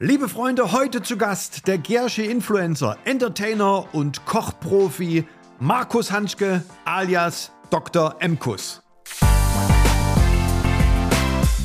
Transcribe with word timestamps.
Liebe 0.00 0.28
Freunde, 0.28 0.70
heute 0.70 1.02
zu 1.02 1.16
Gast 1.16 1.66
der 1.66 1.76
Gersche 1.76 2.22
Influencer, 2.22 2.96
Entertainer 3.04 3.92
und 3.92 4.24
Kochprofi 4.26 5.26
Markus 5.58 6.12
Hanschke 6.12 6.62
alias 6.84 7.50
Dr. 7.70 8.14
Emkus. 8.20 8.80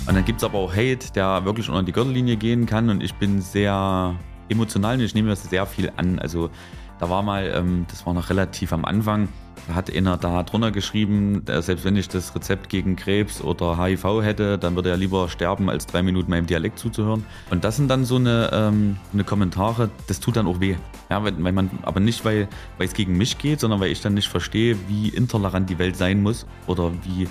Und 0.07 0.15
dann 0.15 0.25
gibt 0.25 0.39
es 0.39 0.43
aber 0.43 0.57
auch 0.57 0.71
Hate, 0.71 1.13
der 1.13 1.45
wirklich 1.45 1.69
unter 1.69 1.83
die 1.83 1.91
Gürtellinie 1.91 2.35
gehen 2.35 2.65
kann 2.65 2.89
und 2.89 3.03
ich 3.03 3.13
bin 3.13 3.39
sehr 3.39 4.15
emotional 4.49 4.95
und 4.95 5.01
ich 5.01 5.13
nehme 5.13 5.29
das 5.29 5.43
sehr 5.43 5.67
viel 5.67 5.91
an. 5.95 6.17
Also 6.17 6.49
da 7.03 7.09
war 7.09 7.21
mal, 7.21 7.51
ähm, 7.53 7.85
das 7.89 8.05
war 8.05 8.13
noch 8.13 8.29
relativ 8.29 8.71
am 8.71 8.85
Anfang, 8.85 9.27
da 9.67 9.75
hat 9.75 9.93
einer 9.93 10.15
da 10.15 10.41
drunter 10.43 10.71
geschrieben, 10.71 11.43
selbst 11.45 11.83
wenn 11.83 11.97
ich 11.97 12.07
das 12.07 12.33
Rezept 12.33 12.69
gegen 12.69 12.95
Krebs 12.95 13.41
oder 13.41 13.77
HIV 13.77 14.21
hätte, 14.21 14.57
dann 14.57 14.75
würde 14.75 14.89
er 14.89 14.95
lieber 14.95 15.27
sterben, 15.27 15.69
als 15.69 15.85
drei 15.85 16.01
Minuten 16.01 16.29
meinem 16.29 16.45
Dialekt 16.45 16.79
zuzuhören. 16.79 17.25
Und 17.51 17.65
das 17.65 17.75
sind 17.75 17.89
dann 17.89 18.05
so 18.05 18.15
eine, 18.15 18.49
ähm, 18.53 18.95
eine 19.11 19.25
Kommentare, 19.25 19.89
das 20.07 20.21
tut 20.21 20.37
dann 20.37 20.47
auch 20.47 20.61
weh. 20.61 20.75
Ja, 21.09 21.21
weil, 21.25 21.43
weil 21.43 21.51
man, 21.51 21.69
aber 21.81 21.99
nicht, 21.99 22.23
weil, 22.23 22.47
weil 22.77 22.87
es 22.87 22.93
gegen 22.93 23.17
mich 23.17 23.37
geht, 23.37 23.59
sondern 23.59 23.81
weil 23.81 23.91
ich 23.91 23.99
dann 23.99 24.13
nicht 24.13 24.29
verstehe, 24.29 24.77
wie 24.87 25.09
intolerant 25.09 25.69
die 25.69 25.79
Welt 25.79 25.97
sein 25.97 26.23
muss 26.23 26.45
oder 26.67 26.89
wie 27.03 27.27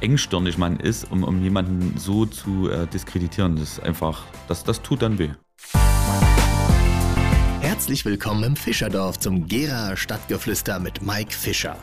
engstirnig 0.00 0.58
man 0.58 0.80
ist, 0.80 1.12
um, 1.12 1.22
um 1.22 1.40
jemanden 1.44 1.96
so 1.96 2.26
zu 2.26 2.68
äh, 2.70 2.88
diskreditieren. 2.88 3.54
Das 3.54 3.78
ist 3.78 3.80
einfach, 3.84 4.24
das, 4.48 4.64
das 4.64 4.82
tut 4.82 5.02
dann 5.02 5.20
weh. 5.20 5.30
Herzlich 7.76 8.06
willkommen 8.06 8.42
im 8.42 8.56
Fischerdorf 8.56 9.18
zum 9.18 9.48
Gera 9.48 9.98
Stadtgeflüster 9.98 10.80
mit 10.80 11.02
Mike 11.02 11.34
Fischer. 11.34 11.76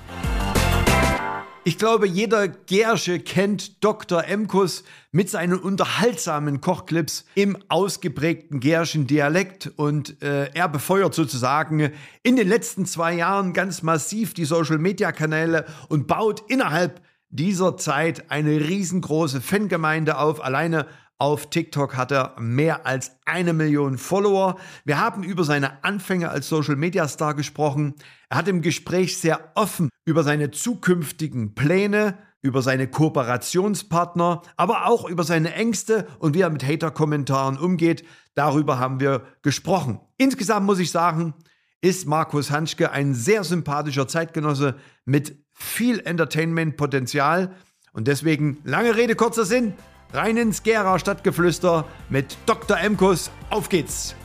Ich 1.66 1.78
glaube, 1.78 2.08
jeder 2.08 2.48
Gersche 2.48 3.20
kennt 3.20 3.84
Dr. 3.84 4.26
Emkus 4.26 4.86
mit 5.12 5.30
seinen 5.30 5.60
unterhaltsamen 5.60 6.62
Kochclips 6.62 7.26
im 7.36 7.60
ausgeprägten 7.70 8.60
Gerschen 8.60 9.06
Dialekt 9.06 9.72
und 9.76 10.20
äh, 10.24 10.50
er 10.56 10.68
befeuert 10.68 11.14
sozusagen 11.14 11.92
in 12.24 12.38
den 12.38 12.48
letzten 12.48 12.88
zwei 12.88 13.14
Jahren 13.14 13.54
ganz 13.54 13.84
massiv 13.84 14.34
die 14.34 14.46
Social-Media-Kanäle 14.46 15.68
und 15.90 16.08
baut 16.08 16.44
innerhalb 16.48 17.02
dieser 17.30 17.78
Zeit 17.78 18.32
eine 18.32 18.60
riesengroße 18.60 19.42
Fangemeinde 19.42 20.18
auf. 20.18 20.44
Alleine 20.44 20.88
auf 21.18 21.50
TikTok 21.50 21.96
hat 21.96 22.12
er 22.12 22.36
mehr 22.40 22.86
als 22.86 23.12
eine 23.26 23.54
Million 23.54 23.98
Follower. 23.98 24.58
Wir 24.84 25.00
haben 25.00 25.24
über 25.24 25.44
seine 25.44 25.84
Anfänge 25.84 26.30
als 26.30 26.50
Social 26.50 26.76
Media 26.76 27.08
Star 27.08 27.34
gesprochen. 27.34 27.96
Er 28.30 28.38
hat 28.38 28.48
im 28.48 28.62
Gespräch 28.62 29.18
sehr 29.18 29.52
offen 29.56 29.90
über 30.06 30.24
seine 30.24 30.52
zukünftigen 30.52 31.56
Pläne, 31.56 32.18
über 32.42 32.62
seine 32.62 32.88
Kooperationspartner, 32.88 34.42
aber 34.58 34.88
auch 34.88 35.08
über 35.08 35.24
seine 35.24 35.54
Ängste 35.54 36.08
und 36.20 36.36
wie 36.36 36.42
er 36.42 36.50
mit 36.50 36.68
Hater-Kommentaren 36.68 37.58
umgeht. 37.58 38.04
Darüber 38.36 38.80
haben 38.80 39.00
wir 39.00 39.22
gesprochen. 39.44 40.00
Insgesamt 40.18 40.66
muss 40.66 40.80
ich 40.80 40.92
sagen, 40.92 41.34
ist 41.80 42.08
Markus 42.08 42.52
Hanschke 42.52 42.92
ein 42.92 43.14
sehr 43.14 43.44
sympathischer 43.44 44.08
Zeitgenosse 44.08 44.76
mit 45.06 45.38
viel 45.54 46.00
Entertainment-Potenzial. 46.00 47.56
Und 47.94 48.08
deswegen, 48.08 48.58
lange 48.64 48.96
Rede, 48.96 49.16
kurzer 49.16 49.46
Sinn, 49.46 49.74
rein 50.14 50.38
ins 50.38 50.62
Gera 50.62 51.00
Stadtgeflüster 51.00 51.86
mit 52.10 52.38
Dr. 52.46 52.80
Emkus. 52.80 53.32
Auf 53.50 53.68
geht's! 53.68 54.16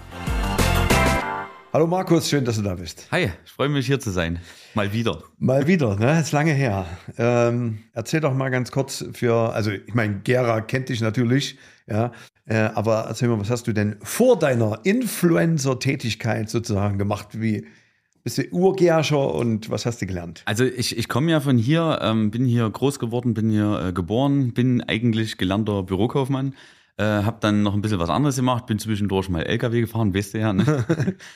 Hallo 1.72 1.86
Markus, 1.86 2.28
schön, 2.28 2.44
dass 2.44 2.56
du 2.56 2.62
da 2.62 2.74
bist. 2.74 3.08
Hi, 3.10 3.30
ich 3.44 3.50
freue 3.50 3.68
mich 3.68 3.86
hier 3.86 4.00
zu 4.00 4.10
sein. 4.10 4.38
Mal 4.74 4.92
wieder. 4.92 5.22
Mal 5.38 5.66
wieder, 5.66 5.96
ne? 5.96 6.20
Ist 6.20 6.32
lange 6.32 6.52
her. 6.52 6.86
Ähm, 7.18 7.84
erzähl 7.92 8.20
doch 8.20 8.34
mal 8.34 8.48
ganz 8.50 8.70
kurz 8.70 9.04
für, 9.12 9.52
also 9.52 9.70
ich 9.70 9.94
meine, 9.94 10.20
Gera 10.20 10.60
kennt 10.62 10.88
dich 10.88 11.00
natürlich, 11.00 11.58
ja, 11.86 12.12
äh, 12.46 12.56
aber 12.56 13.04
erzähl 13.08 13.28
mal, 13.28 13.38
was 13.38 13.50
hast 13.50 13.66
du 13.66 13.72
denn 13.72 13.96
vor 14.02 14.38
deiner 14.38 14.80
Influencer-Tätigkeit 14.84 16.48
sozusagen 16.48 16.98
gemacht? 16.98 17.28
Wie, 17.32 17.66
bist 18.22 18.38
du 18.38 18.48
Urgerscher 18.50 19.34
und 19.34 19.70
was 19.70 19.86
hast 19.86 20.02
du 20.02 20.06
gelernt? 20.06 20.42
Also 20.44 20.64
ich, 20.64 20.96
ich 20.96 21.08
komme 21.08 21.30
ja 21.30 21.40
von 21.40 21.58
hier, 21.58 21.98
ähm, 22.02 22.30
bin 22.30 22.44
hier 22.44 22.68
groß 22.68 22.98
geworden, 22.98 23.34
bin 23.34 23.50
hier 23.50 23.88
äh, 23.88 23.92
geboren, 23.92 24.52
bin 24.52 24.82
eigentlich 24.82 25.38
gelernter 25.38 25.82
Bürokaufmann, 25.82 26.54
äh, 26.96 27.04
habe 27.04 27.38
dann 27.40 27.62
noch 27.62 27.74
ein 27.74 27.80
bisschen 27.80 27.98
was 27.98 28.10
anderes 28.10 28.36
gemacht, 28.36 28.66
bin 28.66 28.78
zwischendurch 28.78 29.28
mal 29.28 29.42
LKW 29.42 29.82
gefahren, 29.82 30.14
weißt 30.14 30.34
du 30.34 30.38
ja. 30.38 30.52
Ne? 30.52 30.84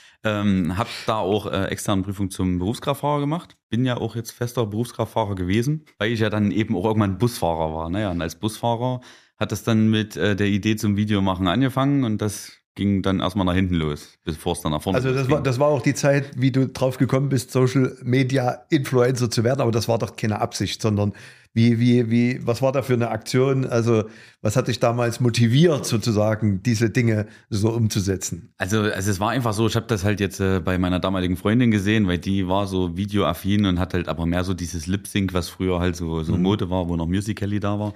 ähm, 0.24 0.76
habe 0.76 0.90
da 1.06 1.18
auch 1.18 1.46
äh, 1.46 1.66
externe 1.66 2.02
Prüfung 2.02 2.30
zum 2.30 2.58
Berufskraftfahrer 2.58 3.20
gemacht, 3.20 3.56
bin 3.68 3.84
ja 3.84 3.96
auch 3.96 4.16
jetzt 4.16 4.32
fester 4.32 4.66
Berufskraftfahrer 4.66 5.34
gewesen, 5.34 5.84
weil 5.98 6.12
ich 6.12 6.20
ja 6.20 6.30
dann 6.30 6.50
eben 6.50 6.76
auch 6.76 6.84
irgendwann 6.84 7.18
Busfahrer 7.18 7.74
war. 7.74 7.90
Naja, 7.90 8.08
ne? 8.08 8.14
und 8.14 8.22
als 8.22 8.36
Busfahrer 8.36 9.00
hat 9.38 9.52
es 9.52 9.64
dann 9.64 9.88
mit 9.88 10.16
äh, 10.16 10.36
der 10.36 10.46
Idee 10.48 10.76
zum 10.76 10.96
Videomachen 10.96 11.48
angefangen 11.48 12.04
und 12.04 12.22
das 12.22 12.61
ging 12.74 13.02
dann 13.02 13.20
erstmal 13.20 13.44
nach 13.44 13.54
hinten 13.54 13.74
los, 13.74 14.18
bevor 14.24 14.54
es 14.54 14.62
dann 14.62 14.72
nach 14.72 14.82
vorne 14.82 14.98
Also 14.98 15.12
das 15.12 15.28
war, 15.30 15.42
das 15.42 15.58
war 15.58 15.68
auch 15.68 15.82
die 15.82 15.94
Zeit, 15.94 16.30
wie 16.36 16.50
du 16.50 16.68
drauf 16.68 16.96
gekommen 16.96 17.28
bist, 17.28 17.50
Social 17.50 17.96
Media 18.02 18.62
Influencer 18.70 19.30
zu 19.30 19.44
werden, 19.44 19.60
aber 19.60 19.72
das 19.72 19.88
war 19.88 19.98
doch 19.98 20.16
keine 20.16 20.40
Absicht, 20.40 20.80
sondern 20.80 21.12
wie, 21.54 21.78
wie, 21.78 22.10
wie, 22.10 22.46
was 22.46 22.62
war 22.62 22.72
da 22.72 22.80
für 22.80 22.94
eine 22.94 23.10
Aktion? 23.10 23.66
Also, 23.66 24.04
was 24.40 24.56
hat 24.56 24.68
dich 24.68 24.80
damals 24.80 25.20
motiviert, 25.20 25.84
sozusagen, 25.84 26.62
diese 26.62 26.88
Dinge 26.88 27.26
so 27.50 27.70
umzusetzen? 27.70 28.54
Also, 28.56 28.80
also 28.80 29.10
es 29.10 29.20
war 29.20 29.30
einfach 29.30 29.52
so, 29.52 29.66
ich 29.66 29.76
habe 29.76 29.86
das 29.86 30.02
halt 30.02 30.18
jetzt 30.20 30.40
äh, 30.40 30.60
bei 30.60 30.78
meiner 30.78 30.98
damaligen 30.98 31.36
Freundin 31.36 31.70
gesehen, 31.70 32.08
weil 32.08 32.16
die 32.16 32.48
war 32.48 32.66
so 32.66 32.96
videoaffin 32.96 33.66
und 33.66 33.78
hat 33.78 33.92
halt 33.92 34.08
aber 34.08 34.24
mehr 34.24 34.44
so 34.44 34.54
dieses 34.54 34.86
Lip-Sync, 34.86 35.34
was 35.34 35.50
früher 35.50 35.78
halt 35.78 35.94
so, 35.94 36.22
so 36.22 36.36
mhm. 36.36 36.42
Mode 36.42 36.70
war, 36.70 36.88
wo 36.88 36.96
noch 36.96 37.06
Musical.ly 37.06 37.60
da 37.60 37.78
war. 37.78 37.92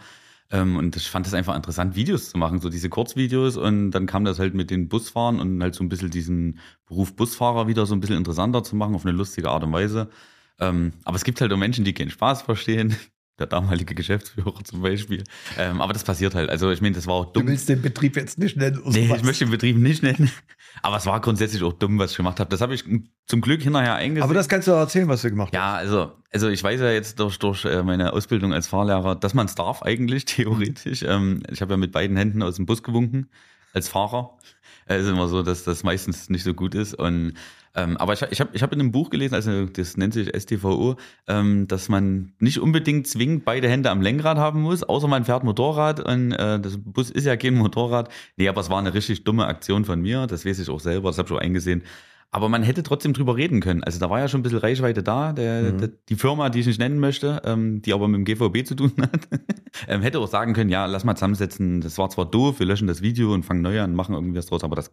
Ähm, 0.51 0.77
und 0.77 0.97
ich 0.97 1.11
fand 1.11 1.27
es 1.27 1.35
einfach 1.35 1.57
interessant, 1.57 1.97
Videos 1.97 2.31
zu 2.31 2.39
machen, 2.39 2.61
so 2.61 2.69
diese 2.69 2.89
Kurzvideos. 2.89 3.57
Und 3.57 3.91
dann 3.91 4.07
kam 4.07 4.25
das 4.25 4.39
halt 4.39 4.55
mit 4.55 4.71
den 4.71 4.89
Busfahren 4.89 5.41
und 5.41 5.63
halt 5.63 5.75
so 5.75 5.83
ein 5.83 5.89
bisschen 5.89 6.11
diesen 6.11 6.59
Beruf 6.87 7.15
Busfahrer 7.15 7.67
wieder 7.69 7.87
so 7.87 7.95
ein 7.95 8.01
bisschen 8.01 8.17
interessanter 8.17 8.63
zu 8.63 8.77
machen, 8.77 8.95
auf 8.95 9.05
eine 9.05 9.17
lustige 9.17 9.51
Art 9.51 9.65
und 9.65 9.73
Weise. 9.73 10.09
Ähm, 10.61 10.93
aber 11.05 11.17
es 11.17 11.25
gibt 11.25 11.41
halt 11.41 11.53
auch 11.53 11.57
Menschen, 11.57 11.85
die 11.85 11.95
keinen 11.95 12.11
Spaß 12.11 12.43
verstehen, 12.43 12.97
der 13.39 13.47
damalige 13.47 13.95
Geschäftsführer 13.95 14.65
zum 14.65 14.83
Beispiel. 14.83 15.25
Ähm, 15.59 15.81
aber 15.81 15.93
das 15.93 16.05
passiert 16.05 16.35
halt. 16.35 16.49
Also 16.49 16.71
ich 16.71 16.81
meine, 16.81 16.95
das 16.95 17.07
war 17.07 17.15
auch 17.15 17.33
dumm. 17.33 17.45
Du 17.45 17.53
willst 17.53 17.69
den 17.69 17.83
Betrieb 17.83 18.17
jetzt 18.17 18.39
nicht 18.39 18.57
nennen? 18.57 18.81
Nee, 18.87 19.09
was? 19.09 19.19
ich 19.19 19.25
möchte 19.25 19.45
den 19.45 19.51
Betrieb 19.51 19.77
nicht 19.77 20.03
nennen. 20.03 20.31
Aber 20.83 20.97
es 20.97 21.07
war 21.07 21.21
grundsätzlich 21.21 21.63
auch 21.63 21.73
dumm, 21.73 21.99
was 21.99 22.13
ich 22.13 22.17
gemacht 22.17 22.41
habe. 22.41 22.51
Das 22.51 22.61
habe 22.61 22.75
ich 22.75 22.85
zum 23.27 23.41
Glück 23.41 23.63
hinterher 23.63 23.95
eingesehen. 23.95 24.25
Aber 24.25 24.35
das 24.35 24.49
kannst 24.49 24.69
du 24.69 24.73
erzählen, 24.73 25.09
was 25.09 25.23
du 25.23 25.31
gemacht 25.31 25.49
hast. 25.49 25.55
Ja, 25.55 25.75
also, 25.75 26.13
also 26.33 26.49
ich 26.49 26.63
weiß 26.63 26.81
ja 26.81 26.91
jetzt 26.91 27.21
durch, 27.21 27.39
durch 27.39 27.65
äh, 27.65 27.83
meine 27.83 28.13
Ausbildung 28.13 28.53
als 28.53 28.67
Fahrlehrer, 28.67 29.15
dass 29.17 29.35
man 29.35 29.47
es 29.47 29.55
darf 29.55 29.83
eigentlich, 29.83 30.25
theoretisch. 30.27 31.03
Ähm, 31.03 31.43
ich 31.51 31.61
habe 31.61 31.75
ja 31.75 31.77
mit 31.77 31.93
beiden 31.93 32.17
Händen 32.17 32.43
aus 32.43 32.57
dem 32.57 32.67
Bus 32.67 32.83
gewunken 32.83 33.29
als 33.73 33.89
Fahrer. 33.89 34.39
Es 34.87 35.03
ist 35.03 35.11
immer 35.11 35.29
so, 35.29 35.43
dass 35.43 35.65
das 35.65 35.83
meistens 35.83 36.31
nicht 36.31 36.45
so 36.45 36.55
gut 36.55 36.75
ist. 36.75 36.95
Und 36.95 37.35
ähm, 37.77 37.97
aber 37.99 38.15
ich, 38.15 38.23
ich 38.23 38.41
habe 38.41 38.51
ich 38.55 38.63
hab 38.63 38.73
in 38.73 38.81
einem 38.81 38.91
Buch 38.91 39.11
gelesen, 39.11 39.35
also 39.35 39.67
das 39.67 39.97
nennt 39.97 40.15
sich 40.15 40.29
STVO, 40.35 40.97
ähm, 41.29 41.69
dass 41.69 41.89
man 41.89 42.33
nicht 42.41 42.59
unbedingt 42.59 43.07
zwingend 43.07 43.45
beide 43.45 43.69
Hände 43.69 43.91
am 43.91 44.01
Lenkrad 44.01 44.39
haben 44.39 44.63
muss, 44.63 44.83
außer 44.83 45.09
man 45.09 45.25
fährt 45.25 45.45
Motorrad 45.45 46.01
und 46.01 46.33
äh, 46.33 46.59
das 46.59 46.79
Bus 46.79 47.11
ist 47.11 47.27
ja 47.27 47.37
kein 47.37 47.55
Motorrad. 47.55 48.09
Nee, 48.37 48.49
aber 48.49 48.63
es 48.63 48.71
war 48.71 48.79
eine 48.79 48.95
richtig 48.95 49.25
dumme 49.25 49.47
Aktion 49.47 49.85
von 49.85 50.01
mir, 50.01 50.27
das 50.27 50.47
weiß 50.47 50.59
ich 50.59 50.71
auch 50.71 50.81
selber, 50.81 51.11
das 51.11 51.19
habe 51.19 51.29
ich 51.29 51.35
auch 51.35 51.41
eingesehen. 51.41 51.83
Aber 52.31 52.49
man 52.49 52.63
hätte 52.63 52.83
trotzdem 52.83 53.13
drüber 53.13 53.37
reden 53.37 53.61
können. 53.61 53.85
Also 53.85 53.99
da 53.99 54.11
war 54.11 54.19
ja 54.19 54.29
schon 54.29 54.41
ein 54.41 54.43
bisschen 54.43 54.59
Reichweite 54.59 55.03
da. 55.03 55.33
Der, 55.33 55.73
mhm. 55.73 55.79
der, 55.79 55.89
die 56.09 56.17
Firma, 56.17 56.51
die 56.51 56.61
ich 56.61 56.67
nicht 56.67 56.79
nennen 56.79 56.99
möchte, 56.99 57.41
ähm, 57.45 57.81
die 57.83 57.93
aber 57.93 58.09
mit 58.09 58.19
dem 58.19 58.25
GVB 58.25 58.67
zu 58.67 58.75
tun 58.75 58.93
hat, 59.01 59.29
ähm, 59.89 60.03
hätte 60.03 60.19
auch 60.19 60.27
sagen 60.27 60.53
können, 60.53 60.69
ja, 60.69 60.87
lass 60.87 61.05
mal 61.05 61.15
zusammensetzen. 61.15 61.81
Das 61.81 61.97
war 61.99 62.11
zwar 62.11 62.29
doof, 62.29 62.59
wir 62.59 62.67
löschen 62.67 62.89
das 62.89 63.01
Video 63.01 63.33
und 63.33 63.45
fangen 63.45 63.63
neu 63.63 63.81
an, 63.81 63.95
machen 63.95 64.15
irgendwie 64.15 64.37
was 64.37 64.47
draus, 64.47 64.65
aber 64.65 64.77
das 64.77 64.93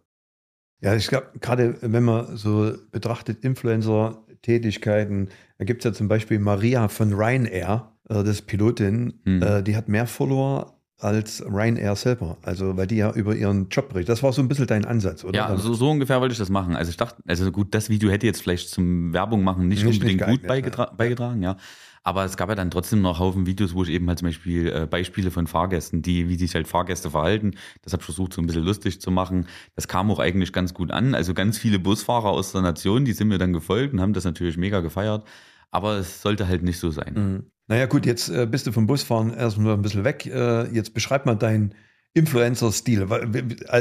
ja, 0.80 0.94
ich 0.94 1.06
glaube, 1.08 1.28
gerade 1.40 1.76
wenn 1.80 2.04
man 2.04 2.36
so 2.36 2.72
betrachtet, 2.90 3.44
Influencer-Tätigkeiten, 3.44 5.28
da 5.58 5.64
gibt 5.64 5.80
es 5.80 5.84
ja 5.84 5.92
zum 5.92 6.08
Beispiel 6.08 6.38
Maria 6.38 6.88
von 6.88 7.12
Ryanair, 7.12 7.92
äh, 8.08 8.14
das 8.14 8.28
ist 8.28 8.46
Pilotin, 8.46 9.14
hm. 9.24 9.42
äh, 9.42 9.62
die 9.62 9.76
hat 9.76 9.88
mehr 9.88 10.06
Follower 10.06 10.74
als 10.98 11.44
Ryanair 11.44 11.96
selber. 11.96 12.38
Also, 12.42 12.76
weil 12.76 12.86
die 12.86 12.96
ja 12.96 13.12
über 13.12 13.34
ihren 13.34 13.68
Job 13.68 13.88
berichtet. 13.88 14.10
Das 14.10 14.22
war 14.22 14.32
so 14.32 14.40
ein 14.40 14.48
bisschen 14.48 14.66
dein 14.66 14.84
Ansatz, 14.84 15.24
oder? 15.24 15.36
Ja, 15.36 15.56
so, 15.56 15.74
so 15.74 15.90
ungefähr 15.90 16.20
wollte 16.20 16.32
ich 16.32 16.38
das 16.38 16.50
machen. 16.50 16.76
Also, 16.76 16.90
ich 16.90 16.96
dachte, 16.96 17.22
also 17.26 17.50
gut, 17.50 17.74
das 17.74 17.90
Video 17.90 18.10
hätte 18.10 18.26
jetzt 18.26 18.42
vielleicht 18.42 18.70
zum 18.70 19.12
Werbung 19.12 19.42
machen 19.42 19.68
nicht, 19.68 19.84
nicht 19.84 19.94
unbedingt 19.94 20.26
nicht 20.26 20.40
gut 20.40 20.46
beigetra 20.46 20.84
ja. 20.84 20.92
beigetragen, 20.96 21.42
ja. 21.42 21.56
Aber 22.04 22.24
es 22.24 22.36
gab 22.36 22.50
ja 22.50 22.54
dann 22.54 22.70
trotzdem 22.70 23.00
noch 23.00 23.18
Haufen 23.18 23.46
Videos, 23.46 23.74
wo 23.74 23.82
ich 23.82 23.88
eben 23.88 24.06
halt 24.08 24.18
zum 24.18 24.28
Beispiel 24.28 24.68
äh, 24.68 24.86
Beispiele 24.86 25.30
von 25.30 25.46
Fahrgästen, 25.46 26.02
die, 26.02 26.28
wie 26.28 26.36
sich 26.36 26.54
halt 26.54 26.68
Fahrgäste 26.68 27.10
verhalten, 27.10 27.52
das 27.82 27.94
habe 27.94 28.02
ich 28.02 28.04
versucht, 28.04 28.34
so 28.34 28.42
ein 28.42 28.46
bisschen 28.46 28.62
lustig 28.62 29.00
zu 29.00 29.10
machen. 29.10 29.46
Das 29.74 29.88
kam 29.88 30.10
auch 30.10 30.18
eigentlich 30.18 30.52
ganz 30.52 30.74
gut 30.74 30.90
an. 30.90 31.14
Also 31.14 31.32
ganz 31.32 31.58
viele 31.58 31.78
Busfahrer 31.78 32.28
aus 32.28 32.52
der 32.52 32.60
Nation, 32.60 33.06
die 33.06 33.14
sind 33.14 33.28
mir 33.28 33.38
dann 33.38 33.54
gefolgt 33.54 33.94
und 33.94 34.02
haben 34.02 34.12
das 34.12 34.24
natürlich 34.24 34.58
mega 34.58 34.80
gefeiert. 34.80 35.26
Aber 35.70 35.96
es 35.96 36.20
sollte 36.20 36.46
halt 36.46 36.62
nicht 36.62 36.78
so 36.78 36.90
sein. 36.90 37.14
Mhm. 37.14 37.50
Naja, 37.66 37.86
gut, 37.86 38.04
jetzt 38.04 38.28
äh, 38.28 38.46
bist 38.46 38.66
du 38.66 38.72
vom 38.72 38.86
Busfahren 38.86 39.32
erstmal 39.32 39.72
ein 39.72 39.82
bisschen 39.82 40.04
weg. 40.04 40.26
Äh, 40.26 40.70
jetzt 40.74 40.92
beschreib 40.92 41.24
mal 41.24 41.34
dein 41.34 41.74
Influencer-Stil, 42.14 43.06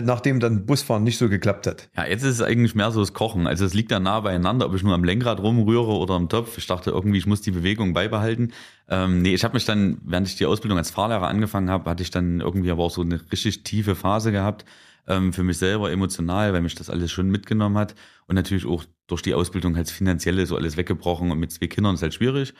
nachdem 0.03 0.39
dann 0.39 0.65
Busfahren 0.65 1.03
nicht 1.03 1.19
so 1.19 1.29
geklappt 1.29 1.67
hat? 1.67 1.89
Ja, 1.95 2.05
jetzt 2.07 2.23
ist 2.23 2.35
es 2.35 2.41
eigentlich 2.41 2.73
mehr 2.73 2.89
so 2.91 2.99
das 2.99 3.13
Kochen. 3.13 3.45
Also 3.45 3.63
es 3.63 3.75
liegt 3.75 3.91
da 3.91 3.99
nah 3.99 4.19
beieinander, 4.21 4.65
ob 4.65 4.73
ich 4.75 4.81
nur 4.83 4.95
am 4.95 5.03
Lenkrad 5.03 5.39
rumrühre 5.39 5.91
oder 5.93 6.15
am 6.15 6.29
Topf. 6.29 6.57
Ich 6.57 6.65
dachte 6.65 6.89
irgendwie, 6.89 7.19
ich 7.19 7.27
muss 7.27 7.41
die 7.41 7.51
Bewegung 7.51 7.93
beibehalten. 7.93 8.51
Ähm, 8.89 9.21
nee, 9.21 9.35
ich 9.35 9.43
habe 9.43 9.53
mich 9.53 9.65
dann, 9.65 9.99
während 10.03 10.27
ich 10.27 10.35
die 10.35 10.47
Ausbildung 10.47 10.79
als 10.79 10.89
Fahrlehrer 10.89 11.27
angefangen 11.27 11.69
habe, 11.69 11.89
hatte 11.89 12.01
ich 12.01 12.09
dann 12.09 12.41
irgendwie 12.41 12.71
aber 12.71 12.83
auch 12.83 12.91
so 12.91 13.01
eine 13.01 13.19
richtig 13.31 13.63
tiefe 13.63 13.95
Phase 13.95 14.31
gehabt. 14.31 14.65
ähm, 15.07 15.33
für 15.33 15.43
mich 15.43 15.57
selber 15.57 15.91
emotional, 15.91 16.53
weil 16.53 16.61
mich 16.61 16.75
das 16.75 16.89
alles 16.89 17.11
schon 17.11 17.29
mitgenommen 17.29 17.77
hat. 17.77 17.95
Und 18.27 18.35
natürlich 18.35 18.65
auch 18.65 18.85
durch 19.07 19.21
die 19.21 19.33
Ausbildung 19.33 19.75
halt 19.75 19.89
finanzielle 19.89 20.45
so 20.45 20.55
alles 20.55 20.77
weggebrochen 20.77 21.31
und 21.31 21.39
mit 21.39 21.51
zwei 21.51 21.67
Kindern 21.67 21.95
ist 21.95 22.01
halt 22.01 22.13
schwierig. 22.13 22.53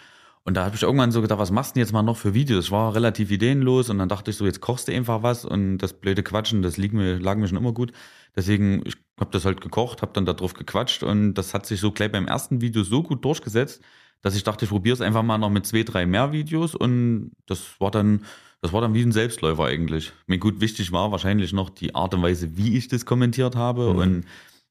Und 0.46 0.56
da 0.56 0.66
habe 0.66 0.76
ich 0.76 0.84
irgendwann 0.84 1.12
so 1.12 1.22
gedacht, 1.22 1.40
was 1.40 1.52
machst 1.52 1.72
du 1.72 1.74
denn 1.76 1.84
jetzt 1.84 1.94
mal 1.94 2.04
noch 2.04 2.18
für 2.18 2.34
Videos? 2.34 2.66
Ich 2.66 2.72
war 2.72 2.94
relativ 2.94 3.32
ideenlos 3.32 3.90
und 3.90 3.98
dann 3.98 4.10
dachte 4.10 4.32
ich 4.32 4.38
so, 4.38 4.46
jetzt 4.46 4.60
kochst 4.60 4.90
du 4.90 4.92
einfach 4.92 5.24
was 5.24 5.46
und 5.46 5.78
das 5.78 5.94
blöde 5.94 6.22
Quatschen, 6.22 6.62
das 6.62 6.76
liegt 6.76 6.94
mir, 6.94 7.18
lag 7.18 7.38
mir 7.38 7.48
schon 7.48 7.58
immer 7.58 7.72
gut. 7.72 7.94
Deswegen, 8.36 8.84
ich 8.86 8.96
habe 9.18 9.32
das 9.32 9.46
halt 9.46 9.62
gekocht, 9.62 10.02
habe 10.02 10.12
dann 10.14 10.26
darauf 10.26 10.54
gequatscht 10.54 11.04
und 11.04 11.36
das 11.36 11.54
hat 11.54 11.66
sich 11.66 11.80
so 11.80 11.92
gleich 11.92 12.12
beim 12.12 12.28
ersten 12.28 12.60
Video 12.60 12.84
so 12.84 13.04
gut 13.04 13.24
durchgesetzt, 13.24 13.82
dass 14.22 14.36
ich 14.36 14.44
dachte, 14.44 14.66
ich 14.66 14.72
probiere 14.72 14.96
es 14.96 15.02
einfach 15.02 15.24
mal 15.24 15.38
noch 15.38 15.50
mit 15.50 15.66
zwei, 15.66 15.84
drei 15.84 16.06
mehr 16.06 16.34
Videos 16.34 16.76
und 16.76 17.32
das 17.46 17.80
war 17.80 17.92
dann, 17.92 18.26
das 18.62 18.74
war 18.74 18.82
dann 18.82 18.94
wie 18.94 19.02
ein 19.02 19.14
Selbstläufer 19.14 19.64
eigentlich. 19.64 20.12
Mir 20.28 20.40
gut 20.40 20.60
wichtig 20.60 20.92
war 20.92 21.12
wahrscheinlich 21.12 21.54
noch 21.54 21.70
die 21.70 21.96
Art 21.96 22.14
und 22.14 22.22
Weise, 22.22 22.58
wie 22.58 22.78
ich 22.78 22.90
das 22.90 23.06
kommentiert 23.06 23.56
habe 23.56 23.94
mhm. 23.94 24.00
und 24.00 24.26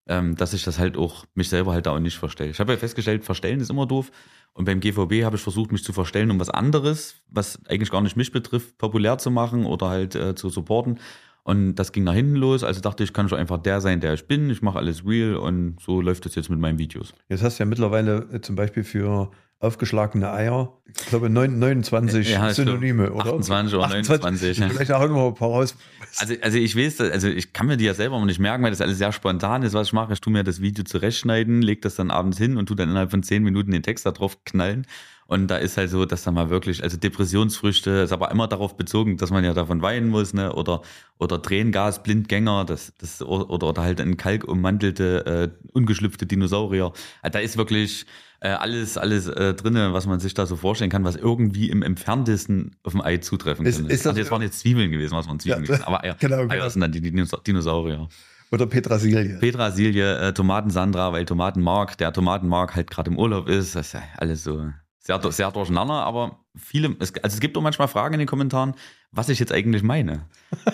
ähm, 0.09 0.37
dass 0.37 0.53
ich 0.53 0.65
das 0.65 0.79
halt 0.79 0.97
auch 0.97 1.25
mich 1.35 1.49
selber 1.49 1.73
halt 1.73 1.87
da 1.87 1.93
auch 1.93 2.01
nicht 2.01 2.19
verstelle. 2.19 2.51
Ich 2.51 2.61
habe 2.61 2.73
ja 2.73 2.79
festgestellt, 2.79 3.25
verstellen 3.25 3.61
ist 3.61 3.71
immer 3.71 3.87
doof. 3.87 4.11
Und 4.55 4.67
beim 4.67 4.81
GVB 4.81 5.25
habe 5.25 5.37
ich 5.37 5.43
versucht, 5.43 5.73
mich 5.73 5.85
zu 5.85 5.93
verstellen, 5.93 6.31
um 6.31 6.39
was 6.39 6.51
anderes, 6.51 7.23
was 7.29 7.59
eigentlich 7.67 7.91
gar 7.91 8.03
nicht 8.03 8.17
mich 8.17 8.33
betrifft, 8.33 8.77
populär 8.79 9.19
zu 9.19 9.31
machen 9.31 9.65
oder 9.65 9.89
halt 9.89 10.15
äh, 10.15 10.35
zu 10.35 10.51
supporten. 10.51 10.99
Und 11.45 11.75
das 11.75 11.93
ging 11.93 12.05
nach 12.05 12.15
hinten 12.15 12.37
los. 12.37 12.63
Also 12.63 12.81
dachte 12.81 13.03
ich, 13.03 13.13
kann 13.13 13.29
schon 13.29 13.39
einfach 13.39 13.59
der 13.59 13.81
sein, 13.81 14.01
der 14.01 14.15
ich 14.15 14.27
bin. 14.27 14.51
Ich 14.51 14.63
mache 14.63 14.79
alles 14.79 15.05
real 15.05 15.37
und 15.37 15.81
so 15.81 16.01
läuft 16.01 16.27
es 16.27 16.35
jetzt 16.35 16.51
mit 16.51 16.59
meinen 16.59 16.79
Videos. 16.79 17.15
Jetzt 17.29 17.43
hast 17.43 17.59
du 17.59 17.65
ja 17.65 17.69
mittlerweile 17.69 18.29
äh, 18.33 18.41
zum 18.41 18.55
Beispiel 18.55 18.85
für 18.85 19.31
aufgeschlagene 19.62 20.31
Eier. 20.32 20.73
Ich 20.88 21.06
glaube 21.06 21.31
29 21.31 22.31
ja, 22.31 22.53
Synonyme, 22.53 23.12
oder? 23.12 23.35
28 23.35 23.75
oder 23.75 23.88
29. 23.88 24.56
Vielleicht 24.59 24.93
auch 24.93 25.09
noch 25.09 25.29
ein 25.29 25.35
paar 25.35 25.49
raus. 25.49 25.76
Also, 26.19 26.35
also 26.43 26.59
ich 26.59 26.76
weiß, 26.76 27.00
also 27.00 27.29
ich 27.29 27.53
kann 27.53 27.67
mir 27.67 27.76
die 27.76 27.85
ja 27.85 27.94
selber 27.94 28.19
noch 28.19 28.26
nicht 28.26 28.41
merken, 28.41 28.64
weil 28.64 28.70
das 28.70 28.81
alles 28.81 28.99
sehr 28.99 29.12
spontan 29.12 29.62
ist, 29.62 29.73
was 29.73 29.88
ich 29.88 29.93
mache. 29.93 30.12
Ich 30.12 30.20
tue 30.20 30.32
mir 30.32 30.43
das 30.43 30.61
Video 30.61 30.85
zurechtschneiden, 30.85 31.62
lege 31.62 31.81
das 31.81 31.94
dann 31.94 32.11
abends 32.11 32.38
hin 32.38 32.56
und 32.56 32.67
tue 32.67 32.76
dann 32.76 32.91
innerhalb 32.91 33.11
von 33.11 33.23
10 33.23 33.43
Minuten 33.43 33.70
den 33.70 33.82
Text 33.82 34.05
da 34.05 34.11
drauf 34.11 34.44
knallen. 34.44 34.87
Und 35.32 35.49
da 35.49 35.56
ist 35.56 35.79
halt 35.79 35.88
so, 35.88 36.05
dass 36.05 36.25
da 36.25 36.31
mal 36.31 36.50
wirklich, 36.50 36.82
also 36.82 36.99
Depressionsfrüchte, 36.99 37.90
ist 37.90 38.12
aber 38.12 38.31
immer 38.31 38.49
darauf 38.49 38.76
bezogen, 38.76 39.17
dass 39.17 39.31
man 39.31 39.43
ja 39.43 39.55
davon 39.55 39.81
weinen 39.81 40.11
muss, 40.11 40.34
ne? 40.34 40.52
Oder, 40.52 40.82
oder 41.19 41.40
Tränengas, 41.40 42.02
Blindgänger, 42.02 42.67
das, 42.67 42.93
das, 42.99 43.23
oder, 43.23 43.49
oder 43.49 43.82
halt 43.82 43.99
ein 44.02 44.19
kalkummantelte, 44.19 45.52
äh, 45.55 45.69
ungeschlüpfte 45.73 46.26
Dinosaurier. 46.26 46.93
Also 47.23 47.32
da 47.32 47.38
ist 47.38 47.56
wirklich, 47.56 48.05
äh, 48.40 48.49
alles, 48.49 48.99
alles 48.99 49.26
äh, 49.29 49.55
drin, 49.55 49.75
was 49.94 50.05
man 50.06 50.20
sich 50.20 50.34
da 50.34 50.44
so 50.44 50.56
vorstellen 50.56 50.90
kann, 50.90 51.05
was 51.05 51.17
irgendwie 51.17 51.70
im 51.70 51.82
entferntesten 51.82 52.76
auf 52.82 52.93
dem 52.93 53.00
Ei 53.00 53.17
zutreffen 53.17 53.64
ist, 53.64 53.79
Ist 53.81 54.05
das, 54.05 54.08
also 54.08 54.19
jetzt 54.19 54.31
waren 54.31 54.43
jetzt 54.43 54.61
Zwiebeln 54.61 54.90
gewesen, 54.90 55.17
was 55.17 55.26
man 55.26 55.40
Zwiebeln 55.40 55.64
ja, 55.64 55.67
gewesen, 55.67 55.84
aber 55.84 56.05
Eier, 56.05 56.17
genau, 56.20 56.43
genau. 56.43 56.52
Eier 56.52 56.69
sind 56.69 56.82
dann 56.82 56.93
die 56.93 57.00
Dinosaurier. 57.00 58.06
Oder 58.50 58.67
Petrasilie. 58.67 59.38
Petrasilie, 59.38 60.29
äh, 60.29 60.34
Tomatensandra, 60.34 61.11
weil 61.14 61.25
Tomatenmark, 61.25 61.96
der 61.96 62.12
Tomatenmark 62.12 62.76
halt 62.76 62.90
gerade 62.90 63.11
im 63.11 63.19
Urlaub 63.19 63.49
ist. 63.49 63.75
Das 63.75 63.87
ist 63.87 63.93
ja 63.94 64.02
alles 64.19 64.44
so 64.44 64.70
sehr, 65.03 65.21
sehr 65.33 65.51
durcheinander, 65.51 65.95
aber 65.95 66.45
viele, 66.57 66.95
es, 67.01 67.13
also 67.23 67.35
es 67.35 67.41
gibt 67.41 67.57
auch 67.59 67.63
manchmal 67.63 67.89
Fragen 67.89 68.15
in 68.15 68.21
den 68.21 68.29
Kommentaren, 68.29 68.75
was 69.11 69.29
ich 69.29 69.41
jetzt 69.41 69.53
eigentlich 69.53 69.83
meine. 69.83 70.29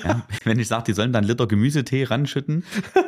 Ja, 0.05 0.27
wenn 0.45 0.59
ich 0.59 0.69
sage, 0.69 0.85
die 0.85 0.93
sollen 0.93 1.15
dann 1.15 1.25
Liter 1.25 1.47
Gemüsetee 1.47 2.05
ranschütten, 2.05 2.63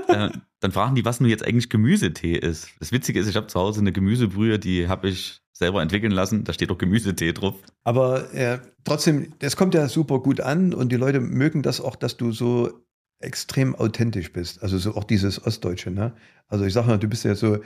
äh, 0.09 0.31
dann 0.61 0.73
fragen 0.73 0.95
die, 0.95 1.05
was 1.05 1.21
nun 1.21 1.29
jetzt 1.29 1.47
eigentlich 1.47 1.69
Gemüsetee 1.69 2.37
ist. 2.37 2.71
Das 2.81 2.91
Witzige 2.91 3.21
ist, 3.21 3.29
ich 3.29 3.37
habe 3.37 3.49
zu 3.49 3.61
Hause 3.61 3.81
eine 3.81 3.93
Gemüsebrühe, 3.93 4.59
die 4.59 4.89
habe 4.89 5.09
ich 5.09 5.43
selber 5.53 5.83
entwickeln 5.83 6.13
lassen, 6.13 6.45
da 6.45 6.55
steht 6.55 6.71
doch 6.71 6.79
Gemüsetee 6.79 7.33
drauf. 7.33 7.55
Aber 7.85 8.33
äh, 8.33 8.59
trotzdem, 8.85 9.35
das 9.41 9.57
kommt 9.57 9.75
ja 9.75 9.89
super 9.89 10.21
gut 10.21 10.41
an 10.41 10.73
und 10.73 10.91
die 10.91 10.97
Leute 10.97 11.21
mögen 11.21 11.63
das 11.63 11.83
auch, 11.83 11.97
dass 11.97 12.17
du 12.17 12.33
so 12.33 12.81
extrem 13.19 13.75
authentisch 13.75 14.33
bist. 14.33 14.63
Also 14.63 14.79
so 14.79 14.95
auch 14.95 15.05
dieses 15.05 15.45
Ostdeutsche. 15.45 15.91
Ne? 15.91 16.15
Also 16.49 16.65
ich 16.65 16.73
sage 16.73 16.87
mal, 16.89 16.99
du 16.99 17.09
bist 17.09 17.27
ja 17.27 17.35
so 17.35 17.57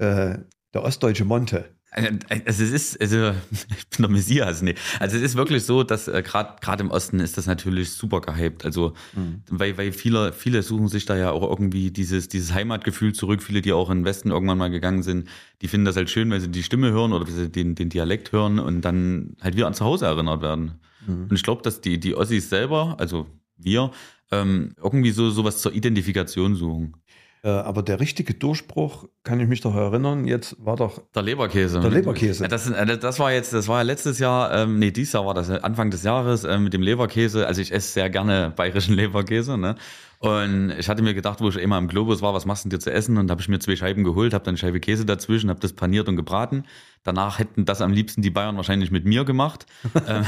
äh, 0.00 0.38
der 0.74 0.82
ostdeutsche 0.82 1.24
Monte. 1.24 1.76
Also, 1.96 2.08
also 2.28 2.64
es 2.64 2.70
ist, 2.72 3.00
also 3.00 3.30
ich 3.50 3.88
bin 3.88 4.00
der 4.00 4.08
Messias, 4.08 4.62
nee. 4.62 4.74
Also 4.98 5.16
es 5.16 5.22
ist 5.22 5.36
wirklich 5.36 5.64
so, 5.64 5.84
dass 5.84 6.08
äh, 6.08 6.22
gerade 6.22 6.56
gerade 6.60 6.82
im 6.82 6.90
Osten 6.90 7.20
ist 7.20 7.38
das 7.38 7.46
natürlich 7.46 7.90
super 7.92 8.20
gehypt. 8.20 8.64
Also 8.64 8.94
mhm. 9.14 9.42
weil, 9.48 9.78
weil 9.78 9.92
viele, 9.92 10.32
viele 10.32 10.62
suchen 10.62 10.88
sich 10.88 11.06
da 11.06 11.16
ja 11.16 11.30
auch 11.30 11.48
irgendwie 11.48 11.92
dieses, 11.92 12.28
dieses 12.28 12.52
Heimatgefühl 12.52 13.12
zurück. 13.12 13.42
Viele, 13.42 13.62
die 13.62 13.72
auch 13.72 13.90
in 13.90 14.00
den 14.00 14.04
Westen 14.04 14.32
irgendwann 14.32 14.58
mal 14.58 14.70
gegangen 14.70 15.04
sind, 15.04 15.28
die 15.62 15.68
finden 15.68 15.84
das 15.84 15.96
halt 15.96 16.10
schön, 16.10 16.30
weil 16.30 16.40
sie 16.40 16.50
die 16.50 16.64
Stimme 16.64 16.90
hören 16.90 17.12
oder 17.12 17.26
den, 17.48 17.76
den 17.76 17.88
Dialekt 17.88 18.32
hören 18.32 18.58
und 18.58 18.80
dann 18.80 19.36
halt 19.40 19.54
wieder 19.54 19.68
an 19.68 19.74
zu 19.74 19.84
Hause 19.84 20.06
erinnert 20.06 20.42
werden. 20.42 20.80
Mhm. 21.06 21.28
Und 21.30 21.32
ich 21.32 21.44
glaube, 21.44 21.62
dass 21.62 21.80
die, 21.80 22.00
die 22.00 22.16
Ossis 22.16 22.50
selber, 22.50 22.96
also 22.98 23.28
wir, 23.56 23.92
ähm, 24.32 24.74
irgendwie 24.82 25.12
so 25.12 25.30
sowas 25.30 25.60
zur 25.60 25.72
Identifikation 25.72 26.56
suchen. 26.56 26.96
Äh, 27.44 27.48
aber 27.50 27.82
der 27.82 28.00
richtige 28.00 28.32
Durchbruch, 28.32 29.06
kann 29.22 29.38
ich 29.38 29.46
mich 29.46 29.60
doch 29.60 29.74
erinnern, 29.74 30.26
jetzt 30.26 30.56
war 30.64 30.76
doch. 30.76 31.02
Der 31.14 31.22
Leberkäse. 31.22 31.78
Der 31.78 31.90
Leberkäse. 31.90 32.48
Das, 32.48 32.70
äh, 32.70 32.96
das 32.96 33.18
war 33.18 33.32
jetzt, 33.32 33.52
das 33.52 33.68
war 33.68 33.80
ja 33.80 33.82
letztes 33.82 34.18
Jahr, 34.18 34.50
ähm, 34.54 34.78
nee, 34.78 34.90
dieses 34.90 35.12
Jahr 35.12 35.26
war 35.26 35.34
das 35.34 35.50
Anfang 35.50 35.90
des 35.90 36.04
Jahres 36.04 36.44
äh, 36.44 36.58
mit 36.58 36.72
dem 36.72 36.80
Leberkäse. 36.80 37.46
Also 37.46 37.60
ich 37.60 37.70
esse 37.70 37.92
sehr 37.92 38.08
gerne 38.08 38.50
bayerischen 38.56 38.94
Leberkäse, 38.96 39.58
ne? 39.58 39.76
Und 40.24 40.70
ich 40.78 40.88
hatte 40.88 41.02
mir 41.02 41.12
gedacht, 41.12 41.42
wo 41.42 41.50
ich 41.50 41.56
immer 41.56 41.76
im 41.76 41.86
Globus 41.86 42.22
war, 42.22 42.32
was 42.32 42.46
machst 42.46 42.64
du 42.64 42.70
dir 42.70 42.78
zu 42.78 42.90
essen? 42.90 43.18
Und 43.18 43.26
da 43.26 43.32
habe 43.32 43.42
ich 43.42 43.48
mir 43.48 43.58
zwei 43.58 43.76
Scheiben 43.76 44.04
geholt, 44.04 44.32
habe 44.32 44.42
dann 44.42 44.52
eine 44.52 44.58
Scheibe 44.58 44.80
Käse 44.80 45.04
dazwischen, 45.04 45.50
habe 45.50 45.60
das 45.60 45.74
paniert 45.74 46.08
und 46.08 46.16
gebraten. 46.16 46.64
Danach 47.02 47.38
hätten 47.38 47.66
das 47.66 47.82
am 47.82 47.92
liebsten 47.92 48.22
die 48.22 48.30
Bayern 48.30 48.56
wahrscheinlich 48.56 48.90
mit 48.90 49.04
mir 49.04 49.26
gemacht. 49.26 49.66
ähm, 50.08 50.24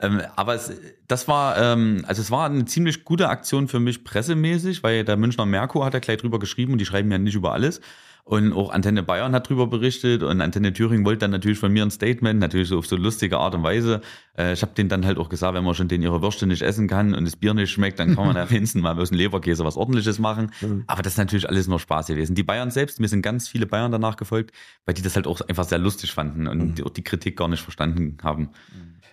ähm, 0.00 0.22
aber 0.36 0.54
es, 0.54 0.72
das 1.08 1.26
war, 1.26 1.58
ähm, 1.58 2.04
also 2.06 2.22
es 2.22 2.30
war 2.30 2.46
eine 2.46 2.66
ziemlich 2.66 3.04
gute 3.04 3.28
Aktion 3.28 3.66
für 3.66 3.80
mich 3.80 4.04
pressemäßig, 4.04 4.84
weil 4.84 5.04
der 5.04 5.16
Münchner 5.16 5.44
Merkur 5.44 5.84
hat 5.84 5.94
ja 5.94 5.98
gleich 5.98 6.18
drüber 6.18 6.38
geschrieben 6.38 6.70
und 6.74 6.78
die 6.78 6.86
schreiben 6.86 7.10
ja 7.10 7.18
nicht 7.18 7.34
über 7.34 7.52
alles. 7.52 7.80
Und 8.28 8.52
auch 8.52 8.70
Antenne 8.70 9.04
Bayern 9.04 9.32
hat 9.36 9.46
darüber 9.46 9.68
berichtet 9.68 10.24
und 10.24 10.40
Antenne 10.40 10.72
Thüringen 10.72 11.06
wollte 11.06 11.20
dann 11.20 11.30
natürlich 11.30 11.60
von 11.60 11.72
mir 11.72 11.84
ein 11.84 11.92
Statement, 11.92 12.40
natürlich 12.40 12.70
so 12.70 12.78
auf 12.78 12.86
so 12.88 12.96
lustige 12.96 13.38
Art 13.38 13.54
und 13.54 13.62
Weise. 13.62 14.00
Äh, 14.36 14.52
ich 14.52 14.62
habe 14.62 14.74
denen 14.74 14.88
dann 14.88 15.06
halt 15.06 15.16
auch 15.18 15.28
gesagt, 15.28 15.54
wenn 15.54 15.62
man 15.62 15.74
schon 15.74 15.86
den 15.86 16.02
ihre 16.02 16.20
Würste 16.22 16.44
nicht 16.48 16.62
essen 16.62 16.88
kann 16.88 17.14
und 17.14 17.24
das 17.24 17.36
Bier 17.36 17.54
nicht 17.54 17.70
schmeckt, 17.70 18.00
dann 18.00 18.16
kann 18.16 18.26
man 18.26 18.34
da 18.34 18.50
wenigstens 18.50 18.82
mal 18.82 18.98
aus 18.98 19.10
dem 19.10 19.18
Leberkäse 19.18 19.64
was 19.64 19.76
ordentliches 19.76 20.18
machen. 20.18 20.50
Aber 20.88 21.02
das 21.02 21.12
ist 21.12 21.18
natürlich 21.18 21.48
alles 21.48 21.68
nur 21.68 21.78
Spaß 21.78 22.08
gewesen. 22.08 22.34
Die 22.34 22.42
Bayern 22.42 22.72
selbst, 22.72 22.98
mir 22.98 23.06
sind 23.06 23.22
ganz 23.22 23.46
viele 23.46 23.64
Bayern 23.64 23.92
danach 23.92 24.16
gefolgt, 24.16 24.50
weil 24.86 24.96
die 24.96 25.02
das 25.02 25.14
halt 25.14 25.28
auch 25.28 25.40
einfach 25.42 25.62
sehr 25.62 25.78
lustig 25.78 26.10
fanden 26.10 26.48
und 26.48 26.80
mhm. 26.80 26.84
auch 26.84 26.90
die 26.90 27.04
Kritik 27.04 27.36
gar 27.36 27.46
nicht 27.46 27.62
verstanden 27.62 28.18
haben. 28.24 28.50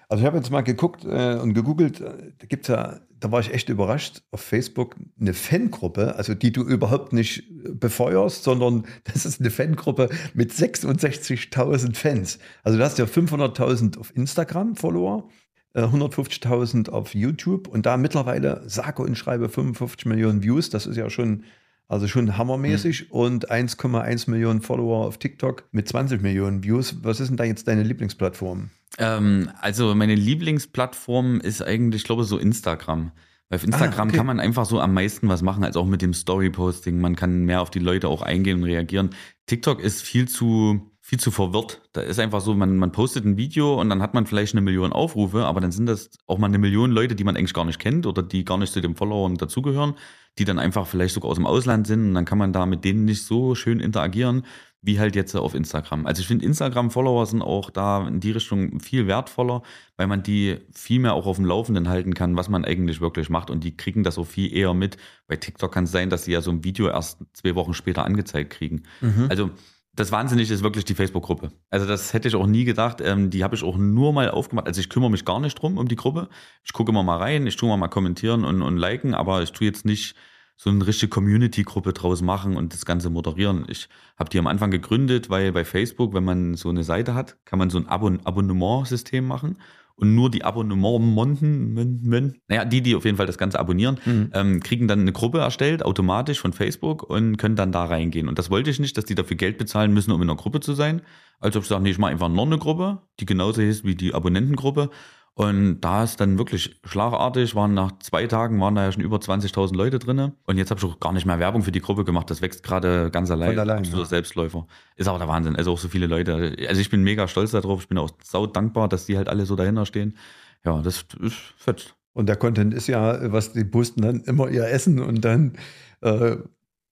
Also 0.09 0.21
ich 0.21 0.25
habe 0.25 0.37
jetzt 0.37 0.49
mal 0.49 0.61
geguckt 0.61 1.05
äh, 1.05 1.35
und 1.35 1.53
gegoogelt, 1.53 2.01
äh, 2.01 2.31
da 2.39 2.47
gibt's 2.47 2.67
ja 2.67 2.99
da 3.23 3.31
war 3.31 3.39
ich 3.39 3.53
echt 3.53 3.69
überrascht, 3.69 4.21
auf 4.31 4.41
Facebook 4.41 4.97
eine 5.17 5.33
Fangruppe, 5.33 6.15
also 6.15 6.33
die 6.33 6.51
du 6.51 6.61
überhaupt 6.61 7.13
nicht 7.13 7.45
befeuerst, 7.79 8.43
sondern 8.43 8.83
das 9.05 9.25
ist 9.25 9.39
eine 9.39 9.49
Fangruppe 9.49 10.09
mit 10.33 10.51
66.000 10.51 11.95
Fans. 11.95 12.39
Also 12.63 12.77
du 12.77 12.83
hast 12.83 12.97
ja 12.97 13.05
500.000 13.05 13.97
auf 13.97 14.13
Instagram 14.13 14.75
Follower, 14.75 15.29
150.000 15.73 16.89
äh, 16.89 16.91
auf 16.91 17.15
YouTube 17.15 17.69
und 17.69 17.85
da 17.85 17.95
mittlerweile 17.95 18.61
sage 18.67 19.01
und 19.01 19.17
schreibe 19.17 19.47
55 19.47 20.05
Millionen 20.05 20.43
Views, 20.43 20.69
das 20.69 20.85
ist 20.85 20.97
ja 20.97 21.09
schon 21.09 21.45
also 21.87 22.07
schon 22.07 22.37
hammermäßig 22.37 23.09
mhm. 23.09 23.11
und 23.11 23.51
1,1 23.51 24.29
Millionen 24.29 24.61
Follower 24.61 25.05
auf 25.05 25.17
TikTok 25.17 25.65
mit 25.71 25.87
20 25.87 26.21
Millionen 26.21 26.63
Views. 26.63 27.03
Was 27.03 27.19
ist 27.19 27.29
denn 27.29 27.37
da 27.37 27.43
jetzt 27.43 27.67
deine 27.67 27.83
Lieblingsplattform? 27.83 28.69
Ähm, 28.97 29.49
also 29.59 29.95
meine 29.95 30.15
Lieblingsplattform 30.15 31.39
ist 31.39 31.61
eigentlich, 31.61 32.03
glaube 32.03 32.23
ich, 32.23 32.27
so 32.27 32.37
Instagram. 32.37 33.11
Weil 33.49 33.57
auf 33.57 33.63
Instagram 33.63 34.07
ah, 34.07 34.09
okay. 34.09 34.17
kann 34.17 34.25
man 34.25 34.39
einfach 34.39 34.65
so 34.65 34.79
am 34.79 34.93
meisten 34.93 35.27
was 35.27 35.41
machen, 35.41 35.63
als 35.63 35.75
auch 35.75 35.85
mit 35.85 36.01
dem 36.01 36.13
Story-Posting. 36.13 36.99
Man 36.99 37.15
kann 37.15 37.43
mehr 37.43 37.61
auf 37.61 37.69
die 37.69 37.79
Leute 37.79 38.07
auch 38.07 38.21
eingehen 38.21 38.57
und 38.57 38.63
reagieren. 38.63 39.11
TikTok 39.45 39.79
ist 39.79 40.01
viel 40.01 40.27
zu, 40.27 40.91
viel 41.01 41.19
zu 41.19 41.31
verwirrt. 41.31 41.81
Da 41.91 42.01
ist 42.01 42.19
einfach 42.19 42.41
so, 42.41 42.53
man, 42.53 42.77
man 42.77 42.91
postet 42.91 43.25
ein 43.25 43.37
Video 43.37 43.79
und 43.79 43.89
dann 43.89 44.01
hat 44.01 44.13
man 44.13 44.25
vielleicht 44.25 44.53
eine 44.53 44.61
Million 44.61 44.93
Aufrufe, 44.93 45.45
aber 45.45 45.59
dann 45.61 45.71
sind 45.71 45.85
das 45.85 46.09
auch 46.25 46.37
mal 46.37 46.47
eine 46.47 46.57
Million 46.57 46.91
Leute, 46.91 47.15
die 47.15 47.23
man 47.23 47.35
eigentlich 47.35 47.53
gar 47.53 47.65
nicht 47.65 47.79
kennt 47.79 48.05
oder 48.05 48.23
die 48.23 48.45
gar 48.45 48.57
nicht 48.57 48.73
zu 48.73 48.81
den 48.81 48.95
Followern 48.95 49.35
dazugehören, 49.35 49.95
die 50.37 50.45
dann 50.45 50.59
einfach 50.59 50.87
vielleicht 50.87 51.13
sogar 51.13 51.31
aus 51.31 51.37
dem 51.37 51.45
Ausland 51.45 51.87
sind 51.87 52.07
und 52.07 52.13
dann 52.13 52.25
kann 52.25 52.37
man 52.37 52.53
da 52.53 52.65
mit 52.65 52.83
denen 52.83 53.05
nicht 53.05 53.23
so 53.23 53.55
schön 53.55 53.79
interagieren 53.79 54.43
wie 54.83 54.99
halt 54.99 55.15
jetzt 55.15 55.33
auf 55.35 55.55
Instagram. 55.55 56.05
Also 56.05 56.19
ich 56.19 56.27
finde, 56.27 56.45
Instagram-Follower 56.45 57.25
sind 57.25 57.41
auch 57.41 57.69
da 57.69 58.05
in 58.05 58.19
die 58.19 58.31
Richtung 58.31 58.81
viel 58.81 59.07
wertvoller, 59.07 59.63
weil 59.95 60.07
man 60.07 60.23
die 60.23 60.57
viel 60.73 60.99
mehr 60.99 61.13
auch 61.13 61.25
auf 61.25 61.37
dem 61.37 61.45
Laufenden 61.45 61.87
halten 61.87 62.13
kann, 62.13 62.35
was 62.35 62.49
man 62.49 62.65
eigentlich 62.65 62.99
wirklich 62.99 63.29
macht. 63.29 63.49
Und 63.49 63.63
die 63.63 63.77
kriegen 63.77 64.03
das 64.03 64.17
auch 64.17 64.27
viel 64.27 64.53
eher 64.53 64.73
mit. 64.73 64.97
Bei 65.27 65.37
TikTok 65.37 65.71
kann 65.71 65.85
es 65.85 65.91
sein, 65.91 66.09
dass 66.09 66.25
sie 66.25 66.33
ja 66.33 66.41
so 66.41 66.51
ein 66.51 66.65
Video 66.65 66.89
erst 66.89 67.19
zwei 67.31 67.55
Wochen 67.55 67.73
später 67.73 68.03
angezeigt 68.03 68.51
kriegen. 68.51 68.83
Mhm. 68.99 69.27
Also 69.29 69.51
das 69.95 70.11
Wahnsinnige 70.11 70.53
ist 70.53 70.63
wirklich 70.63 70.85
die 70.85 70.95
Facebook-Gruppe. 70.95 71.51
Also 71.69 71.85
das 71.85 72.13
hätte 72.13 72.27
ich 72.27 72.35
auch 72.35 72.47
nie 72.47 72.63
gedacht. 72.63 72.99
Ähm, 73.01 73.29
die 73.29 73.43
habe 73.43 73.55
ich 73.55 73.63
auch 73.63 73.77
nur 73.77 74.11
mal 74.11 74.31
aufgemacht. 74.31 74.67
Also 74.67 74.81
ich 74.81 74.89
kümmere 74.89 75.11
mich 75.11 75.23
gar 75.23 75.39
nicht 75.39 75.55
drum 75.55 75.77
um 75.77 75.87
die 75.87 75.95
Gruppe. 75.95 76.29
Ich 76.63 76.73
gucke 76.73 76.91
immer 76.91 77.03
mal 77.03 77.17
rein, 77.17 77.45
ich 77.45 77.55
tue 77.55 77.69
mal, 77.69 77.77
mal 77.77 77.89
kommentieren 77.89 78.43
und, 78.43 78.61
und 78.61 78.77
liken, 78.77 79.13
aber 79.13 79.43
ich 79.43 79.51
tue 79.51 79.67
jetzt 79.67 79.85
nicht 79.85 80.15
so 80.55 80.69
eine 80.69 80.85
richtige 80.85 81.09
Community-Gruppe 81.09 81.93
draus 81.93 82.21
machen 82.21 82.57
und 82.57 82.73
das 82.73 82.85
Ganze 82.85 83.09
moderieren. 83.09 83.65
Ich 83.67 83.89
habe 84.17 84.29
die 84.29 84.39
am 84.39 84.47
Anfang 84.47 84.71
gegründet, 84.71 85.29
weil 85.29 85.51
bei 85.51 85.65
Facebook, 85.65 86.13
wenn 86.13 86.23
man 86.23 86.55
so 86.55 86.69
eine 86.69 86.83
Seite 86.83 87.13
hat, 87.13 87.37
kann 87.45 87.59
man 87.59 87.69
so 87.69 87.77
ein 87.77 87.87
Abon 87.87 88.25
Abonnement-System 88.25 89.25
machen. 89.25 89.57
Und 89.95 90.15
nur 90.15 90.31
die 90.31 90.43
Abonnementen, 90.43 92.41
naja, 92.47 92.65
die, 92.65 92.81
die 92.81 92.95
auf 92.95 93.05
jeden 93.05 93.17
Fall 93.17 93.27
das 93.27 93.37
Ganze 93.37 93.59
abonnieren, 93.59 93.99
mhm. 94.05 94.31
ähm, 94.33 94.59
kriegen 94.59 94.87
dann 94.87 95.01
eine 95.01 95.11
Gruppe 95.11 95.39
erstellt, 95.39 95.85
automatisch 95.85 96.39
von 96.39 96.53
Facebook 96.53 97.03
und 97.03 97.37
können 97.37 97.55
dann 97.55 97.71
da 97.71 97.85
reingehen. 97.85 98.27
Und 98.27 98.39
das 98.39 98.49
wollte 98.49 98.69
ich 98.69 98.79
nicht, 98.79 98.97
dass 98.97 99.05
die 99.05 99.15
dafür 99.15 99.37
Geld 99.37 99.57
bezahlen 99.57 99.93
müssen, 99.93 100.11
um 100.11 100.21
in 100.21 100.29
einer 100.29 100.37
Gruppe 100.37 100.59
zu 100.61 100.73
sein. 100.73 101.01
Also 101.39 101.59
ich 101.59 101.65
sage, 101.65 101.83
nee, 101.83 101.91
ich 101.91 101.99
mache 101.99 102.11
einfach 102.11 102.29
noch 102.29 102.45
eine 102.45 102.57
Gruppe, 102.57 103.01
die 103.19 103.25
genauso 103.25 103.61
ist 103.61 103.83
wie 103.83 103.95
die 103.95 104.13
Abonnentengruppe 104.13 104.89
und 105.35 105.81
da 105.81 106.03
ist 106.03 106.19
dann 106.19 106.37
wirklich 106.37 106.79
schlagartig, 106.83 107.55
waren 107.55 107.73
nach 107.73 107.97
zwei 107.99 108.27
Tagen 108.27 108.59
waren 108.61 108.75
da 108.75 108.83
ja 108.83 108.91
schon 108.91 109.01
über 109.01 109.17
20.000 109.17 109.75
Leute 109.75 109.97
drin. 109.97 110.33
Und 110.45 110.57
jetzt 110.57 110.69
habe 110.69 110.77
ich 110.77 110.85
auch 110.85 110.99
gar 110.99 111.11
nicht 111.11 111.25
mehr 111.25 111.39
Werbung 111.39 111.63
für 111.63 111.71
die 111.71 111.81
Gruppe 111.81 112.03
gemacht. 112.05 112.29
Das 112.29 112.43
wächst 112.43 112.61
gerade 112.61 113.09
ganz 113.09 113.31
allein. 113.31 113.57
allein 113.57 113.79
Absoluter 113.79 114.03
ja. 114.03 114.09
Selbstläufer. 114.09 114.67
Ist 114.95 115.07
aber 115.07 115.17
der 115.17 115.27
Wahnsinn. 115.27 115.55
Also 115.55 115.71
auch 115.71 115.79
so 115.79 115.87
viele 115.87 116.05
Leute. 116.05 116.55
Also 116.67 116.79
ich 116.79 116.91
bin 116.91 117.01
mega 117.01 117.27
stolz 117.27 117.49
darauf. 117.49 117.81
Ich 117.81 117.87
bin 117.87 117.97
auch 117.97 118.11
sau 118.21 118.45
dankbar, 118.45 118.87
dass 118.87 119.07
die 119.07 119.17
halt 119.17 119.27
alle 119.27 119.47
so 119.47 119.55
dahinter 119.55 119.87
stehen. 119.87 120.15
Ja, 120.63 120.81
das 120.83 121.05
ist 121.19 121.35
fett. 121.57 121.95
Und 122.13 122.27
der 122.27 122.35
Content 122.35 122.71
ist 122.71 122.85
ja, 122.85 123.31
was 123.31 123.53
die 123.53 123.63
posten 123.63 124.03
dann 124.03 124.21
immer 124.21 124.49
ihr 124.49 124.67
Essen 124.67 124.99
und 124.99 125.25
dann 125.25 125.53
äh, 126.01 126.37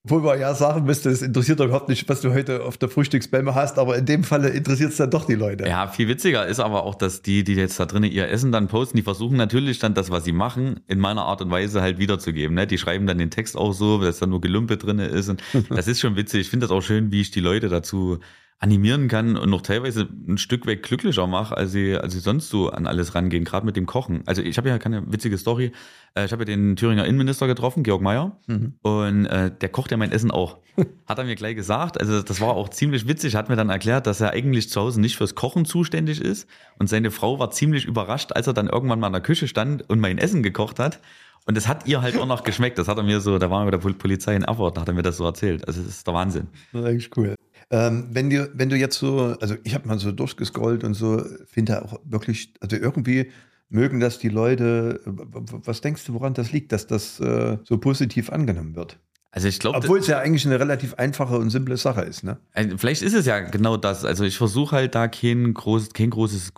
wo 0.03 0.17
man 0.17 0.39
ja 0.39 0.55
sagen 0.55 0.85
müsste, 0.85 1.09
es 1.11 1.21
interessiert 1.21 1.59
doch 1.59 1.65
überhaupt 1.65 1.87
nicht, 1.87 2.09
was 2.09 2.21
du 2.21 2.33
heute 2.33 2.63
auf 2.63 2.77
der 2.77 2.89
Frühstücksbämme 2.89 3.53
hast, 3.53 3.77
aber 3.77 3.97
in 3.97 4.05
dem 4.07 4.23
Falle 4.23 4.49
interessiert 4.49 4.91
es 4.91 4.97
dann 4.97 5.11
doch 5.11 5.25
die 5.25 5.35
Leute. 5.35 5.67
Ja, 5.67 5.87
viel 5.87 6.07
witziger 6.07 6.47
ist 6.47 6.59
aber 6.59 6.83
auch, 6.83 6.95
dass 6.95 7.21
die, 7.21 7.43
die 7.43 7.53
jetzt 7.53 7.79
da 7.79 7.85
drinnen 7.85 8.11
ihr 8.11 8.27
Essen 8.27 8.51
dann 8.51 8.67
posten, 8.67 8.97
die 8.97 9.03
versuchen 9.03 9.37
natürlich 9.37 9.77
dann 9.77 9.93
das, 9.93 10.09
was 10.09 10.23
sie 10.23 10.31
machen, 10.31 10.79
in 10.87 10.97
meiner 10.97 11.25
Art 11.25 11.41
und 11.43 11.51
Weise 11.51 11.83
halt 11.83 11.99
wiederzugeben. 11.99 12.55
Ne? 12.55 12.65
Die 12.65 12.79
schreiben 12.79 13.05
dann 13.05 13.19
den 13.19 13.29
Text 13.29 13.55
auch 13.55 13.73
so, 13.73 14.01
dass 14.01 14.17
da 14.17 14.25
nur 14.25 14.41
Gelumpe 14.41 14.77
drin 14.77 14.97
ist. 14.97 15.29
Und 15.29 15.43
das 15.69 15.87
ist 15.87 15.99
schon 15.99 16.15
witzig. 16.15 16.41
Ich 16.41 16.49
finde 16.49 16.65
das 16.65 16.75
auch 16.75 16.81
schön, 16.81 17.11
wie 17.11 17.21
ich 17.21 17.29
die 17.29 17.39
Leute 17.39 17.69
dazu 17.69 18.19
animieren 18.61 19.07
kann 19.07 19.37
und 19.37 19.49
noch 19.49 19.63
teilweise 19.63 20.07
ein 20.27 20.37
Stück 20.37 20.67
weit 20.67 20.83
glücklicher 20.83 21.25
mache, 21.25 21.57
als 21.57 21.71
sie, 21.71 21.97
als 21.97 22.13
sie 22.13 22.19
sonst 22.19 22.49
so 22.49 22.69
an 22.69 22.85
alles 22.85 23.15
rangehen, 23.15 23.43
gerade 23.43 23.65
mit 23.65 23.75
dem 23.75 23.87
Kochen. 23.87 24.21
Also 24.27 24.43
ich 24.43 24.55
habe 24.57 24.69
ja 24.69 24.77
keine 24.77 25.11
witzige 25.11 25.39
Story. 25.39 25.71
Äh, 26.13 26.25
ich 26.25 26.31
habe 26.31 26.43
ja 26.43 26.45
den 26.45 26.75
Thüringer 26.75 27.05
Innenminister 27.05 27.47
getroffen, 27.47 27.81
Georg 27.81 28.03
Mayer, 28.03 28.37
mhm. 28.45 28.75
und 28.83 29.25
äh, 29.25 29.49
der 29.49 29.69
kocht 29.69 29.89
ja 29.89 29.97
mein 29.97 30.11
Essen 30.11 30.29
auch. 30.29 30.59
Hat 31.07 31.17
er 31.17 31.23
mir 31.23 31.35
gleich 31.35 31.55
gesagt. 31.55 31.99
Also 31.99 32.21
das 32.21 32.39
war 32.39 32.49
auch 32.49 32.69
ziemlich 32.69 33.07
witzig. 33.07 33.35
Hat 33.35 33.49
mir 33.49 33.55
dann 33.55 33.69
erklärt, 33.69 34.05
dass 34.05 34.21
er 34.21 34.29
eigentlich 34.29 34.69
zu 34.69 34.79
Hause 34.79 35.01
nicht 35.01 35.17
fürs 35.17 35.33
Kochen 35.33 35.65
zuständig 35.65 36.21
ist. 36.21 36.47
Und 36.77 36.87
seine 36.87 37.09
Frau 37.09 37.39
war 37.39 37.49
ziemlich 37.49 37.85
überrascht, 37.85 38.31
als 38.31 38.45
er 38.45 38.53
dann 38.53 38.67
irgendwann 38.67 38.99
mal 38.99 39.07
in 39.07 39.13
der 39.13 39.23
Küche 39.23 39.47
stand 39.47 39.89
und 39.89 39.99
mein 39.99 40.19
Essen 40.19 40.43
gekocht 40.43 40.77
hat. 40.77 41.01
Und 41.47 41.57
das 41.57 41.67
hat 41.67 41.87
ihr 41.87 42.03
halt 42.03 42.15
auch 42.15 42.27
noch 42.27 42.43
geschmeckt. 42.43 42.77
Das 42.77 42.87
hat 42.87 42.97
er 42.97 43.03
mir 43.03 43.21
so, 43.21 43.39
da 43.39 43.49
waren 43.49 43.65
wir 43.65 43.71
bei 43.71 43.87
der 43.87 43.93
Polizei 43.95 44.35
in 44.35 44.43
Erfurt, 44.43 44.77
da 44.77 44.81
hat 44.81 44.87
er 44.87 44.93
mir 44.93 45.01
das 45.01 45.17
so 45.17 45.25
erzählt. 45.25 45.67
Also 45.67 45.81
das 45.81 45.89
ist 45.89 46.05
der 46.05 46.13
Wahnsinn. 46.13 46.47
Das 46.71 46.81
ist 46.81 46.87
eigentlich 46.87 47.17
cool. 47.17 47.35
Ähm, 47.71 48.07
wenn, 48.11 48.29
dir, 48.29 48.49
wenn 48.53 48.69
du 48.69 48.75
jetzt 48.75 48.97
so, 48.97 49.35
also 49.39 49.55
ich 49.63 49.73
habe 49.73 49.87
mal 49.87 49.97
so 49.97 50.11
durchgescrollt 50.11 50.83
und 50.83 50.93
so, 50.93 51.23
finde 51.45 51.83
auch 51.83 51.99
wirklich, 52.03 52.53
also 52.59 52.75
irgendwie 52.75 53.31
mögen 53.69 54.01
das 54.01 54.19
die 54.19 54.29
Leute, 54.29 54.99
was 55.05 55.79
denkst 55.79 56.05
du, 56.05 56.13
woran 56.13 56.33
das 56.33 56.51
liegt, 56.51 56.73
dass 56.73 56.85
das 56.85 57.19
äh, 57.21 57.57
so 57.63 57.77
positiv 57.77 58.29
angenommen 58.29 58.75
wird? 58.75 58.99
Also 59.33 59.47
ich 59.47 59.59
glaube, 59.59 59.77
obwohl 59.77 59.99
es 59.99 60.07
ja 60.07 60.19
eigentlich 60.19 60.45
eine 60.45 60.59
relativ 60.59 60.95
einfache 60.95 61.37
und 61.37 61.51
simple 61.51 61.77
Sache 61.77 62.01
ist, 62.01 62.25
ne? 62.25 62.37
Vielleicht 62.75 63.01
ist 63.01 63.13
es 63.13 63.25
ja 63.25 63.39
genau 63.39 63.77
das. 63.77 64.03
Also 64.03 64.25
ich 64.25 64.37
versuche 64.37 64.75
halt 64.75 64.93
da 64.93 65.07
kein 65.07 65.53
großes, 65.53 65.93
kein 65.93 66.09
großes, 66.09 66.51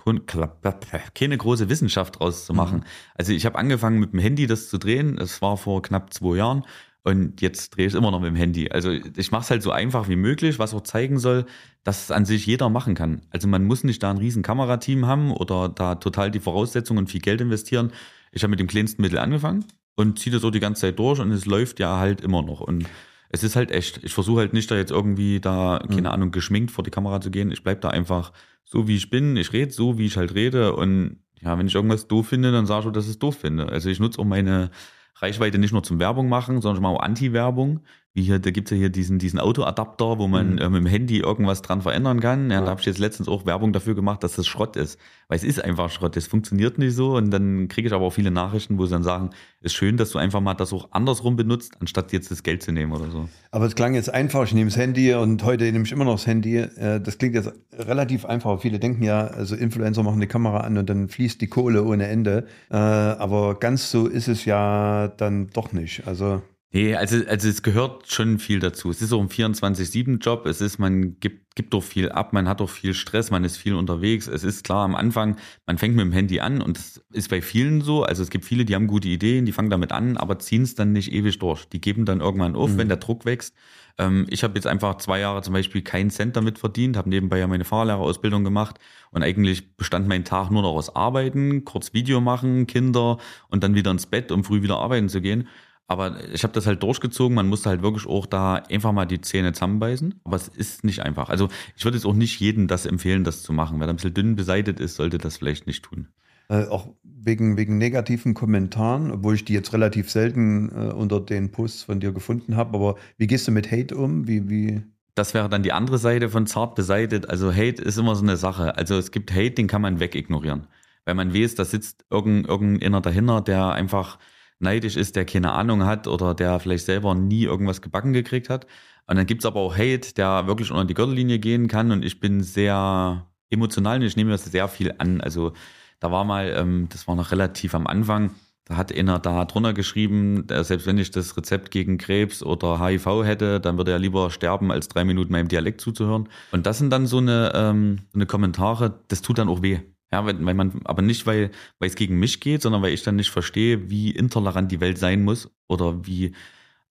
keine 1.13 1.37
große 1.37 1.69
Wissenschaft 1.69 2.19
draus 2.19 2.47
zu 2.47 2.53
machen. 2.55 2.79
Mhm. 2.79 2.83
Also 3.13 3.31
ich 3.31 3.45
habe 3.45 3.59
angefangen 3.59 3.99
mit 3.99 4.13
dem 4.13 4.19
Handy 4.19 4.47
das 4.47 4.69
zu 4.69 4.79
drehen. 4.79 5.17
Das 5.17 5.39
war 5.43 5.55
vor 5.57 5.83
knapp 5.83 6.11
zwei 6.15 6.37
Jahren 6.37 6.65
und 7.03 7.41
jetzt 7.41 7.75
drehe 7.75 7.85
ich 7.85 7.93
es 7.93 7.97
immer 7.97 8.11
noch 8.11 8.21
mit 8.21 8.29
dem 8.29 8.35
Handy. 8.35 8.69
Also 8.71 8.91
ich 8.91 9.31
mache 9.31 9.43
es 9.43 9.49
halt 9.49 9.61
so 9.61 9.71
einfach 9.71 10.07
wie 10.07 10.15
möglich, 10.15 10.57
was 10.57 10.73
auch 10.73 10.81
zeigen 10.81 11.19
soll, 11.19 11.45
dass 11.83 12.05
es 12.05 12.11
an 12.11 12.25
sich 12.25 12.45
jeder 12.45 12.69
machen 12.69 12.95
kann. 12.95 13.23
Also 13.29 13.47
man 13.49 13.65
muss 13.65 13.83
nicht 13.83 14.01
da 14.01 14.11
ein 14.11 14.17
riesen 14.17 14.41
Kamerateam 14.41 15.05
haben 15.05 15.31
oder 15.31 15.67
da 15.67 15.95
total 15.95 16.31
die 16.31 16.39
Voraussetzungen 16.39 16.99
und 16.99 17.07
viel 17.07 17.19
Geld 17.19 17.41
investieren. 17.41 17.91
Ich 18.31 18.43
habe 18.43 18.51
mit 18.51 18.61
dem 18.61 18.67
kleinsten 18.67 19.01
Mittel 19.01 19.19
angefangen 19.19 19.65
und 19.95 20.17
ziehe 20.17 20.31
das 20.31 20.41
so 20.41 20.49
die 20.49 20.61
ganze 20.61 20.81
Zeit 20.81 20.97
durch 20.97 21.19
und 21.19 21.31
es 21.31 21.45
läuft 21.45 21.79
ja 21.79 21.97
halt 21.97 22.21
immer 22.21 22.41
noch. 22.41 22.61
Und 22.61 22.85
es 23.29 23.43
ist 23.43 23.57
halt 23.57 23.71
echt. 23.71 24.01
Ich 24.03 24.13
versuche 24.13 24.39
halt 24.39 24.53
nicht 24.53 24.71
da 24.71 24.75
jetzt 24.75 24.91
irgendwie 24.91 25.41
da, 25.41 25.83
keine 25.89 26.01
mhm. 26.01 26.07
Ahnung, 26.07 26.31
geschminkt 26.31 26.71
vor 26.71 26.85
die 26.85 26.91
Kamera 26.91 27.19
zu 27.19 27.31
gehen. 27.31 27.51
Ich 27.51 27.63
bleib 27.63 27.81
da 27.81 27.89
einfach 27.89 28.31
so, 28.63 28.87
wie 28.87 28.95
ich 28.95 29.09
bin. 29.09 29.35
Ich 29.35 29.51
rede 29.51 29.71
so, 29.71 29.97
wie 29.97 30.05
ich 30.05 30.15
halt 30.15 30.35
rede. 30.35 30.73
Und 30.73 31.17
ja, 31.41 31.57
wenn 31.57 31.67
ich 31.67 31.75
irgendwas 31.75 32.07
doof 32.07 32.29
finde, 32.29 32.53
dann 32.53 32.65
sage 32.65 32.87
ich, 32.87 32.93
dass 32.93 33.05
ich 33.05 33.11
es 33.11 33.19
doof 33.19 33.37
finde. 33.39 33.67
Also 33.67 33.89
ich 33.89 33.99
nutze 33.99 34.19
auch 34.19 34.25
meine 34.25 34.71
Reichweite 35.15 35.57
nicht 35.57 35.71
nur 35.71 35.83
zum 35.83 35.99
Werbung 35.99 36.29
machen, 36.29 36.61
sondern 36.61 36.85
auch 36.85 36.99
Anti-Werbung. 36.99 37.81
Wie 38.15 38.21
hier, 38.21 38.37
da 38.37 38.51
gibt 38.51 38.67
es 38.67 38.75
ja 38.75 38.77
hier 38.77 38.89
diesen, 38.89 39.17
diesen 39.17 39.39
Autoadapter, 39.39 40.19
wo 40.19 40.27
man 40.27 40.53
mhm. 40.53 40.57
äh, 40.59 40.69
mit 40.69 40.81
dem 40.81 40.85
Handy 40.85 41.17
irgendwas 41.17 41.63
dran 41.63 41.81
verändern 41.81 42.19
kann. 42.19 42.51
Ja, 42.51 42.59
ja. 42.59 42.61
Da 42.61 42.69
habe 42.69 42.79
ich 42.79 42.85
jetzt 42.85 42.99
letztens 42.99 43.27
auch 43.27 43.47
Werbung 43.47 43.73
dafür 43.73 43.95
gemacht, 43.95 44.23
dass 44.23 44.35
das 44.35 44.45
Schrott 44.45 44.75
ist. 44.75 44.99
Weil 45.29 45.37
es 45.37 45.43
ist 45.43 45.63
einfach 45.63 45.89
Schrott. 45.89 46.15
Das 46.15 46.27
funktioniert 46.27 46.77
nicht 46.77 46.93
so. 46.93 47.15
Und 47.15 47.31
dann 47.31 47.67
kriege 47.69 47.87
ich 47.87 47.93
aber 47.93 48.05
auch 48.05 48.13
viele 48.13 48.29
Nachrichten, 48.29 48.77
wo 48.77 48.85
sie 48.85 48.91
dann 48.91 49.01
sagen, 49.01 49.31
ist 49.61 49.73
schön, 49.73 49.97
dass 49.97 50.11
du 50.11 50.19
einfach 50.19 50.41
mal 50.41 50.53
das 50.53 50.71
auch 50.73 50.89
andersrum 50.91 51.35
benutzt, 51.37 51.73
anstatt 51.79 52.13
jetzt 52.13 52.29
das 52.29 52.43
Geld 52.43 52.61
zu 52.61 52.71
nehmen 52.71 52.91
oder 52.91 53.09
so. 53.09 53.29
Aber 53.49 53.65
es 53.65 53.73
klang 53.73 53.95
jetzt 53.95 54.13
einfach, 54.13 54.43
ich 54.43 54.53
nehme 54.53 54.69
das 54.69 54.77
Handy 54.77 55.15
und 55.15 55.43
heute 55.43 55.63
nehme 55.63 55.83
ich 55.83 55.91
immer 55.91 56.05
noch 56.05 56.17
das 56.17 56.27
Handy. 56.27 56.57
Äh, 56.57 57.01
das 57.01 57.17
klingt 57.17 57.33
jetzt 57.33 57.51
relativ 57.71 58.25
einfach. 58.25 58.61
Viele 58.61 58.77
denken 58.77 59.01
ja, 59.01 59.25
also 59.25 59.55
Influencer 59.55 60.03
machen 60.03 60.19
die 60.19 60.27
Kamera 60.27 60.59
an 60.59 60.77
und 60.77 60.87
dann 60.87 61.07
fließt 61.07 61.41
die 61.41 61.47
Kohle 61.47 61.83
ohne 61.83 62.05
Ende. 62.05 62.45
Äh, 62.69 62.75
aber 62.75 63.55
ganz 63.55 63.89
so 63.89 64.05
ist 64.05 64.27
es 64.27 64.45
ja 64.45 65.07
dann 65.07 65.49
doch 65.49 65.71
nicht. 65.71 66.05
Also 66.05 66.43
Nee, 66.75 66.95
also, 66.95 67.17
also 67.27 67.47
es 67.47 67.61
gehört 67.61 68.11
schon 68.11 68.39
viel 68.39 68.59
dazu. 68.59 68.89
Es 68.89 68.99
ist 68.99 69.13
auch 69.13 69.21
ein 69.21 69.29
24-7-Job. 69.29 70.47
Es 70.47 70.59
ist, 70.59 70.79
man 70.79 71.19
gibt, 71.19 71.53
gibt 71.53 71.71
doch 71.71 71.83
viel 71.83 72.09
ab, 72.09 72.33
man 72.33 72.49
hat 72.49 72.61
doch 72.61 72.69
viel 72.69 72.95
Stress, 72.95 73.29
man 73.29 73.43
ist 73.43 73.57
viel 73.57 73.75
unterwegs. 73.75 74.27
Es 74.27 74.43
ist 74.43 74.63
klar 74.63 74.83
am 74.83 74.95
Anfang, 74.95 75.37
man 75.67 75.77
fängt 75.77 75.95
mit 75.95 76.03
dem 76.03 76.11
Handy 76.11 76.39
an 76.39 76.63
und 76.63 76.77
das 76.77 77.05
ist 77.11 77.29
bei 77.29 77.43
vielen 77.43 77.81
so. 77.81 78.01
Also 78.01 78.23
es 78.23 78.31
gibt 78.31 78.43
viele, 78.43 78.65
die 78.65 78.73
haben 78.73 78.87
gute 78.87 79.07
Ideen, 79.07 79.45
die 79.45 79.51
fangen 79.51 79.69
damit 79.69 79.91
an, 79.91 80.17
aber 80.17 80.39
ziehen 80.39 80.63
es 80.63 80.73
dann 80.73 80.93
nicht 80.93 81.13
ewig 81.13 81.37
durch. 81.37 81.65
Die 81.65 81.79
geben 81.79 82.05
dann 82.05 82.21
irgendwann 82.21 82.55
auf, 82.55 82.71
mhm. 82.71 82.77
wenn 82.79 82.87
der 82.87 82.97
Druck 82.97 83.23
wächst. 83.25 83.53
Ähm, 83.99 84.25
ich 84.31 84.43
habe 84.43 84.55
jetzt 84.55 84.65
einfach 84.65 84.97
zwei 84.97 85.19
Jahre 85.19 85.43
zum 85.43 85.53
Beispiel 85.53 85.83
keinen 85.83 86.09
Cent 86.09 86.35
damit 86.35 86.57
verdient, 86.57 86.97
habe 86.97 87.07
nebenbei 87.07 87.37
ja 87.37 87.45
meine 87.45 87.65
Fahrlehrerausbildung 87.65 88.43
gemacht 88.43 88.79
und 89.11 89.21
eigentlich 89.21 89.77
bestand 89.77 90.07
mein 90.07 90.25
Tag 90.25 90.49
nur 90.49 90.63
noch 90.63 90.73
aus 90.73 90.95
Arbeiten, 90.95 91.65
kurz 91.65 91.93
Video 91.93 92.19
machen, 92.19 92.65
Kinder 92.65 93.19
und 93.49 93.63
dann 93.63 93.75
wieder 93.75 93.91
ins 93.91 94.07
Bett, 94.07 94.31
um 94.31 94.43
früh 94.43 94.63
wieder 94.63 94.79
arbeiten 94.79 95.07
zu 95.07 95.21
gehen. 95.21 95.47
Aber 95.93 96.33
ich 96.33 96.43
habe 96.43 96.53
das 96.53 96.65
halt 96.67 96.83
durchgezogen. 96.83 97.35
Man 97.35 97.47
musste 97.47 97.69
halt 97.69 97.81
wirklich 97.81 98.07
auch 98.07 98.25
da 98.25 98.55
einfach 98.55 98.91
mal 98.91 99.05
die 99.05 99.21
Zähne 99.21 99.53
zusammenbeißen. 99.53 100.21
Aber 100.23 100.35
es 100.35 100.47
ist 100.47 100.83
nicht 100.83 101.01
einfach. 101.01 101.29
Also 101.29 101.49
ich 101.77 101.85
würde 101.85 101.97
jetzt 101.97 102.05
auch 102.05 102.13
nicht 102.13 102.39
jedem 102.39 102.67
das 102.67 102.85
empfehlen, 102.85 103.23
das 103.23 103.43
zu 103.43 103.53
machen. 103.53 103.79
Wer 103.79 103.87
ein 103.87 103.95
bisschen 103.95 104.13
dünn 104.13 104.35
beseitigt 104.35 104.79
ist, 104.79 104.95
sollte 104.95 105.17
das 105.17 105.37
vielleicht 105.37 105.67
nicht 105.67 105.83
tun. 105.83 106.07
Äh, 106.49 106.65
auch 106.65 106.89
wegen, 107.03 107.57
wegen 107.57 107.77
negativen 107.77 108.33
Kommentaren, 108.33 109.11
obwohl 109.11 109.35
ich 109.35 109.45
die 109.45 109.53
jetzt 109.53 109.71
relativ 109.73 110.11
selten 110.11 110.69
äh, 110.69 110.91
unter 110.91 111.21
den 111.21 111.51
Posts 111.51 111.83
von 111.83 111.99
dir 111.99 112.11
gefunden 112.11 112.55
habe. 112.55 112.75
Aber 112.75 112.95
wie 113.17 113.27
gehst 113.27 113.47
du 113.47 113.51
mit 113.51 113.71
Hate 113.71 113.95
um? 113.95 114.27
Wie, 114.27 114.49
wie? 114.49 114.81
Das 115.15 115.33
wäre 115.33 115.47
dann 115.47 115.63
die 115.63 115.71
andere 115.71 115.99
Seite 115.99 116.29
von 116.29 116.47
zart 116.47 116.75
beseitigt. 116.75 117.29
Also 117.29 117.53
Hate 117.53 117.81
ist 117.81 117.97
immer 117.97 118.15
so 118.15 118.23
eine 118.23 118.35
Sache. 118.35 118.77
Also 118.77 118.97
es 118.97 119.11
gibt 119.11 119.31
Hate, 119.31 119.51
den 119.51 119.67
kann 119.67 119.81
man 119.81 119.99
wegignorieren. 119.99 120.67
Weil 121.05 121.15
man 121.15 121.33
weiß, 121.33 121.55
da 121.55 121.65
sitzt 121.65 122.05
irgendein, 122.09 122.49
irgendeiner 122.49 123.01
dahinter, 123.01 123.41
der 123.41 123.71
einfach 123.71 124.17
neidisch 124.63 124.97
ist, 124.97 125.15
der 125.15 125.25
keine 125.25 125.51
Ahnung 125.51 125.85
hat 125.85 126.07
oder 126.07 126.33
der 126.33 126.59
vielleicht 126.59 126.85
selber 126.85 127.13
nie 127.13 127.43
irgendwas 127.43 127.81
gebacken 127.81 128.13
gekriegt 128.13 128.49
hat. 128.49 128.65
Und 129.05 129.17
dann 129.17 129.25
gibt's 129.25 129.45
aber 129.45 129.59
auch 129.59 129.77
Hate, 129.77 130.13
der 130.15 130.47
wirklich 130.47 130.71
unter 130.71 130.85
die 130.85 130.93
Gürtellinie 130.93 131.37
gehen 131.37 131.67
kann. 131.67 131.91
Und 131.91 132.03
ich 132.03 132.19
bin 132.19 132.41
sehr 132.41 133.27
emotional 133.49 133.97
und 133.97 134.03
ich 134.03 134.15
nehme 134.15 134.31
das 134.31 134.45
sehr 134.45 134.67
viel 134.67 134.95
an. 134.97 135.21
Also 135.21 135.53
da 135.99 136.11
war 136.11 136.23
mal, 136.23 136.53
ähm, 136.57 136.87
das 136.89 137.07
war 137.07 137.15
noch 137.15 137.31
relativ 137.31 137.75
am 137.75 137.85
Anfang, 137.85 138.31
da 138.65 138.77
hat 138.77 138.95
einer 138.95 139.19
da 139.19 139.43
drunter 139.43 139.73
geschrieben, 139.73 140.47
selbst 140.47 140.87
wenn 140.87 140.97
ich 140.97 141.11
das 141.11 141.35
Rezept 141.35 141.69
gegen 141.69 141.97
Krebs 141.97 142.41
oder 142.41 142.79
HIV 142.79 143.25
hätte, 143.25 143.59
dann 143.59 143.77
würde 143.77 143.91
er 143.91 143.99
lieber 143.99 144.31
sterben, 144.31 144.71
als 144.71 144.87
drei 144.87 145.03
Minuten 145.03 145.33
meinem 145.33 145.49
Dialekt 145.49 145.81
zuzuhören. 145.81 146.29
Und 146.51 146.65
das 146.65 146.77
sind 146.77 146.89
dann 146.89 147.05
so 147.05 147.17
eine, 147.17 147.51
ähm, 147.53 147.99
eine 148.13 148.25
Kommentare, 148.25 149.01
das 149.09 149.21
tut 149.21 149.37
dann 149.37 149.49
auch 149.49 149.61
weh. 149.61 149.79
Ja, 150.13 150.23
weil, 150.27 150.45
weil 150.45 150.53
man, 150.53 150.79
aber 150.85 151.01
nicht, 151.01 151.25
weil, 151.25 151.49
weil 151.79 151.89
es 151.89 151.95
gegen 151.95 152.19
mich 152.19 152.39
geht, 152.39 152.61
sondern 152.61 152.83
weil 152.83 152.93
ich 152.93 153.01
dann 153.01 153.15
nicht 153.15 153.31
verstehe, 153.31 153.89
wie 153.89 154.11
intolerant 154.11 154.71
die 154.71 154.79
Welt 154.79 154.99
sein 154.99 155.23
muss 155.23 155.49
oder 155.67 156.05
wie 156.05 156.35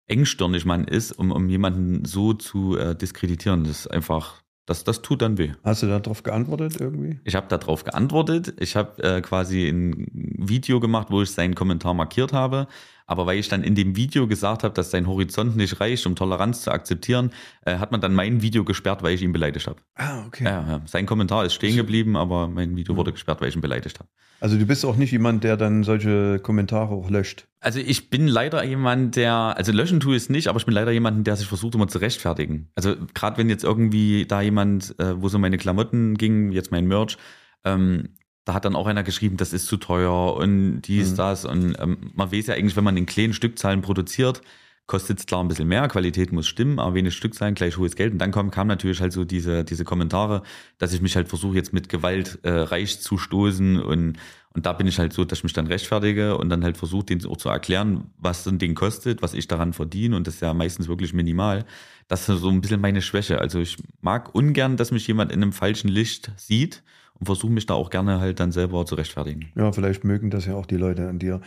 engstirnig 0.08 0.64
man 0.64 0.88
ist, 0.88 1.12
um, 1.12 1.30
um 1.30 1.48
jemanden 1.48 2.04
so 2.04 2.32
zu 2.32 2.76
äh, 2.76 2.96
diskreditieren. 2.96 3.62
Das 3.62 3.82
ist 3.82 3.86
einfach, 3.86 4.42
das, 4.66 4.82
das 4.82 5.02
tut 5.02 5.22
dann 5.22 5.38
weh. 5.38 5.52
Hast 5.62 5.84
du 5.84 5.86
darauf 5.86 6.24
geantwortet 6.24 6.80
irgendwie? 6.80 7.20
Ich 7.22 7.36
habe 7.36 7.46
darauf 7.46 7.84
geantwortet. 7.84 8.54
Ich 8.58 8.74
habe 8.74 9.00
äh, 9.00 9.20
quasi 9.20 9.68
ein 9.68 10.08
Video 10.12 10.80
gemacht, 10.80 11.06
wo 11.10 11.22
ich 11.22 11.30
seinen 11.30 11.54
Kommentar 11.54 11.94
markiert 11.94 12.32
habe. 12.32 12.66
Aber 13.12 13.26
weil 13.26 13.38
ich 13.38 13.50
dann 13.50 13.62
in 13.62 13.74
dem 13.74 13.94
Video 13.94 14.26
gesagt 14.26 14.64
habe, 14.64 14.72
dass 14.72 14.90
sein 14.90 15.06
Horizont 15.06 15.54
nicht 15.54 15.80
reicht, 15.80 16.06
um 16.06 16.16
Toleranz 16.16 16.62
zu 16.62 16.70
akzeptieren, 16.70 17.30
äh, 17.66 17.76
hat 17.76 17.92
man 17.92 18.00
dann 18.00 18.14
mein 18.14 18.40
Video 18.40 18.64
gesperrt, 18.64 19.02
weil 19.02 19.14
ich 19.14 19.20
ihn 19.20 19.34
beleidigt 19.34 19.66
habe. 19.66 19.76
Ah, 19.96 20.24
okay. 20.26 20.44
Ja, 20.44 20.66
ja. 20.66 20.80
Sein 20.86 21.04
Kommentar 21.04 21.44
ist 21.44 21.52
stehen 21.52 21.76
geblieben, 21.76 22.16
aber 22.16 22.48
mein 22.48 22.74
Video 22.74 22.96
wurde 22.96 23.12
gesperrt, 23.12 23.42
weil 23.42 23.50
ich 23.50 23.54
ihn 23.54 23.60
beleidigt 23.60 23.98
habe. 23.98 24.08
Also 24.40 24.56
du 24.56 24.64
bist 24.64 24.82
auch 24.86 24.96
nicht 24.96 25.12
jemand, 25.12 25.44
der 25.44 25.58
dann 25.58 25.84
solche 25.84 26.38
Kommentare 26.38 26.94
auch 26.94 27.10
löscht. 27.10 27.48
Also 27.60 27.80
ich 27.80 28.08
bin 28.08 28.26
leider 28.26 28.64
jemand, 28.64 29.16
der, 29.16 29.34
also 29.34 29.72
löschen 29.72 30.00
tue 30.00 30.16
ich 30.16 30.22
es 30.22 30.30
nicht, 30.30 30.48
aber 30.48 30.58
ich 30.58 30.64
bin 30.64 30.74
leider 30.74 30.90
jemand, 30.90 31.26
der 31.26 31.36
sich 31.36 31.46
versucht 31.46 31.74
immer 31.74 31.88
zu 31.88 31.98
rechtfertigen. 31.98 32.70
Also 32.74 32.96
gerade 33.12 33.36
wenn 33.36 33.50
jetzt 33.50 33.62
irgendwie 33.62 34.24
da 34.24 34.40
jemand, 34.40 34.98
äh, 34.98 35.20
wo 35.20 35.28
so 35.28 35.38
meine 35.38 35.58
Klamotten 35.58 36.16
ging, 36.16 36.50
jetzt 36.50 36.72
mein 36.72 36.86
Merch, 36.86 37.18
ähm, 37.64 38.08
da 38.44 38.54
hat 38.54 38.64
dann 38.64 38.74
auch 38.76 38.86
einer 38.86 39.02
geschrieben, 39.02 39.36
das 39.36 39.52
ist 39.52 39.66
zu 39.66 39.76
teuer 39.76 40.34
und 40.36 40.82
dies, 40.82 41.12
Mhm. 41.12 41.16
das. 41.16 41.44
Und 41.44 41.76
ähm, 41.78 42.10
man 42.14 42.32
weiß 42.32 42.46
ja 42.48 42.54
eigentlich, 42.54 42.76
wenn 42.76 42.84
man 42.84 42.96
in 42.96 43.06
kleinen 43.06 43.34
Stückzahlen 43.34 43.82
produziert, 43.82 44.42
kostet 44.86 45.20
es 45.20 45.26
klar 45.26 45.42
ein 45.42 45.48
bisschen 45.48 45.68
mehr, 45.68 45.86
Qualität 45.88 46.32
muss 46.32 46.48
stimmen, 46.48 46.78
aber 46.80 46.94
wenig 46.94 47.14
Stückzahlen, 47.14 47.54
gleich 47.54 47.78
hohes 47.78 47.94
Geld. 47.94 48.12
Und 48.12 48.18
dann 48.18 48.32
kam, 48.32 48.50
kam 48.50 48.66
natürlich 48.66 49.00
halt 49.00 49.12
so 49.12 49.24
diese, 49.24 49.64
diese 49.64 49.84
Kommentare, 49.84 50.42
dass 50.78 50.92
ich 50.92 51.00
mich 51.00 51.14
halt 51.16 51.28
versuche, 51.28 51.54
jetzt 51.56 51.72
mit 51.72 51.88
Gewalt 51.88 52.40
äh, 52.42 52.50
reich 52.50 53.00
zu 53.00 53.16
stoßen. 53.16 53.80
Und, 53.80 54.18
und 54.54 54.66
da 54.66 54.72
bin 54.72 54.88
ich 54.88 54.98
halt 54.98 55.12
so, 55.12 55.24
dass 55.24 55.38
ich 55.38 55.44
mich 55.44 55.52
dann 55.52 55.68
rechtfertige 55.68 56.36
und 56.36 56.48
dann 56.50 56.64
halt 56.64 56.76
versuche, 56.76 57.04
denen 57.06 57.24
auch 57.26 57.36
zu 57.36 57.48
erklären, 57.48 58.10
was 58.18 58.42
so 58.44 58.50
ein 58.50 58.58
Ding 58.58 58.74
kostet, 58.74 59.22
was 59.22 59.34
ich 59.34 59.46
daran 59.46 59.72
verdiene. 59.72 60.16
Und 60.16 60.26
das 60.26 60.34
ist 60.34 60.40
ja 60.40 60.52
meistens 60.52 60.88
wirklich 60.88 61.14
minimal. 61.14 61.64
Das 62.08 62.28
ist 62.28 62.40
so 62.40 62.50
ein 62.50 62.60
bisschen 62.60 62.80
meine 62.80 63.02
Schwäche. 63.02 63.40
Also 63.40 63.60
ich 63.60 63.76
mag 64.00 64.34
ungern, 64.34 64.76
dass 64.76 64.90
mich 64.90 65.06
jemand 65.06 65.30
in 65.32 65.42
einem 65.42 65.52
falschen 65.52 65.88
Licht 65.88 66.32
sieht 66.36 66.82
und 67.22 67.26
versuche 67.26 67.52
mich 67.52 67.66
da 67.66 67.74
auch 67.74 67.88
gerne 67.88 68.18
halt 68.18 68.40
dann 68.40 68.50
selber 68.50 68.84
zu 68.84 68.96
rechtfertigen. 68.96 69.52
Ja, 69.54 69.70
vielleicht 69.70 70.02
mögen 70.02 70.30
das 70.30 70.44
ja 70.44 70.56
auch 70.56 70.66
die 70.66 70.76
Leute 70.76 71.08
an 71.08 71.20
dir. 71.20 71.40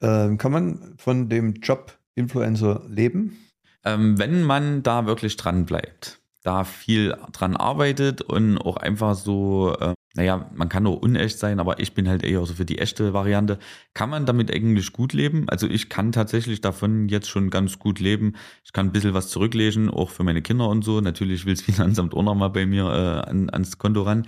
Ähm, 0.00 0.38
kann 0.38 0.52
man 0.52 0.94
von 0.96 1.28
dem 1.28 1.52
Job 1.56 1.98
Influencer 2.14 2.80
leben? 2.88 3.36
Ähm, 3.84 4.18
wenn 4.18 4.42
man 4.42 4.82
da 4.82 5.04
wirklich 5.04 5.36
dran 5.36 5.66
bleibt, 5.66 6.18
da 6.44 6.64
viel 6.64 7.14
dran 7.32 7.56
arbeitet 7.56 8.22
und 8.22 8.56
auch 8.56 8.78
einfach 8.78 9.14
so, 9.14 9.76
äh, 9.78 9.92
naja, 10.14 10.50
man 10.54 10.70
kann 10.70 10.86
auch 10.86 10.96
unecht 10.96 11.38
sein, 11.38 11.60
aber 11.60 11.78
ich 11.78 11.92
bin 11.92 12.08
halt 12.08 12.24
eher 12.24 12.46
so 12.46 12.54
für 12.54 12.64
die 12.64 12.78
echte 12.78 13.12
Variante, 13.12 13.58
kann 13.92 14.08
man 14.08 14.24
damit 14.24 14.50
eigentlich 14.50 14.94
gut 14.94 15.12
leben. 15.12 15.46
Also 15.50 15.68
ich 15.68 15.90
kann 15.90 16.10
tatsächlich 16.10 16.62
davon 16.62 17.10
jetzt 17.10 17.28
schon 17.28 17.50
ganz 17.50 17.78
gut 17.78 18.00
leben. 18.00 18.32
Ich 18.64 18.72
kann 18.72 18.86
ein 18.86 18.92
bisschen 18.92 19.12
was 19.12 19.28
zurücklegen, 19.28 19.90
auch 19.90 20.08
für 20.08 20.24
meine 20.24 20.40
Kinder 20.40 20.70
und 20.70 20.84
so. 20.84 21.02
Natürlich 21.02 21.44
will 21.44 21.52
das 21.52 21.62
Finanzamt 21.62 22.14
auch 22.14 22.22
nochmal 22.22 22.48
bei 22.48 22.64
mir 22.64 22.84
äh, 22.84 23.28
an, 23.28 23.50
ans 23.50 23.76
Konto 23.76 24.04
ran. 24.04 24.26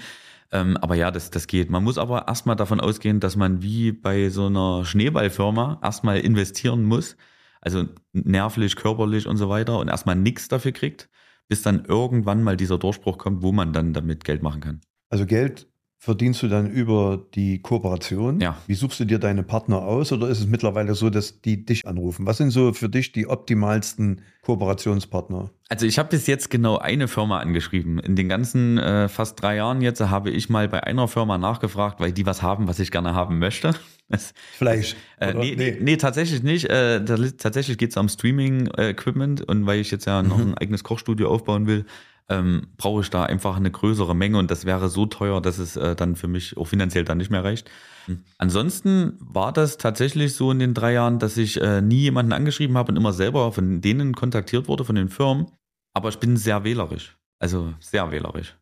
Ähm, 0.53 0.77
aber 0.79 0.95
ja, 0.97 1.11
das, 1.11 1.31
das 1.31 1.47
geht. 1.47 1.71
Man 1.71 1.85
muss 1.85 1.99
aber 1.99 2.27
erstmal 2.29 2.57
davon 2.57 2.81
ausgehen, 2.81 3.21
dass 3.21 3.37
man 3.37 3.63
wie 3.63 3.93
bei 3.93 4.31
so 4.31 4.47
einer 4.47 4.85
Schneeballfirma 4.85 5.81
erstmal 5.83 6.19
investieren 6.19 6.85
muss. 6.85 7.17
Also 7.61 7.85
nervlich, 8.13 8.77
körperlich 8.77 9.27
und 9.27 9.37
so 9.37 9.49
weiter 9.49 9.79
und 9.79 9.89
erstmal 9.89 10.17
nichts 10.17 10.49
dafür 10.49 10.73
kriegt, 10.73 11.09
bis 11.49 11.63
dann 11.63 11.85
irgendwann 11.85 12.43
mal 12.43 12.57
dieser 12.57 12.79
Durchbruch 12.79 13.19
kommt, 13.19 13.43
wo 13.43 13.53
man 13.53 13.73
dann 13.73 13.93
damit 13.93 14.25
Geld 14.25 14.43
machen 14.43 14.61
kann. 14.61 14.81
Also 15.11 15.27
Geld 15.27 15.70
verdienst 16.01 16.43
du 16.43 16.49
dann 16.49 16.71
über 16.71 17.23
die 17.35 17.61
Kooperation? 17.61 18.41
Ja. 18.41 18.57
Wie 18.67 18.75
suchst 18.75 19.01
du 19.01 19.05
dir 19.05 19.19
deine 19.19 19.43
Partner 19.43 19.83
aus 19.83 20.11
oder 20.13 20.29
ist 20.29 20.41
es 20.41 20.47
mittlerweile 20.47 20.95
so, 20.95 21.11
dass 21.11 21.43
die 21.43 21.65
dich 21.65 21.87
anrufen? 21.87 22.25
Was 22.25 22.39
sind 22.39 22.51
so 22.51 22.73
für 22.73 22.89
dich 22.89 23.13
die 23.13 23.27
optimalsten 23.27 24.23
Kooperationspartner? 24.43 25.51
Also 25.69 25.85
ich 25.85 25.99
habe 25.99 26.09
bis 26.09 26.27
jetzt 26.27 26.49
genau 26.49 26.79
eine 26.79 27.07
Firma 27.07 27.39
angeschrieben. 27.39 27.99
In 27.99 28.17
den 28.17 28.31
ganzen 28.31 28.79
äh, 28.79 29.09
fast 29.11 29.41
drei 29.43 29.57
Jahren 29.57 29.83
jetzt 29.83 30.01
habe 30.01 30.31
ich 30.31 30.49
mal 30.49 30.69
bei 30.69 30.83
einer 30.83 31.07
Firma 31.07 31.37
nachgefragt, 31.37 32.01
weil 32.01 32.13
die 32.13 32.25
was 32.25 32.41
haben, 32.41 32.67
was 32.67 32.79
ich 32.79 32.91
gerne 32.91 33.15
haben 33.15 33.39
möchte. 33.39 33.75
Fleisch. 34.57 34.97
Äh, 35.21 35.35
nee, 35.35 35.55
nee. 35.55 35.77
nee, 35.81 35.97
tatsächlich 35.99 36.43
nicht. 36.43 36.65
Äh, 36.65 37.05
tatsächlich 37.05 37.77
geht 37.77 37.91
es 37.91 37.97
um 37.99 38.09
Streaming-Equipment 38.09 39.43
und 39.43 39.67
weil 39.67 39.81
ich 39.81 39.91
jetzt 39.91 40.07
ja 40.07 40.23
noch 40.23 40.39
ein 40.39 40.57
eigenes 40.57 40.83
Kochstudio 40.83 41.29
aufbauen 41.29 41.67
will, 41.67 41.85
ähm, 42.31 42.69
brauche 42.79 43.03
ich 43.03 43.11
da 43.11 43.25
einfach 43.25 43.57
eine 43.57 43.71
größere 43.71 44.15
Menge 44.15 44.39
und 44.39 44.51
das 44.51 44.65
wäre 44.65 44.89
so 44.89 45.05
teuer, 45.07 45.43
dass 45.43 45.59
es 45.59 45.77
äh, 45.77 45.95
dann 45.95 46.17
für 46.17 46.29
mich 46.29 46.57
auch 46.57 46.67
finanziell 46.67 47.05
dann 47.05 47.19
nicht 47.19 47.31
mehr 47.31 47.45
reicht. 47.45 47.71
Ansonsten 48.39 49.17
war 49.21 49.53
das 49.53 49.79
tatsächlich 49.79 50.35
so 50.35 50.51
in 50.51 50.59
den 50.59 50.75
drei 50.75 50.95
Jahren, 50.95 51.19
dass 51.19 51.37
ich 51.37 51.61
äh, 51.61 51.81
nie 51.81 52.01
jemanden 52.01 52.33
angeschrieben 52.33 52.77
habe 52.77 52.93
und 52.93 52.97
immer 52.97 53.13
selber 53.13 53.53
von 53.53 53.81
denen 53.81 54.15
kontaktiert 54.15 54.69
wurde, 54.69 54.85
von 54.85 54.97
den 54.97 55.09
Firmen. 55.09 55.47
Aber 55.95 56.09
ich 56.09 56.19
bin 56.19 56.37
sehr 56.37 56.65
wählerisch. 56.65 57.19
Also 57.39 57.75
sehr 57.81 58.11
wählerisch. 58.11 58.57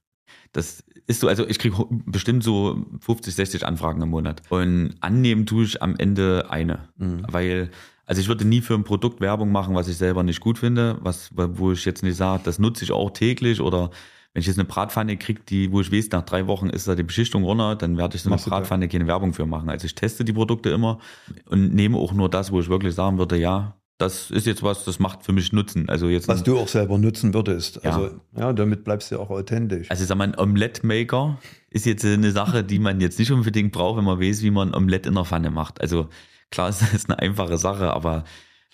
Das 0.52 0.82
ist 1.06 1.20
so, 1.20 1.28
also 1.28 1.46
ich 1.46 1.58
kriege 1.58 1.76
bestimmt 2.06 2.42
so 2.42 2.86
50, 3.00 3.34
60 3.34 3.66
Anfragen 3.66 4.02
im 4.02 4.10
Monat. 4.10 4.42
Und 4.48 4.94
annehmen 5.00 5.46
tue 5.46 5.64
ich 5.64 5.82
am 5.82 5.96
Ende 5.96 6.46
eine. 6.50 6.88
Mhm. 6.96 7.26
Weil, 7.28 7.70
also 8.08 8.20
ich 8.20 8.26
würde 8.28 8.44
nie 8.46 8.60
für 8.62 8.74
ein 8.74 8.84
Produkt 8.84 9.20
Werbung 9.20 9.52
machen, 9.52 9.74
was 9.74 9.86
ich 9.86 9.96
selber 9.96 10.22
nicht 10.22 10.40
gut 10.40 10.58
finde, 10.58 10.96
was, 11.02 11.30
wo 11.34 11.72
ich 11.72 11.84
jetzt 11.84 12.02
nicht 12.02 12.16
sage, 12.16 12.42
das 12.44 12.58
nutze 12.58 12.82
ich 12.84 12.90
auch 12.92 13.10
täglich 13.10 13.60
oder 13.60 13.90
wenn 14.32 14.40
ich 14.40 14.46
jetzt 14.46 14.58
eine 14.58 14.66
Bratpfanne 14.66 15.16
kriege, 15.16 15.40
die, 15.48 15.70
wo 15.72 15.80
ich 15.80 15.92
weiß, 15.92 16.10
nach 16.10 16.22
drei 16.22 16.46
Wochen 16.46 16.68
ist 16.70 16.86
da 16.88 16.94
die 16.94 17.02
Beschichtung 17.02 17.44
runter, 17.44 17.76
dann 17.76 17.96
werde 17.96 18.16
ich 18.16 18.22
so 18.22 18.28
eine 18.28 18.36
Machst? 18.36 18.46
Bratpfanne 18.48 18.88
keine 18.88 19.06
Werbung 19.06 19.32
für 19.34 19.46
machen. 19.46 19.68
Also 19.70 19.86
ich 19.86 19.94
teste 19.94 20.24
die 20.24 20.32
Produkte 20.32 20.70
immer 20.70 20.98
und 21.46 21.74
nehme 21.74 21.96
auch 21.98 22.12
nur 22.12 22.28
das, 22.28 22.50
wo 22.50 22.60
ich 22.60 22.68
wirklich 22.68 22.94
sagen 22.94 23.18
würde, 23.18 23.36
ja, 23.36 23.74
das 23.98 24.30
ist 24.30 24.46
jetzt 24.46 24.62
was, 24.62 24.84
das 24.84 24.98
macht 25.00 25.24
für 25.24 25.32
mich 25.32 25.52
Nutzen. 25.52 25.88
Also 25.88 26.08
jetzt 26.08 26.28
Was 26.28 26.38
ein- 26.38 26.44
du 26.44 26.58
auch 26.58 26.68
selber 26.68 26.98
nutzen 26.98 27.34
würdest. 27.34 27.80
Ja. 27.82 27.90
Also 27.96 28.10
ja, 28.36 28.52
damit 28.52 28.84
bleibst 28.84 29.10
du 29.10 29.18
auch 29.18 29.28
authentisch. 29.30 29.90
Also 29.90 30.02
ich 30.02 30.08
sag 30.08 30.16
mal, 30.16 30.28
ein 30.28 30.38
Omelette-Maker 30.38 31.38
ist 31.70 31.84
jetzt 31.84 32.04
eine 32.04 32.30
Sache, 32.30 32.62
die 32.64 32.78
man 32.78 33.00
jetzt 33.00 33.18
nicht 33.18 33.32
unbedingt 33.32 33.72
braucht, 33.72 33.98
wenn 33.98 34.04
man 34.04 34.20
weiß, 34.20 34.42
wie 34.42 34.50
man 34.50 34.68
ein 34.68 34.74
Omelette 34.74 35.08
in 35.08 35.14
der 35.16 35.24
Pfanne 35.24 35.50
macht. 35.50 35.80
Also 35.80 36.08
klar, 36.50 36.68
es 36.68 36.82
ist 36.92 37.08
eine 37.10 37.18
einfache 37.18 37.58
Sache, 37.58 37.92
aber 37.92 38.24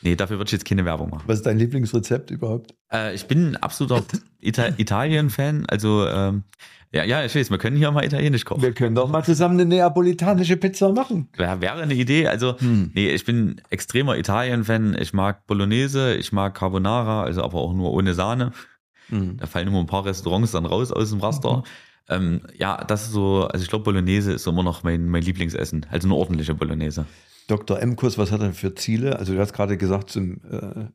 nee, 0.02 0.16
dafür 0.16 0.38
würde 0.38 0.48
ich 0.48 0.52
jetzt 0.52 0.64
keine 0.64 0.84
Werbung 0.84 1.10
machen. 1.10 1.24
Was 1.26 1.38
ist 1.38 1.46
dein 1.46 1.58
Lieblingsrezept 1.58 2.30
überhaupt? 2.30 2.74
Äh, 2.92 3.14
ich 3.14 3.26
bin 3.26 3.52
ein 3.52 3.56
absoluter 3.56 4.02
Ita 4.40 4.68
Italien-Fan. 4.76 5.66
Also 5.68 6.06
ähm, 6.08 6.44
ja, 6.92 7.02
ja, 7.02 7.24
ich 7.24 7.34
weiß, 7.34 7.50
wir 7.50 7.58
können 7.58 7.76
hier 7.76 7.90
mal 7.90 8.04
Italienisch 8.04 8.44
kochen. 8.44 8.62
Wir 8.62 8.72
können 8.72 8.94
doch 8.94 9.08
mal 9.08 9.24
zusammen 9.24 9.54
eine 9.58 9.64
neapolitanische 9.68 10.56
Pizza 10.56 10.92
machen. 10.92 11.28
Wäre 11.36 11.60
wäre 11.60 11.82
eine 11.82 11.94
Idee. 11.94 12.28
Also, 12.28 12.56
Hm. 12.60 12.92
nee, 12.94 13.10
ich 13.10 13.24
bin 13.24 13.60
extremer 13.70 14.16
Italien-Fan. 14.16 14.96
Ich 15.00 15.12
mag 15.12 15.44
Bolognese, 15.48 16.14
ich 16.14 16.32
mag 16.32 16.54
Carbonara, 16.54 17.24
also 17.24 17.42
aber 17.42 17.58
auch 17.58 17.74
nur 17.74 17.92
ohne 17.92 18.14
Sahne. 18.14 18.52
Hm. 19.08 19.38
Da 19.38 19.46
fallen 19.46 19.66
immer 19.66 19.80
ein 19.80 19.86
paar 19.86 20.04
Restaurants 20.04 20.52
dann 20.52 20.66
raus 20.66 20.92
aus 20.92 21.10
dem 21.10 21.18
Raster. 21.20 21.64
Ähm, 22.08 22.42
ja, 22.56 22.84
das 22.84 23.06
ist 23.06 23.12
so, 23.12 23.48
also 23.48 23.62
ich 23.62 23.68
glaube, 23.70 23.84
Bolognese 23.84 24.32
ist 24.32 24.46
immer 24.46 24.62
noch 24.62 24.84
mein, 24.84 25.08
mein 25.08 25.22
Lieblingsessen. 25.22 25.86
Also 25.90 26.06
eine 26.06 26.14
ordentliche 26.14 26.54
Bolognese. 26.54 27.06
Dr. 27.48 27.80
Emkus, 27.80 28.16
was 28.18 28.32
hat 28.32 28.40
er 28.40 28.52
für 28.52 28.74
Ziele? 28.74 29.18
Also 29.18 29.34
du 29.34 29.38
hast 29.40 29.52
gerade 29.52 29.76
gesagt 29.76 30.10
zum 30.10 30.40
äh, 30.50 30.86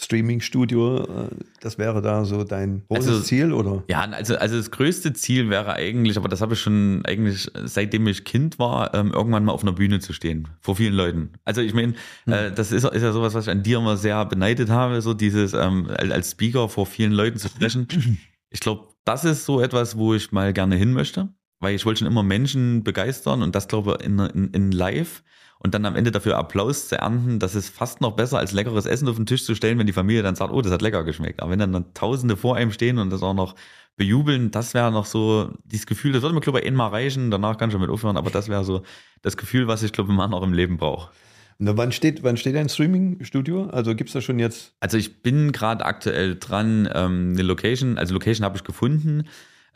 Streaming-Studio, 0.00 1.04
äh, 1.04 1.28
das 1.60 1.76
wäre 1.76 2.00
da 2.00 2.24
so 2.24 2.44
dein 2.44 2.84
großes 2.88 3.08
Also- 3.08 3.20
Ziel, 3.22 3.52
oder? 3.52 3.82
Ja, 3.88 4.02
also, 4.02 4.36
also 4.36 4.56
das 4.56 4.70
größte 4.70 5.12
Ziel 5.12 5.50
wäre 5.50 5.72
eigentlich, 5.74 6.16
aber 6.16 6.28
das 6.28 6.40
habe 6.40 6.54
ich 6.54 6.60
schon 6.60 7.02
eigentlich, 7.04 7.50
seitdem 7.64 8.06
ich 8.06 8.24
Kind 8.24 8.58
war, 8.58 8.94
ähm, 8.94 9.10
irgendwann 9.12 9.44
mal 9.44 9.52
auf 9.52 9.62
einer 9.62 9.72
Bühne 9.72 9.98
zu 9.98 10.12
stehen, 10.12 10.48
vor 10.60 10.76
vielen 10.76 10.94
Leuten. 10.94 11.32
Also 11.44 11.60
ich 11.62 11.74
meine, 11.74 11.94
äh, 12.26 12.52
das 12.52 12.70
ist, 12.72 12.84
ist 12.84 13.02
ja 13.02 13.12
sowas, 13.12 13.34
was 13.34 13.46
ich 13.46 13.50
an 13.50 13.62
dir 13.64 13.78
immer 13.78 13.96
sehr 13.96 14.24
beneidet 14.24 14.70
habe, 14.70 15.02
so 15.02 15.14
dieses 15.14 15.52
ähm, 15.52 15.88
als 15.92 16.10
als 16.12 16.30
Speaker 16.30 16.68
vor 16.68 16.86
vielen 16.86 17.12
Leuten 17.12 17.38
zu 17.38 17.48
sprechen. 17.48 17.88
Ich 18.50 18.60
glaube, 18.60 18.88
das 19.04 19.26
ist 19.26 19.44
so 19.44 19.60
etwas, 19.60 19.98
wo 19.98 20.14
ich 20.14 20.32
mal 20.32 20.54
gerne 20.54 20.74
hin 20.74 20.94
möchte, 20.94 21.28
weil 21.60 21.74
ich 21.74 21.84
wollte 21.86 22.00
schon 22.00 22.08
immer 22.08 22.22
Menschen 22.22 22.84
begeistern 22.84 23.42
und 23.42 23.54
das 23.54 23.68
glaube 23.68 23.98
ich 24.00 24.06
in, 24.06 24.18
in, 24.18 24.50
in 24.52 24.72
live 24.72 25.22
und 25.58 25.74
dann 25.74 25.84
am 25.86 25.96
Ende 25.96 26.10
dafür 26.10 26.38
Applaus 26.38 26.88
zu 26.88 26.98
ernten, 26.98 27.38
das 27.38 27.54
ist 27.54 27.68
fast 27.68 28.00
noch 28.00 28.12
besser, 28.12 28.38
als 28.38 28.52
leckeres 28.52 28.86
Essen 28.86 29.08
auf 29.08 29.16
den 29.16 29.26
Tisch 29.26 29.44
zu 29.44 29.54
stellen, 29.54 29.78
wenn 29.78 29.86
die 29.86 29.92
Familie 29.92 30.22
dann 30.22 30.36
sagt, 30.36 30.52
oh, 30.52 30.62
das 30.62 30.72
hat 30.72 30.82
lecker 30.82 31.02
geschmeckt. 31.02 31.42
Aber 31.42 31.50
wenn 31.50 31.58
dann, 31.58 31.72
dann 31.72 31.94
Tausende 31.94 32.36
vor 32.36 32.56
einem 32.56 32.70
stehen 32.70 32.98
und 32.98 33.10
das 33.10 33.22
auch 33.22 33.34
noch 33.34 33.56
bejubeln, 33.96 34.52
das 34.52 34.74
wäre 34.74 34.92
noch 34.92 35.06
so 35.06 35.50
dieses 35.64 35.86
Gefühl, 35.86 36.12
das 36.12 36.22
würde 36.22 36.34
mir, 36.34 36.40
glaube 36.40 36.60
ich, 36.60 36.66
einmal 36.66 36.90
reichen, 36.90 37.32
danach 37.32 37.58
kann 37.58 37.70
ich 37.70 37.72
schon 37.72 37.80
mit 37.80 37.90
aufhören, 37.90 38.16
aber 38.16 38.30
das 38.30 38.48
wäre 38.48 38.64
so 38.64 38.82
das 39.22 39.36
Gefühl, 39.36 39.66
was 39.66 39.82
ich, 39.82 39.90
glaube 39.90 40.10
ich, 40.10 40.14
immer 40.14 40.28
noch 40.28 40.42
im 40.44 40.52
Leben 40.52 40.76
brauche. 40.76 41.10
Na, 41.58 41.76
wann 41.76 41.90
steht, 41.90 42.22
wann 42.22 42.36
steht 42.36 42.54
dein 42.54 42.68
Streaming-Studio? 42.68 43.64
Also 43.70 43.96
gibt 43.96 44.10
es 44.10 44.14
da 44.14 44.20
schon 44.20 44.38
jetzt 44.38 44.74
Also 44.78 44.96
ich 44.96 45.22
bin 45.22 45.50
gerade 45.50 45.84
aktuell 45.84 46.36
dran, 46.38 46.88
ähm, 46.94 47.32
eine 47.32 47.42
Location, 47.42 47.98
also 47.98 48.14
Location 48.14 48.44
habe 48.44 48.56
ich 48.56 48.62
gefunden. 48.62 49.24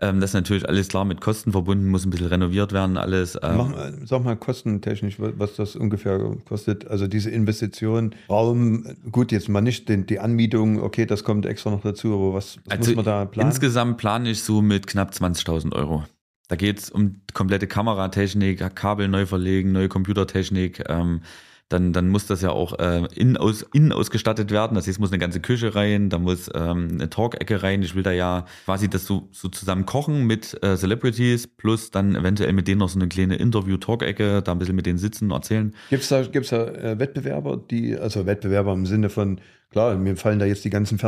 Ähm, 0.03 0.21
das 0.21 0.31
ist 0.31 0.35
natürlich 0.35 0.69
alles 0.69 0.89
klar 0.89 1.05
mit 1.05 1.21
Kosten 1.21 1.53
verbunden, 1.53 1.89
muss 1.89 2.05
ein 2.05 2.11
bisschen 2.11 2.27
renoviert 2.27 2.73
werden, 2.73 2.97
alles. 2.97 3.39
Ähm, 3.43 3.57
mal- 3.57 3.95
sag 4.05 4.25
mal 4.25 4.37
kostentechnisch, 4.37 5.19
wa- 5.21 5.33
was 5.39 5.55
das 5.57 5.77
ungefähr 5.77 6.19
kostet. 6.47 6.87
Also 6.89 7.07
diese 7.07 7.31
Investition, 7.31 8.15
Raum, 8.29 8.85
gut, 9.11 9.33
jetzt 9.33 9.49
mal 9.49 9.61
nicht 9.61 9.89
den, 9.89 10.05
die 10.07 10.19
Anmietung, 10.19 10.83
okay, 10.83 11.07
das 11.07 11.25
kommt 11.25 11.47
extra 11.47 11.71
noch 11.71 11.83
dazu, 11.83 12.13
aber 12.15 12.35
was, 12.35 12.59
was 12.67 12.79
Also 12.79 12.91
muss 12.91 12.97
man 12.97 13.05
da 13.05 13.25
planen? 13.25 13.51
Insgesamt 13.51 13.97
plane 13.97 14.31
ich 14.31 14.43
so 14.43 14.61
mit 14.61 14.87
knapp 14.87 15.13
20.000 15.13 15.73
Euro. 15.75 16.05
Da 16.49 16.57
geht 16.57 16.81
es 16.81 16.91
um 16.91 17.21
komplette 17.33 17.67
Kameratechnik, 17.67 18.59
Kabel 18.75 19.09
neu 19.09 19.25
verlegen, 19.25 19.73
neue 19.73 19.89
Computertechnik. 19.89 20.83
Ähm, 20.89 21.21
dann, 21.73 21.93
dann 21.93 22.09
muss 22.09 22.27
das 22.27 22.43
ja 22.43 22.51
auch 22.51 22.79
äh, 22.79 23.07
innen, 23.15 23.37
aus, 23.37 23.65
innen 23.73 23.93
ausgestattet 23.93 24.51
werden. 24.51 24.75
Das 24.75 24.87
heißt, 24.87 25.01
muss 25.01 25.11
eine 25.11 25.19
ganze 25.19 25.41
Küche 25.41 25.75
rein, 25.75 26.11
da 26.11 26.19
muss 26.19 26.51
ähm, 26.55 26.89
eine 26.93 27.11
Talk-Ecke 27.11 27.63
rein. 27.63 27.83
Ich 27.83 27.95
will 27.95 28.03
da 28.03 28.13
ja 28.13 28.47
quasi 28.65 28.89
das 28.89 29.07
so, 29.07 29.29
so 29.33 29.49
zusammen 29.49 29.87
kochen 29.87 30.27
mit 30.27 30.59
äh, 30.63 30.77
Celebrities, 30.77 31.47
plus 31.47 31.91
dann 31.91 32.15
eventuell 32.15 32.53
mit 32.53 32.69
denen 32.69 32.81
noch 32.81 32.89
so 32.89 32.99
eine 32.99 33.09
kleine 33.09 33.37
Interview-Talk-Ecke, 33.37 34.43
da 34.43 34.53
ein 34.53 34.59
bisschen 34.59 34.77
mit 34.77 34.87
denen 34.87 34.99
sitzen 34.99 35.27
und 35.27 35.33
erzählen. 35.33 35.75
Gibt 35.91 36.03
es 36.03 36.09
da, 36.09 36.23
gibt's 36.23 36.51
da 36.51 36.67
äh, 36.67 36.99
Wettbewerber, 36.99 37.57
die, 37.57 37.97
also 37.97 38.27
Wettbewerber 38.27 38.73
im 38.73 38.87
Sinne 38.87 39.09
von, 39.09 39.41
klar, 39.71 39.97
mir 39.97 40.17
fallen 40.17 40.39
da 40.39 40.45
jetzt 40.45 40.65
die 40.65 40.71
ganzen 40.71 40.99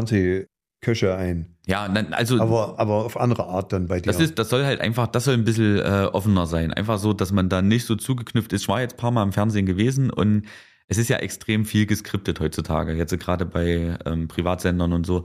Fernsehköche 0.84 1.16
ein, 1.16 1.46
Ja, 1.66 1.84
also 2.10 2.40
aber, 2.40 2.78
aber 2.78 3.04
auf 3.04 3.18
andere 3.18 3.46
Art 3.46 3.72
dann 3.72 3.86
bei 3.86 4.00
dir. 4.00 4.12
Das 4.12 4.20
ist, 4.20 4.38
das 4.38 4.50
soll 4.50 4.64
halt 4.64 4.80
einfach, 4.80 5.06
das 5.06 5.24
soll 5.24 5.34
ein 5.34 5.44
bisschen 5.44 5.78
äh, 5.78 6.08
offener 6.12 6.46
sein. 6.46 6.72
Einfach 6.72 6.98
so, 6.98 7.12
dass 7.12 7.32
man 7.32 7.48
da 7.48 7.62
nicht 7.62 7.86
so 7.86 7.96
zugeknüpft 7.96 8.52
ist. 8.52 8.62
Ich 8.62 8.68
war 8.68 8.80
jetzt 8.80 8.94
ein 8.94 8.98
paar 8.98 9.10
Mal 9.10 9.22
im 9.22 9.32
Fernsehen 9.32 9.66
gewesen 9.66 10.10
und 10.10 10.46
es 10.86 10.98
ist 10.98 11.08
ja 11.08 11.16
extrem 11.16 11.64
viel 11.64 11.86
geskriptet 11.86 12.40
heutzutage, 12.40 12.92
jetzt 12.92 13.18
gerade 13.18 13.46
bei 13.46 13.96
ähm, 14.04 14.28
Privatsendern 14.28 14.92
und 14.92 15.06
so. 15.06 15.24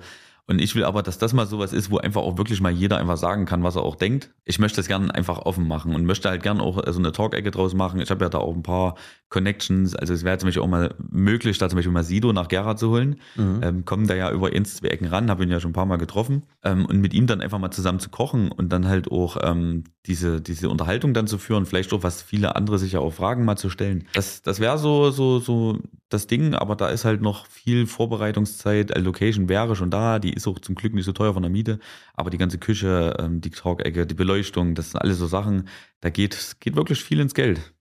Und 0.49 0.59
ich 0.59 0.73
will 0.73 0.83
aber, 0.83 1.03
dass 1.03 1.19
das 1.19 1.33
mal 1.33 1.45
sowas 1.45 1.73
ist, 1.73 1.91
wo 1.91 1.99
einfach 1.99 2.23
auch 2.23 2.39
wirklich 2.39 2.59
mal 2.59 2.71
jeder 2.71 2.97
einfach 2.97 3.17
sagen 3.17 3.45
kann, 3.45 3.61
was 3.61 3.75
er 3.75 3.83
auch 3.83 3.95
denkt. 3.95 4.31
Ich 4.45 4.57
möchte 4.57 4.77
das 4.77 4.87
gerne 4.87 5.13
einfach 5.13 5.37
offen 5.37 5.67
machen 5.67 5.93
und 5.93 6.05
möchte 6.05 6.27
halt 6.27 6.41
gerne 6.41 6.63
auch 6.63 6.81
so 6.87 6.97
eine 6.97 7.11
Talk-Ecke 7.11 7.51
draus 7.51 7.75
machen. 7.75 8.01
Ich 8.01 8.09
habe 8.09 8.25
ja 8.25 8.29
da 8.29 8.39
auch 8.39 8.55
ein 8.55 8.63
paar 8.63 8.95
Connections. 9.29 9.95
Also 9.95 10.11
es 10.11 10.23
wäre 10.23 10.39
zum 10.39 10.47
Beispiel 10.47 10.63
auch 10.63 10.67
mal 10.67 10.95
möglich, 11.11 11.59
da 11.59 11.69
zum 11.69 11.77
Beispiel 11.77 11.93
mal 11.93 12.03
Sido 12.03 12.33
nach 12.33 12.47
Gera 12.47 12.75
zu 12.75 12.89
holen. 12.89 13.17
Mhm. 13.35 13.59
Ähm, 13.61 13.85
kommen 13.85 14.07
da 14.07 14.15
ja 14.15 14.31
über 14.31 14.47
eins, 14.47 14.77
zwei 14.77 14.87
Ecken 14.87 15.05
ran, 15.05 15.29
habe 15.29 15.43
ihn 15.43 15.51
ja 15.51 15.59
schon 15.59 15.69
ein 15.69 15.73
paar 15.73 15.85
Mal 15.85 15.97
getroffen. 15.97 16.47
Ähm, 16.63 16.87
und 16.87 16.99
mit 16.99 17.13
ihm 17.13 17.27
dann 17.27 17.41
einfach 17.41 17.59
mal 17.59 17.69
zusammen 17.69 17.99
zu 17.99 18.09
kochen 18.09 18.51
und 18.51 18.73
dann 18.73 18.87
halt 18.87 19.11
auch 19.11 19.37
ähm, 19.43 19.83
diese, 20.07 20.41
diese 20.41 20.67
Unterhaltung 20.69 21.13
dann 21.13 21.27
zu 21.27 21.37
führen, 21.37 21.67
vielleicht 21.67 21.93
auch 21.93 22.01
was 22.01 22.23
viele 22.23 22.55
andere 22.55 22.79
sich 22.79 22.93
ja 22.93 23.01
auch 23.01 23.13
fragen, 23.13 23.45
mal 23.45 23.55
zu 23.55 23.69
stellen. 23.69 24.05
Das, 24.13 24.41
das 24.41 24.59
wäre 24.59 24.79
so, 24.79 25.11
so, 25.11 25.37
so 25.37 25.77
das 26.09 26.25
Ding, 26.25 26.55
aber 26.55 26.75
da 26.75 26.89
ist 26.89 27.05
halt 27.05 27.21
noch 27.21 27.45
viel 27.45 27.85
Vorbereitungszeit. 27.85 28.97
Location 28.97 29.47
wäre 29.47 29.75
schon 29.75 29.91
da, 29.91 30.17
die 30.17 30.33
ist 30.39 30.47
auch 30.47 30.59
zum 30.59 30.75
Glück 30.75 30.93
nicht 30.93 31.05
so 31.05 31.11
teuer 31.11 31.33
von 31.33 31.43
der 31.43 31.51
Miete, 31.51 31.79
aber 32.13 32.29
die 32.29 32.37
ganze 32.37 32.57
Küche, 32.57 33.15
ähm, 33.19 33.41
die 33.41 33.49
Talkecke, 33.49 34.05
die 34.05 34.15
Beleuchtung, 34.15 34.75
das 34.75 34.91
sind 34.91 35.01
alles 35.01 35.17
so 35.17 35.27
Sachen, 35.27 35.67
da 36.01 36.09
geht, 36.09 36.57
geht 36.59 36.75
wirklich 36.75 37.03
viel 37.03 37.19
ins 37.19 37.33
Geld. 37.33 37.73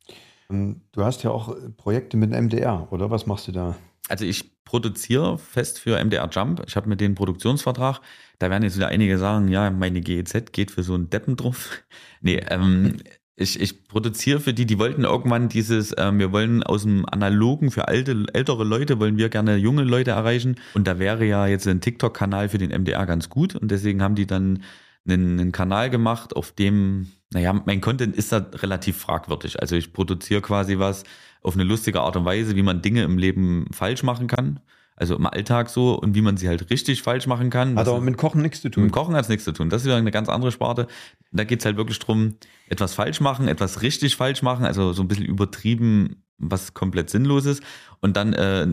Ähm, 0.51 0.83
du 0.93 1.05
hast 1.05 1.23
ja 1.23 1.31
auch 1.31 1.55
Projekte 1.77 2.17
mit 2.17 2.31
MDR, 2.31 2.89
oder? 2.91 3.11
Was 3.11 3.27
machst 3.27 3.49
du 3.49 3.53
da? 3.53 3.77
Also 4.09 4.25
ich 4.25 4.65
produziere 4.65 5.39
fest 5.39 5.79
für 5.79 6.03
MDR 6.03 6.29
Jump. 6.31 6.63
Ich 6.67 6.77
habe 6.77 6.89
mit 6.89 7.01
denen 7.01 7.15
Produktionsvertrag. 7.15 8.01
Da 8.39 8.51
werden 8.51 8.63
jetzt 8.63 8.77
wieder 8.77 8.89
einige 8.89 9.19
sagen, 9.19 9.49
ja, 9.49 9.71
meine 9.71 10.01
GEZ 10.01 10.53
geht 10.53 10.71
für 10.71 10.83
so 10.83 10.95
einen 10.95 11.11
Deppen 11.11 11.37
drauf. 11.37 11.83
nee, 12.21 12.41
ähm, 12.49 12.99
ich, 13.39 13.61
ich 13.61 13.87
produziere 13.87 14.41
für 14.41 14.53
die, 14.53 14.67
die 14.67 14.79
wollten 14.79 15.05
irgendwann 15.05 15.49
dieses, 15.49 15.93
äh, 15.93 16.11
wir 16.13 16.33
wollen 16.33 16.63
aus 16.63 16.83
dem 16.83 17.07
Analogen 17.09 17.71
für 17.71 17.89
alte, 17.89 18.27
ältere 18.33 18.65
Leute, 18.65 18.99
wollen 18.99 19.17
wir 19.17 19.29
gerne 19.29 19.57
junge 19.57 19.85
Leute 19.85 20.11
erreichen. 20.11 20.57
Und 20.75 20.87
da 20.89 20.99
wäre 20.99 21.25
ja 21.25 21.47
jetzt 21.47 21.67
ein 21.69 21.81
TikTok-Kanal 21.81 22.49
für 22.49 22.59
den 22.59 22.71
MDR 22.71 23.07
ganz 23.07 23.29
gut. 23.29 23.55
Und 23.55 23.71
deswegen 23.71 24.03
haben 24.03 24.17
die 24.17 24.27
dann 24.27 24.65
einen, 25.07 25.39
einen 25.39 25.53
Kanal 25.53 25.89
gemacht, 25.89 26.35
auf 26.35 26.53
dem, 26.53 27.09
naja, 27.33 27.53
mein 27.65 27.81
Content 27.81 28.17
ist 28.17 28.33
da 28.33 28.39
relativ 28.55 28.97
fragwürdig. 28.97 29.61
Also 29.61 29.77
ich 29.77 29.93
produziere 29.93 30.43
quasi 30.43 30.79
was 30.79 31.05
auf 31.41 31.55
eine 31.55 31.65
lustige 31.65 32.01
Art 32.01 32.17
und 32.17 32.25
Weise, 32.25 32.57
wie 32.57 32.63
man 32.63 32.83
Dinge 32.83 33.05
im 33.05 33.19
Leben 33.19 33.67
falsch 33.73 34.03
machen 34.03 34.27
kann 34.27 34.61
also 34.99 35.17
im 35.17 35.27
Alltag 35.27 35.71
so 35.71 35.95
und 35.95 36.15
wie 36.15 36.23
man 36.23 36.37
sie 36.37 36.49
halt 36.49 36.71
richtig 36.71 37.03
falsch 37.03 37.27
machen 37.27 37.51
kann. 37.51 37.77
Hat 37.79 37.87
aber 37.87 38.01
mit 38.01 38.17
Kochen 38.17 38.43
nichts 38.43 38.61
zu 38.61 38.69
tun. 38.69 38.85
Mit 38.85 38.93
Kochen 38.93 39.15
hat 39.15 39.23
es 39.23 39.29
nichts 39.29 39.45
zu 39.45 39.53
tun. 39.53 39.71
Das 39.71 39.83
ist 39.83 39.87
wieder 39.87 39.97
eine 39.97 40.11
ganz 40.11 40.29
andere 40.29 40.51
Sparte. 40.51 40.89
Da 41.31 41.45
geht 41.45 41.61
es 41.61 41.65
halt 41.65 41.77
wirklich 41.77 41.99
drum, 41.99 42.35
etwas 42.69 42.95
falsch 42.95 43.21
machen, 43.21 43.49
etwas 43.49 43.83
richtig 43.83 44.17
falsch 44.17 44.43
machen, 44.43 44.65
also 44.65 44.93
so 44.93 45.03
ein 45.03 45.09
bisschen 45.09 45.27
übertrieben, 45.27 46.25
was 46.39 46.75
komplett 46.75 47.11
sinnlos 47.11 47.47
ist 47.47 47.63
und 48.01 48.17
dann 48.17 48.33
äh, 48.33 48.67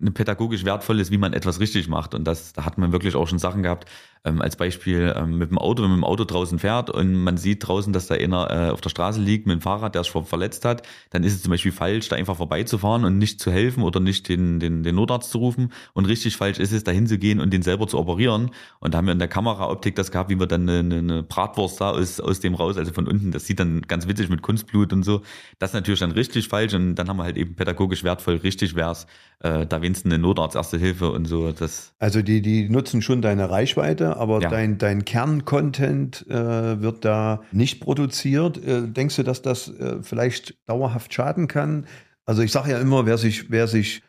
eine 0.00 0.10
pädagogisch 0.12 0.64
wertvolles, 0.64 1.10
wie 1.10 1.18
man 1.18 1.32
etwas 1.32 1.60
richtig 1.60 1.88
macht. 1.88 2.14
Und 2.14 2.24
das, 2.24 2.52
da 2.52 2.64
hat 2.64 2.78
man 2.78 2.92
wirklich 2.92 3.14
auch 3.14 3.28
schon 3.28 3.38
Sachen 3.38 3.62
gehabt, 3.62 3.88
ähm, 4.24 4.40
als 4.40 4.56
Beispiel 4.56 5.12
ähm, 5.16 5.38
mit 5.38 5.50
dem 5.50 5.58
Auto, 5.58 5.82
wenn 5.82 5.90
man 5.90 5.98
mit 5.98 6.04
dem 6.04 6.10
Auto 6.10 6.24
draußen 6.24 6.58
fährt 6.58 6.90
und 6.90 7.14
man 7.14 7.36
sieht 7.36 7.66
draußen, 7.66 7.92
dass 7.92 8.06
da 8.06 8.14
einer 8.14 8.50
äh, 8.50 8.70
auf 8.70 8.80
der 8.80 8.90
Straße 8.90 9.20
liegt 9.20 9.46
mit 9.46 9.54
dem 9.54 9.60
Fahrrad, 9.60 9.94
der 9.94 10.04
sich 10.04 10.12
verletzt 10.12 10.64
hat, 10.64 10.82
dann 11.10 11.24
ist 11.24 11.34
es 11.34 11.42
zum 11.42 11.50
Beispiel 11.50 11.72
falsch, 11.72 12.08
da 12.08 12.16
einfach 12.16 12.36
vorbeizufahren 12.36 13.04
und 13.04 13.18
nicht 13.18 13.40
zu 13.40 13.50
helfen 13.50 13.82
oder 13.82 13.98
nicht 13.98 14.28
den, 14.28 14.60
den, 14.60 14.82
den 14.84 14.94
Notarzt 14.94 15.30
zu 15.30 15.38
rufen. 15.38 15.72
Und 15.92 16.06
richtig 16.06 16.36
falsch 16.36 16.58
ist 16.58 16.72
es, 16.72 16.84
dahin 16.84 17.06
zu 17.06 17.18
gehen 17.18 17.40
und 17.40 17.52
den 17.52 17.62
selber 17.62 17.88
zu 17.88 17.98
operieren. 17.98 18.50
Und 18.78 18.94
da 18.94 18.98
haben 18.98 19.06
wir 19.06 19.12
in 19.12 19.18
der 19.18 19.28
Kameraoptik 19.28 19.96
das 19.96 20.12
gehabt, 20.12 20.30
wie 20.30 20.38
wir 20.38 20.46
dann 20.46 20.68
eine, 20.68 20.98
eine 20.98 21.22
Bratwurst 21.24 21.80
da 21.80 21.90
aus, 21.90 22.20
aus 22.20 22.40
dem 22.40 22.54
raus, 22.54 22.76
also 22.76 22.92
von 22.92 23.08
unten, 23.08 23.32
das 23.32 23.46
sieht 23.46 23.58
dann 23.58 23.82
ganz 23.82 24.06
witzig 24.06 24.28
mit 24.28 24.42
Kunstblut 24.42 24.92
und 24.92 25.02
so. 25.02 25.22
Das 25.58 25.70
ist 25.70 25.74
natürlich 25.74 26.00
dann 26.00 26.12
richtig 26.12 26.48
falsch 26.48 26.74
und 26.74 26.94
dann 26.94 27.08
haben 27.08 27.16
wir 27.16 27.24
halt 27.24 27.36
eben 27.36 27.56
pädagogisch 27.56 28.04
wertvoll, 28.04 28.36
richtig 28.36 28.71
wär's, 28.76 29.06
äh, 29.40 29.66
da 29.66 29.82
wenigstens 29.82 30.12
eine 30.12 30.22
Notarzt, 30.22 30.56
Erste 30.56 30.78
Hilfe 30.78 31.10
und 31.10 31.26
so. 31.26 31.52
Das 31.52 31.94
also 31.98 32.22
die, 32.22 32.42
die 32.42 32.68
nutzen 32.68 33.02
schon 33.02 33.22
deine 33.22 33.50
Reichweite, 33.50 34.16
aber 34.16 34.40
ja. 34.40 34.48
dein, 34.48 34.78
dein 34.78 35.04
Kerncontent 35.04 36.26
äh, 36.28 36.80
wird 36.80 37.04
da 37.04 37.42
nicht 37.50 37.80
produziert. 37.80 38.64
Äh, 38.64 38.82
denkst 38.86 39.16
du, 39.16 39.22
dass 39.22 39.42
das 39.42 39.68
äh, 39.68 40.02
vielleicht 40.02 40.54
dauerhaft 40.66 41.12
schaden 41.12 41.48
kann? 41.48 41.86
Also 42.24 42.42
ich 42.42 42.52
sage 42.52 42.70
ja 42.70 42.78
immer, 42.78 43.04
wer 43.06 43.18
sich, 43.18 43.50
wer 43.50 43.66
sich 43.66 44.02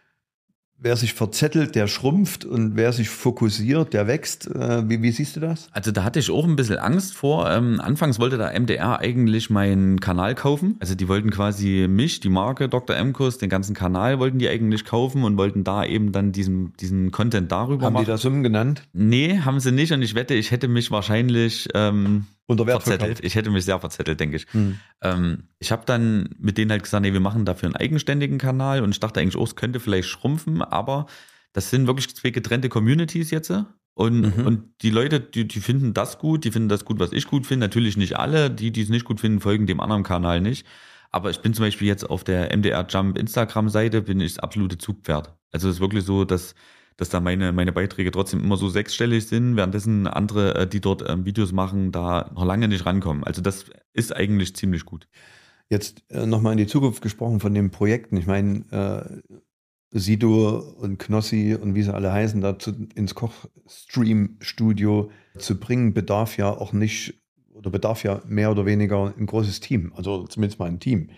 wer 0.84 0.98
sich 0.98 1.14
verzettelt, 1.14 1.76
der 1.76 1.88
schrumpft 1.88 2.44
und 2.44 2.76
wer 2.76 2.92
sich 2.92 3.10
fokussiert, 3.10 3.94
der 3.94 4.06
wächst. 4.06 4.48
Äh, 4.48 4.88
wie, 4.90 5.02
wie, 5.02 5.12
siehst 5.12 5.38
du 5.38 5.40
das? 5.40 5.70
Also 5.72 5.92
da 5.92 6.04
hatte 6.04 6.20
ich 6.20 6.30
auch 6.30 6.46
ein 6.46 6.58
bisschen 6.58 6.78
Angst 6.78 7.16
vor. 7.16 7.50
Ähm, 7.50 7.80
anfangs 7.80 8.20
wollte 8.20 8.38
der 8.38 8.60
MDR 8.60 9.00
eigentlich 9.00 9.50
meinen 9.50 10.02
Kanal 10.02 10.36
kaufen. 10.36 10.76
Also 10.80 10.94
die 10.94 11.08
wollten 11.08 11.32
quasi 11.32 11.88
mich, 11.90 12.20
die 12.20 12.30
Marke 12.30 12.68
Dr. 12.68 13.02
Mkos, 13.02 13.38
den 13.38 13.50
ganzen 13.50 13.74
Kanal 13.74 14.20
wollten 14.20 14.40
die 14.40 14.50
eigentlich 14.50 14.84
kaufen 14.84 15.24
und 15.24 15.38
wollten 15.38 15.64
da 15.64 15.86
eben 15.86 16.12
dann 16.12 16.34
diesen, 16.34 16.74
diesen 16.78 17.12
Content 17.12 17.52
darüber 17.52 17.86
haben 17.86 17.94
machen. 17.94 18.06
Haben 18.06 18.06
die 18.06 18.12
das 18.12 18.26
umgenannt? 18.26 18.84
Nee, 18.92 19.40
haben 19.40 19.62
sie 19.62 19.72
nicht 19.72 19.94
und 19.94 20.02
ich 20.02 20.16
wette, 20.16 20.34
ich 20.34 20.52
hätte 20.52 20.68
mich 20.68 20.92
wahrscheinlich 20.92 21.70
ähm, 21.74 22.26
verzettelt. 22.48 23.24
Ich 23.24 23.36
hätte 23.36 23.50
mich 23.50 23.66
sehr 23.66 23.80
verzettelt, 23.80 24.20
denke 24.20 24.38
ich. 24.38 24.46
Hm. 24.52 24.80
Ähm, 25.02 25.44
ich 25.60 25.72
habe 25.72 25.84
dann 25.86 26.30
mit 26.38 26.58
denen 26.58 26.72
halt 26.72 26.84
gesagt, 26.84 27.04
nee, 27.04 27.14
wir 27.14 27.20
machen 27.20 27.46
dafür 27.46 27.68
einen 27.68 27.76
eigenständigen 27.76 28.38
Kanal 28.38 28.82
und 28.82 28.92
ich 28.92 29.00
dachte 29.00 29.20
eigentlich, 29.20 29.38
oh, 29.38 29.44
es 29.44 29.56
könnte 29.56 29.80
vielleicht 29.80 30.10
schrumpfen, 30.10 30.62
aber 30.62 31.06
das 31.54 31.70
sind 31.70 31.88
wirklich 31.88 32.14
zwei 32.16 32.32
getrennte 32.32 32.70
Communities 32.70 33.32
jetzt. 33.32 33.52
Und, 33.96 34.38
mhm. 34.38 34.46
und 34.46 34.64
die 34.82 34.90
Leute, 34.90 35.20
die, 35.20 35.48
die 35.48 35.60
finden 35.60 35.94
das 35.94 36.18
gut, 36.18 36.46
die 36.46 36.52
finden 36.52 36.70
das 36.70 36.84
gut, 36.84 37.00
was 37.00 37.12
ich 37.12 37.28
gut 37.28 37.46
finde. 37.46 37.68
Natürlich 37.68 37.96
nicht 37.96 38.18
alle, 38.18 38.50
die, 38.50 38.72
die 38.72 38.82
es 38.82 38.90
nicht 38.90 39.06
gut 39.06 39.20
finden, 39.20 39.40
folgen 39.40 39.68
dem 39.68 39.80
anderen 39.80 40.04
Kanal 40.04 40.42
nicht. 40.42 40.66
Aber 41.12 41.30
ich 41.30 41.42
bin 41.42 41.54
zum 41.54 41.66
Beispiel 41.66 41.88
jetzt 41.88 42.10
auf 42.10 42.24
der 42.24 42.56
MDR 42.58 42.88
Jump 42.90 43.20
Instagram-Seite, 43.20 44.02
bin 44.02 44.20
ich 44.20 44.34
das 44.34 44.44
absolute 44.44 44.80
Zugpferd. 44.80 45.36
Also 45.52 45.70
es 45.70 45.76
ist 45.76 45.80
wirklich 45.80 46.04
so, 46.04 46.26
dass 46.26 46.56
dass 46.98 47.10
da 47.10 47.20
meine, 47.20 47.52
meine 47.52 47.72
Beiträge 47.72 48.12
trotzdem 48.12 48.44
immer 48.44 48.58
so 48.58 48.70
sechsstellig 48.70 49.28
sind, 49.28 49.56
währenddessen 49.56 50.08
andere, 50.08 50.56
äh, 50.56 50.68
die 50.68 50.82
dort 50.82 51.08
ähm, 51.08 51.26
Videos 51.26 51.52
machen, 51.52 51.92
da 51.92 52.32
noch 52.34 52.46
lange 52.46 52.68
nicht 52.68 52.86
rankommen. 52.86 53.24
Also 53.24 53.42
das 53.42 53.66
ist 53.94 54.16
eigentlich 54.16 54.56
ziemlich 54.56 54.86
gut. 54.86 55.08
Jetzt 55.70 56.04
äh, 56.10 56.26
nochmal 56.26 56.54
in 56.54 56.58
die 56.58 56.68
Zukunft 56.68 57.02
gesprochen 57.02 57.40
von 57.40 57.54
den 57.54 57.72
Projekten. 57.72 58.18
Ich 58.18 58.28
meine, 58.28 58.66
äh, 58.72 59.38
Sido 59.96 60.58
und 60.58 60.98
Knossi 60.98 61.56
und 61.60 61.76
wie 61.76 61.84
sie 61.84 61.94
alle 61.94 62.12
heißen, 62.12 62.42
da 62.42 62.58
ins 62.96 63.14
Kochstream-Studio 63.14 65.12
zu 65.38 65.60
bringen, 65.60 65.94
bedarf 65.94 66.38
ja 66.38 66.50
auch 66.50 66.74
nicht 66.74 67.22
oder 67.54 67.70
bedarf 67.70 68.04
ja 68.04 68.22
mehr 68.28 68.50
oder 68.50 68.66
weniger 68.66 69.14
ein 69.16 69.28
großes 69.28 69.60
Team, 69.60 69.94
also 69.96 70.26
zumindest 70.26 70.60
mal 70.60 70.66
ein 70.66 70.80
Team 70.80 71.10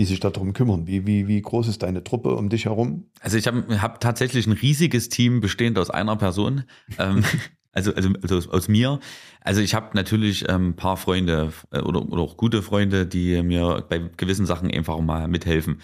die 0.00 0.06
sich 0.06 0.18
darum 0.18 0.54
kümmern. 0.54 0.86
Wie, 0.86 1.06
wie, 1.06 1.28
wie 1.28 1.42
groß 1.42 1.68
ist 1.68 1.82
deine 1.82 2.02
Truppe 2.02 2.34
um 2.34 2.48
dich 2.48 2.64
herum? 2.64 3.04
Also 3.20 3.36
ich 3.36 3.46
habe 3.46 3.82
hab 3.82 4.00
tatsächlich 4.00 4.46
ein 4.46 4.54
riesiges 4.54 5.10
Team 5.10 5.40
bestehend 5.40 5.78
aus 5.78 5.90
einer 5.90 6.16
Person. 6.16 6.64
ähm, 6.98 7.22
also, 7.72 7.92
also, 7.92 8.08
also 8.22 8.50
aus 8.50 8.66
mir. 8.68 8.98
Also 9.42 9.60
ich 9.60 9.74
habe 9.74 9.90
natürlich 9.92 10.48
ein 10.48 10.54
ähm, 10.54 10.74
paar 10.74 10.96
Freunde 10.96 11.52
äh, 11.70 11.80
oder, 11.80 12.10
oder 12.10 12.22
auch 12.22 12.38
gute 12.38 12.62
Freunde, 12.62 13.06
die 13.06 13.42
mir 13.42 13.84
bei 13.90 13.98
gewissen 14.16 14.46
Sachen 14.46 14.70
einfach 14.70 14.98
mal 15.00 15.28
mithelfen. 15.28 15.82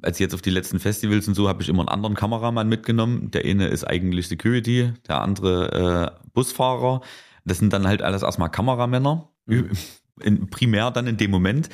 Als 0.00 0.18
jetzt 0.18 0.32
auf 0.32 0.40
die 0.40 0.48
letzten 0.48 0.78
Festivals 0.78 1.28
und 1.28 1.34
so 1.34 1.46
habe 1.46 1.62
ich 1.62 1.68
immer 1.68 1.80
einen 1.80 1.90
anderen 1.90 2.14
Kameramann 2.14 2.70
mitgenommen. 2.70 3.30
Der 3.32 3.44
eine 3.44 3.68
ist 3.68 3.84
eigentlich 3.84 4.28
Security, 4.28 4.94
der 5.06 5.20
andere 5.20 6.14
äh, 6.16 6.28
Busfahrer. 6.32 7.02
Das 7.44 7.58
sind 7.58 7.74
dann 7.74 7.86
halt 7.86 8.00
alles 8.00 8.22
erstmal 8.22 8.50
Kameramänner, 8.50 9.28
mhm. 9.44 9.72
in, 10.22 10.48
primär 10.48 10.90
dann 10.90 11.06
in 11.06 11.18
dem 11.18 11.30
Moment. 11.30 11.68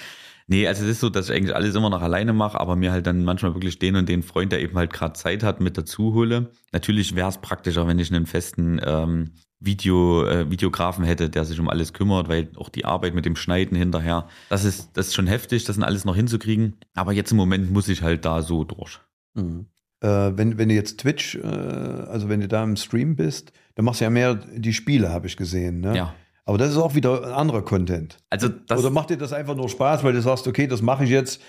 Nee, 0.46 0.68
also 0.68 0.84
es 0.84 0.90
ist 0.90 1.00
so, 1.00 1.08
dass 1.08 1.30
ich 1.30 1.36
eigentlich 1.36 1.54
alles 1.54 1.74
immer 1.74 1.88
noch 1.88 2.02
alleine 2.02 2.32
mache, 2.34 2.60
aber 2.60 2.76
mir 2.76 2.92
halt 2.92 3.06
dann 3.06 3.24
manchmal 3.24 3.54
wirklich 3.54 3.78
den 3.78 3.96
und 3.96 4.08
den 4.08 4.22
Freund, 4.22 4.52
der 4.52 4.60
eben 4.60 4.76
halt 4.76 4.92
gerade 4.92 5.14
Zeit 5.14 5.42
hat, 5.42 5.60
mit 5.60 5.78
dazu 5.78 6.12
hole. 6.12 6.50
Natürlich 6.72 7.14
wäre 7.14 7.28
es 7.28 7.38
praktischer, 7.38 7.86
wenn 7.86 7.98
ich 7.98 8.12
einen 8.12 8.26
festen 8.26 8.80
ähm, 8.84 9.30
Video, 9.58 10.26
äh, 10.26 10.50
Videografen 10.50 11.04
hätte, 11.04 11.30
der 11.30 11.46
sich 11.46 11.58
um 11.58 11.70
alles 11.70 11.94
kümmert, 11.94 12.28
weil 12.28 12.50
auch 12.56 12.68
die 12.68 12.84
Arbeit 12.84 13.14
mit 13.14 13.24
dem 13.24 13.36
Schneiden 13.36 13.76
hinterher, 13.76 14.28
das 14.50 14.64
ist, 14.64 14.90
das 14.94 15.08
ist 15.08 15.14
schon 15.14 15.26
heftig, 15.26 15.64
das 15.64 15.76
sind 15.76 15.84
alles 15.84 16.04
noch 16.04 16.16
hinzukriegen. 16.16 16.76
Aber 16.94 17.12
jetzt 17.12 17.30
im 17.30 17.38
Moment 17.38 17.70
muss 17.70 17.88
ich 17.88 18.02
halt 18.02 18.26
da 18.26 18.42
so 18.42 18.64
durch. 18.64 19.00
Mhm. 19.34 19.66
Äh, 20.00 20.36
wenn, 20.36 20.58
wenn 20.58 20.68
du 20.68 20.74
jetzt 20.74 21.00
Twitch, 21.00 21.36
äh, 21.36 21.46
also 21.46 22.28
wenn 22.28 22.40
du 22.40 22.48
da 22.48 22.62
im 22.62 22.76
Stream 22.76 23.16
bist, 23.16 23.52
dann 23.74 23.86
machst 23.86 24.00
du 24.00 24.04
ja 24.04 24.10
mehr 24.10 24.34
die 24.34 24.74
Spiele, 24.74 25.08
habe 25.08 25.26
ich 25.26 25.38
gesehen. 25.38 25.80
Ne? 25.80 25.96
Ja. 25.96 26.14
Aber 26.46 26.58
das 26.58 26.70
ist 26.70 26.76
auch 26.76 26.94
wieder 26.94 27.24
ein 27.24 27.32
anderer 27.32 27.62
Content. 27.62 28.18
Also 28.30 28.48
Oder 28.70 28.90
macht 28.90 29.10
dir 29.10 29.16
das 29.16 29.32
einfach 29.32 29.56
nur 29.56 29.68
Spaß, 29.68 30.04
weil 30.04 30.12
du 30.12 30.20
sagst, 30.20 30.46
okay, 30.46 30.66
das 30.66 30.82
mache 30.82 31.04
ich 31.04 31.10
jetzt. 31.10 31.40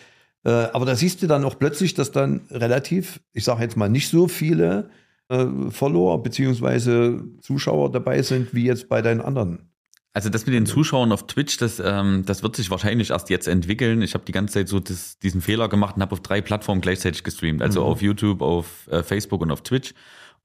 Äh, 0.46 0.50
aber 0.50 0.86
da 0.86 0.96
siehst 0.96 1.22
du 1.22 1.28
dann 1.28 1.44
auch 1.44 1.60
plötzlich, 1.60 1.94
dass 1.96 2.12
dann 2.12 2.42
relativ, 2.50 3.20
ich 3.34 3.44
sage 3.44 3.64
jetzt 3.64 3.76
mal, 3.76 3.90
nicht 3.90 4.10
so 4.10 4.28
viele 4.28 4.90
äh, 5.30 5.46
Follower 5.70 6.22
bzw. 6.24 7.20
Zuschauer 7.42 7.92
dabei 7.92 8.22
sind, 8.22 8.54
wie 8.54 8.66
jetzt 8.66 8.88
bei 8.88 9.02
deinen 9.02 9.22
anderen. 9.22 9.70
Also 10.14 10.30
das 10.30 10.46
mit 10.46 10.56
den 10.56 10.66
Zuschauern 10.66 11.12
auf 11.12 11.28
Twitch, 11.28 11.58
das, 11.58 11.82
ähm, 11.84 12.24
das 12.26 12.42
wird 12.42 12.56
sich 12.56 12.72
wahrscheinlich 12.72 13.10
erst 13.10 13.30
jetzt 13.30 13.50
entwickeln. 13.50 14.02
Ich 14.02 14.14
habe 14.14 14.24
die 14.24 14.32
ganze 14.32 14.54
Zeit 14.54 14.70
so 14.70 14.80
das, 14.80 15.20
diesen 15.20 15.42
Fehler 15.42 15.68
gemacht 15.68 15.98
und 15.98 16.02
habe 16.02 16.14
auf 16.14 16.22
drei 16.22 16.40
Plattformen 16.40 16.80
gleichzeitig 16.80 17.26
gestreamt. 17.26 17.62
Also 17.62 17.82
mhm. 17.82 17.88
auf 17.88 18.02
YouTube, 18.02 18.42
auf 18.42 18.88
äh, 18.90 19.04
Facebook 19.04 19.42
und 19.42 19.52
auf 19.52 19.62
Twitch. 19.64 19.94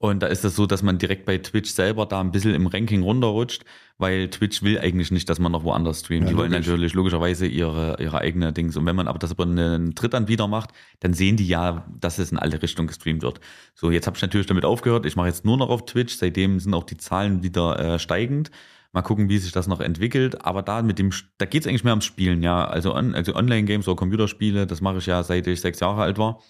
Und 0.03 0.23
da 0.23 0.29
ist 0.29 0.47
es 0.47 0.57
so, 0.57 0.65
dass 0.65 0.83
man 0.83 0.97
direkt 0.97 1.27
bei 1.27 1.37
Twitch 1.37 1.71
selber 1.71 2.07
da 2.07 2.23
ein 2.23 2.33
bisschen 2.33 2.55
im 2.55 2.67
Ranking 2.67 3.03
runterrutscht, 3.03 3.67
weil 3.99 4.31
Twitch 4.31 4.63
will 4.63 4.79
eigentlich 4.79 5.11
nicht, 5.11 5.29
dass 5.29 5.39
man 5.39 5.53
noch 5.53 5.63
woanders 5.63 6.01
streamt. 6.01 6.25
Ja, 6.25 6.31
die 6.31 6.39
wollen 6.39 6.53
logisch. 6.53 6.69
natürlich 6.69 6.95
logischerweise 6.95 7.47
ihre, 7.47 7.99
ihre 8.01 8.17
eigene 8.17 8.51
Dings. 8.55 8.79
Und 8.79 8.87
wenn 8.87 8.97
man 8.97 9.09
aber 9.09 9.19
das 9.19 9.33
über 9.33 9.43
einen 9.43 9.95
Drittanbieter 9.95 10.49
macht, 10.49 10.71
dann 11.01 11.13
sehen 11.13 11.37
die 11.37 11.47
ja, 11.47 11.87
dass 12.01 12.19
es 12.19 12.33
in 12.33 12.39
alle 12.39 12.63
Richtungen 12.63 12.89
gestreamt 12.89 13.21
wird. 13.21 13.41
So, 13.75 13.91
jetzt 13.91 14.07
habe 14.07 14.17
ich 14.17 14.23
natürlich 14.23 14.47
damit 14.47 14.65
aufgehört. 14.65 15.05
Ich 15.05 15.17
mache 15.17 15.27
jetzt 15.27 15.45
nur 15.45 15.59
noch 15.59 15.69
auf 15.69 15.85
Twitch. 15.85 16.17
Seitdem 16.17 16.61
sind 16.61 16.73
auch 16.73 16.85
die 16.85 16.97
Zahlen 16.97 17.43
wieder 17.43 17.79
äh, 17.79 17.99
steigend. 17.99 18.51
Mal 18.93 19.03
gucken, 19.03 19.29
wie 19.29 19.37
sich 19.37 19.53
das 19.53 19.67
noch 19.67 19.81
entwickelt. 19.81 20.47
Aber 20.47 20.63
da 20.63 20.81
mit 20.81 20.99
dem, 20.99 21.11
da 21.37 21.45
geht 21.45 21.65
es 21.65 21.69
eigentlich 21.69 21.85
mehr 21.85 21.93
ums 21.93 22.07
Spielen, 22.07 22.43
ja. 22.43 22.65
Also, 22.65 22.95
on, 22.95 23.15
also 23.15 23.35
Online-Games 23.35 23.87
oder 23.87 23.97
Computerspiele, 23.97 24.67
das 24.67 24.81
mache 24.81 24.97
ich 24.97 25.05
ja 25.05 25.23
seit 25.23 25.47
ich 25.47 25.61
sechs 25.61 25.79
Jahre 25.81 26.01
alt 26.01 26.17
war. 26.17 26.41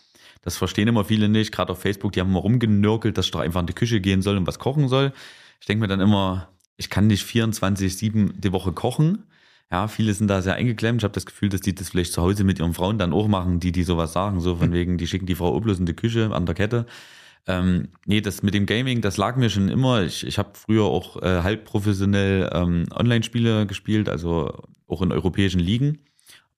Das 0.42 0.56
verstehen 0.56 0.88
immer 0.88 1.04
viele 1.04 1.28
nicht. 1.28 1.52
Gerade 1.52 1.72
auf 1.72 1.80
Facebook, 1.80 2.12
die 2.12 2.20
haben 2.20 2.30
immer 2.30 2.40
rumgenörkelt, 2.40 3.16
dass 3.18 3.26
ich 3.26 3.30
doch 3.30 3.40
einfach 3.40 3.60
in 3.60 3.66
die 3.66 3.74
Küche 3.74 4.00
gehen 4.00 4.22
soll 4.22 4.36
und 4.36 4.46
was 4.46 4.58
kochen 4.58 4.88
soll. 4.88 5.12
Ich 5.60 5.66
denke 5.66 5.82
mir 5.82 5.88
dann 5.88 6.00
immer, 6.00 6.48
ich 6.76 6.88
kann 6.88 7.06
nicht 7.06 7.26
24-7 7.26 8.32
die 8.40 8.52
Woche 8.52 8.72
kochen. 8.72 9.24
Ja, 9.70 9.86
viele 9.86 10.14
sind 10.14 10.28
da 10.28 10.42
sehr 10.42 10.54
eingeklemmt. 10.54 11.00
Ich 11.00 11.04
habe 11.04 11.14
das 11.14 11.26
Gefühl, 11.26 11.48
dass 11.48 11.60
die 11.60 11.74
das 11.74 11.90
vielleicht 11.90 12.12
zu 12.12 12.22
Hause 12.22 12.42
mit 12.42 12.58
ihren 12.58 12.74
Frauen 12.74 12.98
dann 12.98 13.12
auch 13.12 13.28
machen, 13.28 13.60
die 13.60 13.70
die 13.70 13.84
sowas 13.84 14.12
sagen. 14.12 14.40
So 14.40 14.56
von 14.56 14.72
wegen, 14.72 14.98
die 14.98 15.06
schicken 15.06 15.26
die 15.26 15.34
Frau 15.36 15.54
oblos 15.54 15.78
in 15.78 15.86
die 15.86 15.94
Küche 15.94 16.30
an 16.32 16.46
der 16.46 16.54
Kette. 16.54 16.86
Ähm, 17.46 17.88
nee, 18.06 18.20
das 18.20 18.42
mit 18.42 18.54
dem 18.54 18.66
Gaming, 18.66 19.00
das 19.00 19.16
lag 19.16 19.36
mir 19.36 19.50
schon 19.50 19.68
immer. 19.68 20.02
Ich, 20.02 20.26
ich 20.26 20.38
habe 20.38 20.50
früher 20.54 20.84
auch 20.84 21.22
äh, 21.22 21.42
halb 21.42 21.64
professionell 21.64 22.50
ähm, 22.52 22.86
Online-Spiele 22.94 23.66
gespielt, 23.66 24.08
also 24.08 24.52
auch 24.86 25.02
in 25.02 25.12
europäischen 25.12 25.60
Ligen. 25.60 25.98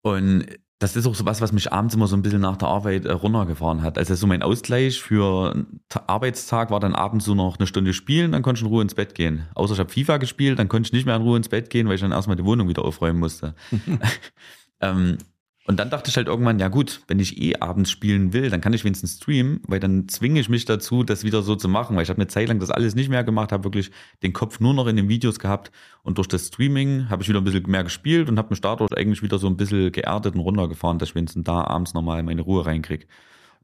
Und 0.01 0.47
das 0.83 0.97
ist 0.97 1.07
auch 1.07 1.15
so 1.15 1.25
was, 1.25 1.41
was 1.41 1.53
mich 1.53 1.73
abends 1.73 1.95
immer 1.95 2.09
so 2.09 2.17
ein 2.17 2.23
bisschen 2.23 2.41
nach 2.41 2.57
der 2.57 2.69
Arbeit 2.69 3.05
äh, 3.05 3.13
runtergefahren 3.13 3.83
hat. 3.83 3.99
Also 3.99 4.15
so 4.17 4.27
mein 4.27 4.43
Ausgleich 4.43 5.01
für 5.01 5.53
einen 5.53 5.81
Arbeitstag 6.09 6.71
war 6.71 6.81
dann 6.81 6.95
abends 6.95 7.25
so 7.25 7.35
noch 7.35 7.59
eine 7.59 7.69
Stunde 7.69 7.93
spielen, 7.93 8.33
dann 8.33 8.43
konnte 8.43 8.59
ich 8.59 8.65
in 8.65 8.69
Ruhe 8.69 8.83
ins 8.83 8.95
Bett 8.95 9.15
gehen. 9.15 9.47
Außer 9.55 9.75
ich 9.75 9.79
habe 9.79 9.91
FIFA 9.91 10.17
gespielt, 10.17 10.59
dann 10.59 10.69
konnte 10.69 10.89
ich 10.89 10.93
nicht 10.93 11.07
mehr 11.07 11.15
in 11.15 11.23
Ruhe 11.23 11.37
ins 11.37 11.49
Bett 11.49 11.71
gehen, 11.71 11.87
weil 11.87 11.95
ich 11.95 12.01
dann 12.01 12.11
erstmal 12.11 12.37
die 12.37 12.45
Wohnung 12.45 12.69
wieder 12.69 12.85
aufräumen 12.85 13.21
musste. 13.21 13.55
ähm, 14.81 15.19
und 15.65 15.79
dann 15.79 15.91
dachte 15.91 16.11
ich 16.11 16.17
halt 16.17 16.27
irgendwann, 16.27 16.59
ja 16.59 16.67
gut, 16.67 17.03
wenn 17.07 17.21
ich 17.21 17.41
eh 17.41 17.57
abends 17.57 17.91
spielen 17.91 18.33
will, 18.33 18.51
dann 18.51 18.61
kann 18.61 18.73
ich 18.73 18.85
wenigstens 18.85 19.17
streamen, 19.19 19.61
weil 19.69 19.79
dann 19.79 20.09
zwinge 20.09 20.41
ich 20.41 20.49
mich 20.49 20.65
dazu, 20.65 21.05
das 21.05 21.23
wieder 21.23 21.43
so 21.43 21.55
zu 21.55 21.69
machen, 21.69 21.95
weil 21.95 22.03
ich 22.03 22.09
habe 22.09 22.21
eine 22.21 22.27
Zeit 22.27 22.49
lang 22.49 22.59
das 22.59 22.71
alles 22.71 22.97
nicht 22.97 23.09
mehr 23.09 23.23
gemacht, 23.23 23.53
habe 23.53 23.63
wirklich 23.63 23.93
den 24.25 24.33
Kopf 24.33 24.59
nur 24.59 24.75
noch 24.75 24.89
in 24.89 24.97
den 24.97 25.09
Videos 25.09 25.39
gehabt 25.39 25.71
und 26.03 26.19
durch 26.19 26.27
das 26.27 26.49
Streaming 26.49 27.09
habe 27.11 27.23
ich 27.23 27.29
wieder 27.29 27.41
ein 27.41 27.45
bisschen 27.45 27.71
mehr 27.71 27.85
gespielt 27.85 28.29
und 28.29 28.39
habe 28.39 28.51
mich 28.51 28.61
dadurch 28.61 28.93
eigentlich 28.97 29.23
wieder 29.23 29.39
so 29.39 29.47
ein 29.47 29.57
bisschen 29.57 29.93
geerdet 29.93 30.35
und 30.35 30.41
runtergefahren, 30.41 30.99
dass 30.99 31.11
ich 31.11 31.15
wenigstens 31.15 31.45
da 31.45 31.63
abends 31.65 31.95
nochmal 31.95 32.23
meine 32.25 32.43
Ruhe 32.43 32.67
reinkriege. 32.67 33.07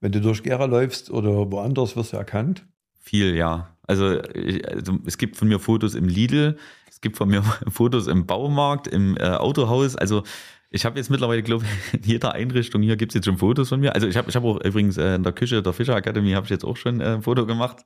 Wenn 0.00 0.12
du 0.12 0.20
durch 0.20 0.44
Gera 0.44 0.66
läufst 0.66 1.10
oder 1.10 1.50
woanders, 1.50 1.96
wirst 1.96 2.12
du 2.12 2.16
erkannt. 2.16 2.64
Viel, 3.00 3.34
ja. 3.34 3.74
Also, 3.88 4.22
ich, 4.34 4.68
also 4.68 4.98
es 5.06 5.18
gibt 5.18 5.36
von 5.36 5.48
mir 5.48 5.58
Fotos 5.58 5.94
im 5.94 6.06
Lidl, 6.06 6.58
es 6.88 7.00
gibt 7.00 7.16
von 7.16 7.28
mir 7.28 7.42
Fotos 7.68 8.06
im 8.06 8.26
Baumarkt, 8.26 8.86
im 8.86 9.16
äh, 9.16 9.30
Autohaus. 9.30 9.96
Also 9.96 10.22
ich 10.70 10.84
habe 10.84 10.98
jetzt 10.98 11.10
mittlerweile, 11.10 11.42
glaube 11.42 11.64
ich, 11.64 11.94
in 12.00 12.02
jeder 12.02 12.32
Einrichtung 12.34 12.82
hier 12.82 12.96
gibt 12.96 13.12
es 13.12 13.14
jetzt 13.14 13.24
schon 13.24 13.38
Fotos 13.38 13.68
von 13.70 13.80
mir. 13.80 13.94
Also 13.94 14.06
ich 14.06 14.16
habe 14.16 14.28
ich 14.30 14.36
hab 14.36 14.44
auch 14.44 14.60
übrigens 14.62 14.96
äh, 14.98 15.14
in 15.14 15.22
der 15.22 15.32
Küche 15.32 15.62
der 15.62 15.72
Fischer 15.72 15.96
Academy 15.96 16.32
habe 16.32 16.44
ich 16.44 16.50
jetzt 16.50 16.64
auch 16.64 16.76
schon 16.76 17.00
äh, 17.00 17.14
ein 17.14 17.22
Foto 17.22 17.46
gemacht. 17.46 17.84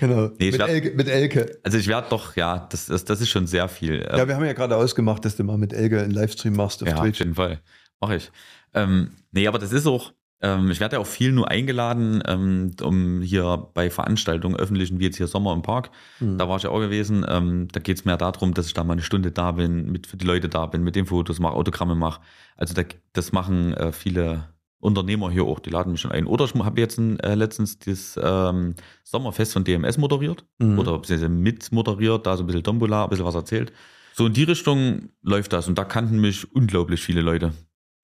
Genau. 0.00 0.30
Nee, 0.38 0.50
mit, 0.50 0.58
werd- 0.58 0.70
Elke, 0.70 0.90
mit 0.92 1.08
Elke. 1.08 1.58
Also 1.62 1.78
ich 1.78 1.86
werde 1.88 2.08
doch, 2.10 2.36
ja, 2.36 2.66
das, 2.70 2.86
das, 2.86 3.04
das 3.04 3.20
ist 3.20 3.28
schon 3.30 3.46
sehr 3.46 3.68
viel. 3.68 4.00
Äh, 4.02 4.18
Ja, 4.18 4.26
wir 4.28 4.34
haben 4.36 4.44
ja 4.44 4.52
gerade 4.54 4.76
ausgemacht, 4.76 5.24
dass 5.24 5.36
du 5.36 5.44
mal 5.44 5.58
mit 5.58 5.72
Elke 5.72 6.00
einen 6.02 6.12
Livestream 6.12 6.54
machst 6.54 6.82
auf 6.82 6.88
ja, 6.88 6.94
auf 6.96 7.02
Twitch. 7.02 7.18
jeden 7.20 7.34
Fall. 7.34 7.60
Mache 8.00 8.16
ich. 8.16 8.30
Ähm, 8.74 9.10
nee, 9.32 9.46
aber 9.46 9.58
das 9.58 9.72
ist 9.72 9.86
auch, 9.86 10.12
ähm, 10.42 10.70
ich 10.70 10.80
werde 10.80 10.96
ja 10.96 11.00
auch 11.00 11.06
viel 11.06 11.32
nur 11.32 11.50
eingeladen, 11.50 12.22
ähm, 12.26 12.72
um 12.82 13.20
hier 13.20 13.68
bei 13.74 13.90
Veranstaltungen 13.90 14.56
öffentlichen, 14.56 14.98
wie 14.98 15.04
jetzt 15.04 15.16
hier 15.16 15.26
Sommer 15.26 15.52
im 15.52 15.62
Park, 15.62 15.90
Hm. 16.18 16.38
da 16.38 16.48
war 16.48 16.56
ich 16.56 16.62
ja 16.62 16.70
auch 16.70 16.80
gewesen. 16.80 17.24
Ähm, 17.28 17.68
da 17.72 17.80
geht 17.80 17.98
es 17.98 18.04
mehr 18.04 18.16
darum, 18.16 18.54
dass 18.54 18.66
ich 18.66 18.74
da 18.74 18.82
mal 18.84 18.94
eine 18.94 19.02
Stunde 19.02 19.30
da 19.32 19.52
bin, 19.52 19.90
mit 19.92 20.06
für 20.06 20.16
die 20.16 20.26
Leute 20.26 20.48
da 20.48 20.66
bin, 20.66 20.82
mit 20.82 20.96
den 20.96 21.06
Fotos 21.06 21.38
mache, 21.40 21.54
Autogramme 21.54 21.94
mache. 21.94 22.20
Also 22.56 22.74
da, 22.74 22.82
das 23.12 23.32
machen 23.32 23.74
äh, 23.74 23.92
viele 23.92 24.48
Unternehmer 24.82 25.30
hier 25.30 25.44
auch, 25.44 25.58
die 25.58 25.68
laden 25.68 25.92
mich 25.92 26.00
schon 26.00 26.10
ein. 26.12 26.24
Oder 26.26 26.46
ich 26.46 26.54
habe 26.54 26.80
jetzt 26.80 26.98
äh, 26.98 27.34
letztens 27.34 27.78
das 27.78 28.18
ähm, 28.22 28.74
Sommerfest 29.04 29.52
von 29.52 29.62
DMS 29.64 29.98
moderiert 29.98 30.46
Mhm. 30.58 30.78
oder 30.78 30.96
beziehungsweise 30.98 31.28
mit 31.28 31.70
moderiert, 31.70 32.26
da 32.26 32.36
so 32.38 32.44
ein 32.44 32.46
bisschen 32.46 32.62
Tombola, 32.62 33.04
ein 33.04 33.10
bisschen 33.10 33.26
was 33.26 33.34
erzählt. 33.34 33.72
So 34.14 34.26
in 34.26 34.32
die 34.32 34.44
Richtung 34.44 35.10
läuft 35.22 35.52
das 35.52 35.68
und 35.68 35.76
da 35.76 35.84
kannten 35.84 36.18
mich 36.20 36.50
unglaublich 36.54 37.02
viele 37.02 37.20
Leute. 37.20 37.52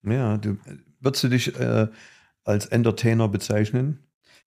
Ja, 0.02 0.36
du, 0.38 0.56
würdest 1.00 1.24
du 1.24 1.28
dich 1.28 1.54
äh, 1.58 1.86
als 2.46 2.66
Entertainer 2.66 3.28
bezeichnen? 3.28 3.98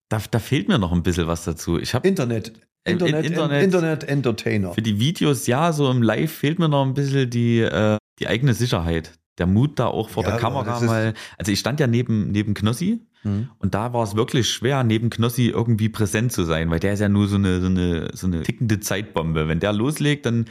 Da, 0.08 0.20
da 0.30 0.38
fehlt 0.40 0.68
mir 0.68 0.78
noch 0.78 0.92
ein 0.92 1.02
bisschen 1.02 1.26
was 1.28 1.44
dazu. 1.44 1.78
Ich 1.78 1.94
habe 1.94 2.08
Internet. 2.08 2.52
Internet, 2.84 3.26
Internet- 3.26 3.62
Internet 3.62 4.04
Entertainer. 4.04 4.72
für 4.72 4.80
die 4.82 4.98
Videos, 4.98 5.46
ja, 5.46 5.72
so 5.72 5.90
im 5.90 6.02
Live 6.02 6.32
fehlt 6.32 6.58
mir 6.58 6.68
noch 6.68 6.84
ein 6.84 6.94
bisschen 6.94 7.28
die, 7.28 7.60
äh, 7.60 7.98
die 8.18 8.26
eigene 8.26 8.54
Sicherheit. 8.54 9.12
Der 9.38 9.46
Mut 9.46 9.78
da 9.78 9.86
auch 9.86 10.08
vor 10.08 10.24
Ja, 10.24 10.30
der 10.30 10.38
Kamera 10.40 10.80
mal. 10.80 11.14
Also 11.38 11.52
ich 11.52 11.58
stand 11.60 11.78
ja 11.78 11.86
neben, 11.86 12.30
neben 12.30 12.54
Knossi 12.54 13.00
Mhm. 13.22 13.50
und 13.58 13.74
da 13.74 13.92
war 13.92 14.02
es 14.02 14.16
wirklich 14.16 14.48
schwer, 14.50 14.82
neben 14.82 15.10
Knossi 15.10 15.48
irgendwie 15.48 15.90
präsent 15.90 16.32
zu 16.32 16.44
sein, 16.44 16.70
weil 16.70 16.80
der 16.80 16.94
ist 16.94 17.00
ja 17.00 17.10
nur 17.10 17.28
so 17.28 17.36
eine, 17.36 17.60
so 17.60 17.66
eine, 17.66 18.10
so 18.14 18.26
eine 18.26 18.42
tickende 18.42 18.80
Zeitbombe. 18.80 19.46
Wenn 19.46 19.60
der 19.60 19.74
loslegt, 19.74 20.24
dann 20.24 20.46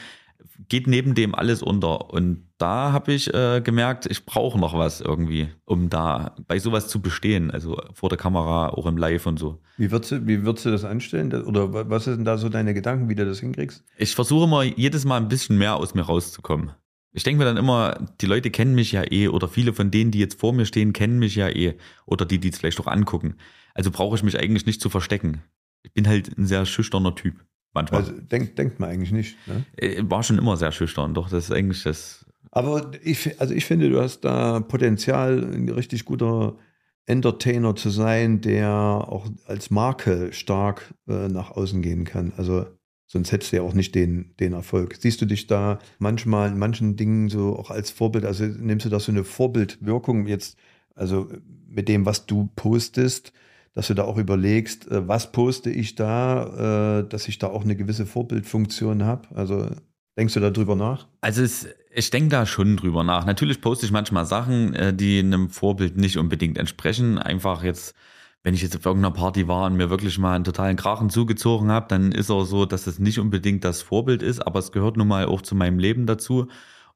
geht 0.68 0.88
neben 0.88 1.16
dem 1.16 1.36
alles 1.36 1.62
unter. 1.62 2.12
Und 2.14 2.46
da 2.58 2.92
habe 2.92 3.14
ich 3.14 3.34
äh, 3.34 3.62
gemerkt, 3.62 4.06
ich 4.06 4.26
brauche 4.26 4.60
noch 4.60 4.78
was 4.78 5.02
irgendwie, 5.02 5.50
um 5.66 5.90
da 5.90 6.36
bei 6.48 6.60
sowas 6.60 6.88
zu 6.88 7.02
bestehen. 7.02 7.52
Also 7.52 7.82
vor 7.94 8.10
der 8.10 8.18
Kamera, 8.18 8.70
auch 8.70 8.86
im 8.86 8.98
Live 8.98 9.26
und 9.26 9.38
so. 9.40 9.60
Wie 9.78 9.92
würdest, 9.92 10.12
du, 10.12 10.28
wie 10.28 10.44
würdest 10.44 10.66
du 10.66 10.72
das 10.72 10.84
anstellen? 10.86 11.32
Oder 11.44 11.74
wa- 11.74 11.86
was 11.88 12.06
sind 12.06 12.26
da 12.26 12.38
so 12.38 12.50
deine 12.50 12.74
Gedanken, 12.74 13.10
wie 13.10 13.16
du 13.16 13.26
das 13.26 13.40
hinkriegst? 13.40 13.84
Ich 13.98 14.16
versuche 14.16 14.44
immer 14.46 14.64
jedes 14.64 15.06
Mal 15.06 15.18
ein 15.18 15.28
bisschen 15.28 15.58
mehr 15.58 15.76
aus 15.76 15.94
mir 15.96 16.04
rauszukommen. 16.04 16.72
Ich 17.12 17.24
denke 17.24 17.40
mir 17.40 17.46
dann 17.46 17.58
immer, 17.58 18.08
die 18.22 18.28
Leute 18.28 18.52
kennen 18.52 18.76
mich 18.76 18.92
ja 18.92 19.04
eh 19.12 19.30
oder 19.30 19.48
viele 19.48 19.74
von 19.74 19.90
denen, 19.90 20.12
die 20.12 20.20
jetzt 20.20 20.40
vor 20.40 20.54
mir 20.54 20.66
stehen, 20.68 20.94
kennen 20.94 21.18
mich 21.18 21.36
ja 21.36 21.50
eh 21.50 21.76
oder 22.06 22.26
die, 22.26 22.38
die 22.38 22.50
es 22.50 22.60
vielleicht 22.60 22.80
auch 22.80 22.88
angucken. 22.88 23.36
Also 23.74 23.90
brauche 23.90 24.16
ich 24.16 24.22
mich 24.24 24.38
eigentlich 24.38 24.68
nicht 24.68 24.80
zu 24.80 24.90
verstecken. 24.90 25.42
Ich 25.82 25.92
bin 25.94 26.08
halt 26.08 26.38
ein 26.38 26.46
sehr 26.46 26.66
schüchterner 26.68 27.16
Typ. 27.16 27.36
Manchmal. 27.74 28.02
Also 28.02 28.14
denkt, 28.14 28.58
denkt 28.58 28.80
man 28.80 28.90
eigentlich 28.90 29.12
nicht. 29.12 29.38
Ne? 29.48 29.66
Äh, 29.78 30.02
War 30.04 30.24
schon 30.24 30.38
immer 30.38 30.58
sehr 30.58 30.72
schüchtern, 30.72 31.14
doch 31.14 31.30
das 31.30 31.46
ist 31.46 31.52
eigentlich 31.52 31.84
das. 31.84 32.26
Aber 32.52 32.92
ich, 33.04 33.40
also 33.40 33.54
ich 33.54 33.66
finde, 33.66 33.90
du 33.90 34.02
hast 34.02 34.22
da 34.22 34.60
Potenzial, 34.60 35.44
ein 35.54 35.70
richtig 35.70 36.06
guter 36.06 36.58
Entertainer 37.06 37.76
zu 37.76 37.90
sein, 37.90 38.42
der 38.42 38.70
auch 38.70 39.28
als 39.46 39.70
Marke 39.72 40.32
stark 40.32 40.94
äh, 41.08 41.28
nach 41.28 41.52
außen 41.52 41.82
gehen 41.82 42.06
kann. 42.06 42.34
Also 42.38 42.66
sonst 43.08 43.32
hättest 43.32 43.52
du 43.52 43.58
ja 43.58 43.62
auch 43.64 43.74
nicht 43.74 43.96
den, 43.96 44.36
den 44.40 44.54
Erfolg. 44.54 44.96
Siehst 45.00 45.20
du 45.22 45.26
dich 45.26 45.48
da 45.48 45.80
manchmal 45.98 46.52
in 46.52 46.60
manchen 46.60 46.96
Dingen 46.96 47.30
so 47.30 47.58
auch 47.58 47.72
als 47.72 47.90
Vorbild, 47.90 48.26
also 48.26 48.46
nimmst 48.46 48.86
du 48.86 48.90
da 48.90 49.00
so 49.00 49.12
eine 49.12 49.24
Vorbildwirkung 49.24 50.28
jetzt, 50.28 50.58
also 50.96 51.28
mit 51.68 51.88
dem, 51.88 52.06
was 52.06 52.28
du 52.28 52.50
postest, 52.56 53.34
dass 53.74 53.88
du 53.88 53.94
da 53.94 54.04
auch 54.04 54.18
überlegst, 54.18 54.90
äh, 54.92 55.08
was 55.08 55.32
poste 55.32 55.70
ich 55.70 55.96
da, 55.96 57.00
äh, 57.00 57.08
dass 57.08 57.28
ich 57.28 57.38
da 57.38 57.48
auch 57.48 57.64
eine 57.64 57.76
gewisse 57.76 58.06
Vorbildfunktion 58.06 59.04
habe? 59.04 59.28
Also 59.36 59.70
denkst 60.18 60.34
du 60.34 60.40
darüber 60.40 60.76
nach? 60.76 61.08
Also 61.22 61.44
es, 61.44 61.68
ich 61.92 62.10
denke 62.10 62.30
da 62.30 62.46
schon 62.46 62.78
drüber 62.78 63.04
nach. 63.04 63.26
Natürlich 63.26 63.62
poste 63.62 63.86
ich 63.86 63.92
manchmal 63.92 64.26
Sachen, 64.26 64.74
äh, 64.74 64.94
die 64.94 65.20
einem 65.20 65.50
Vorbild 65.50 65.98
nicht 65.98 66.18
unbedingt 66.18 66.58
entsprechen. 66.58 67.18
Einfach 67.18 67.64
jetzt, 67.64 67.96
wenn 68.44 68.54
ich 68.54 68.62
jetzt 68.62 68.76
auf 68.76 68.86
irgendeiner 68.86 69.14
Party 69.14 69.48
war 69.48 69.66
und 69.66 69.76
mir 69.76 69.90
wirklich 69.90 70.18
mal 70.18 70.36
einen 70.36 70.44
totalen 70.44 70.78
Krachen 70.78 71.10
zugezogen 71.10 71.72
habe, 71.72 71.88
dann 71.90 72.12
ist 72.12 72.32
auch 72.32 72.46
so, 72.46 72.66
dass 72.66 72.88
es 72.88 73.00
nicht 73.00 73.20
unbedingt 73.20 73.64
das 73.64 73.82
Vorbild 73.82 74.22
ist, 74.24 74.46
aber 74.46 74.60
es 74.60 74.72
gehört 74.72 74.98
nun 74.98 75.08
mal 75.08 75.26
auch 75.26 75.42
zu 75.42 75.56
meinem 75.56 75.80
Leben 75.80 76.06
dazu. 76.06 76.48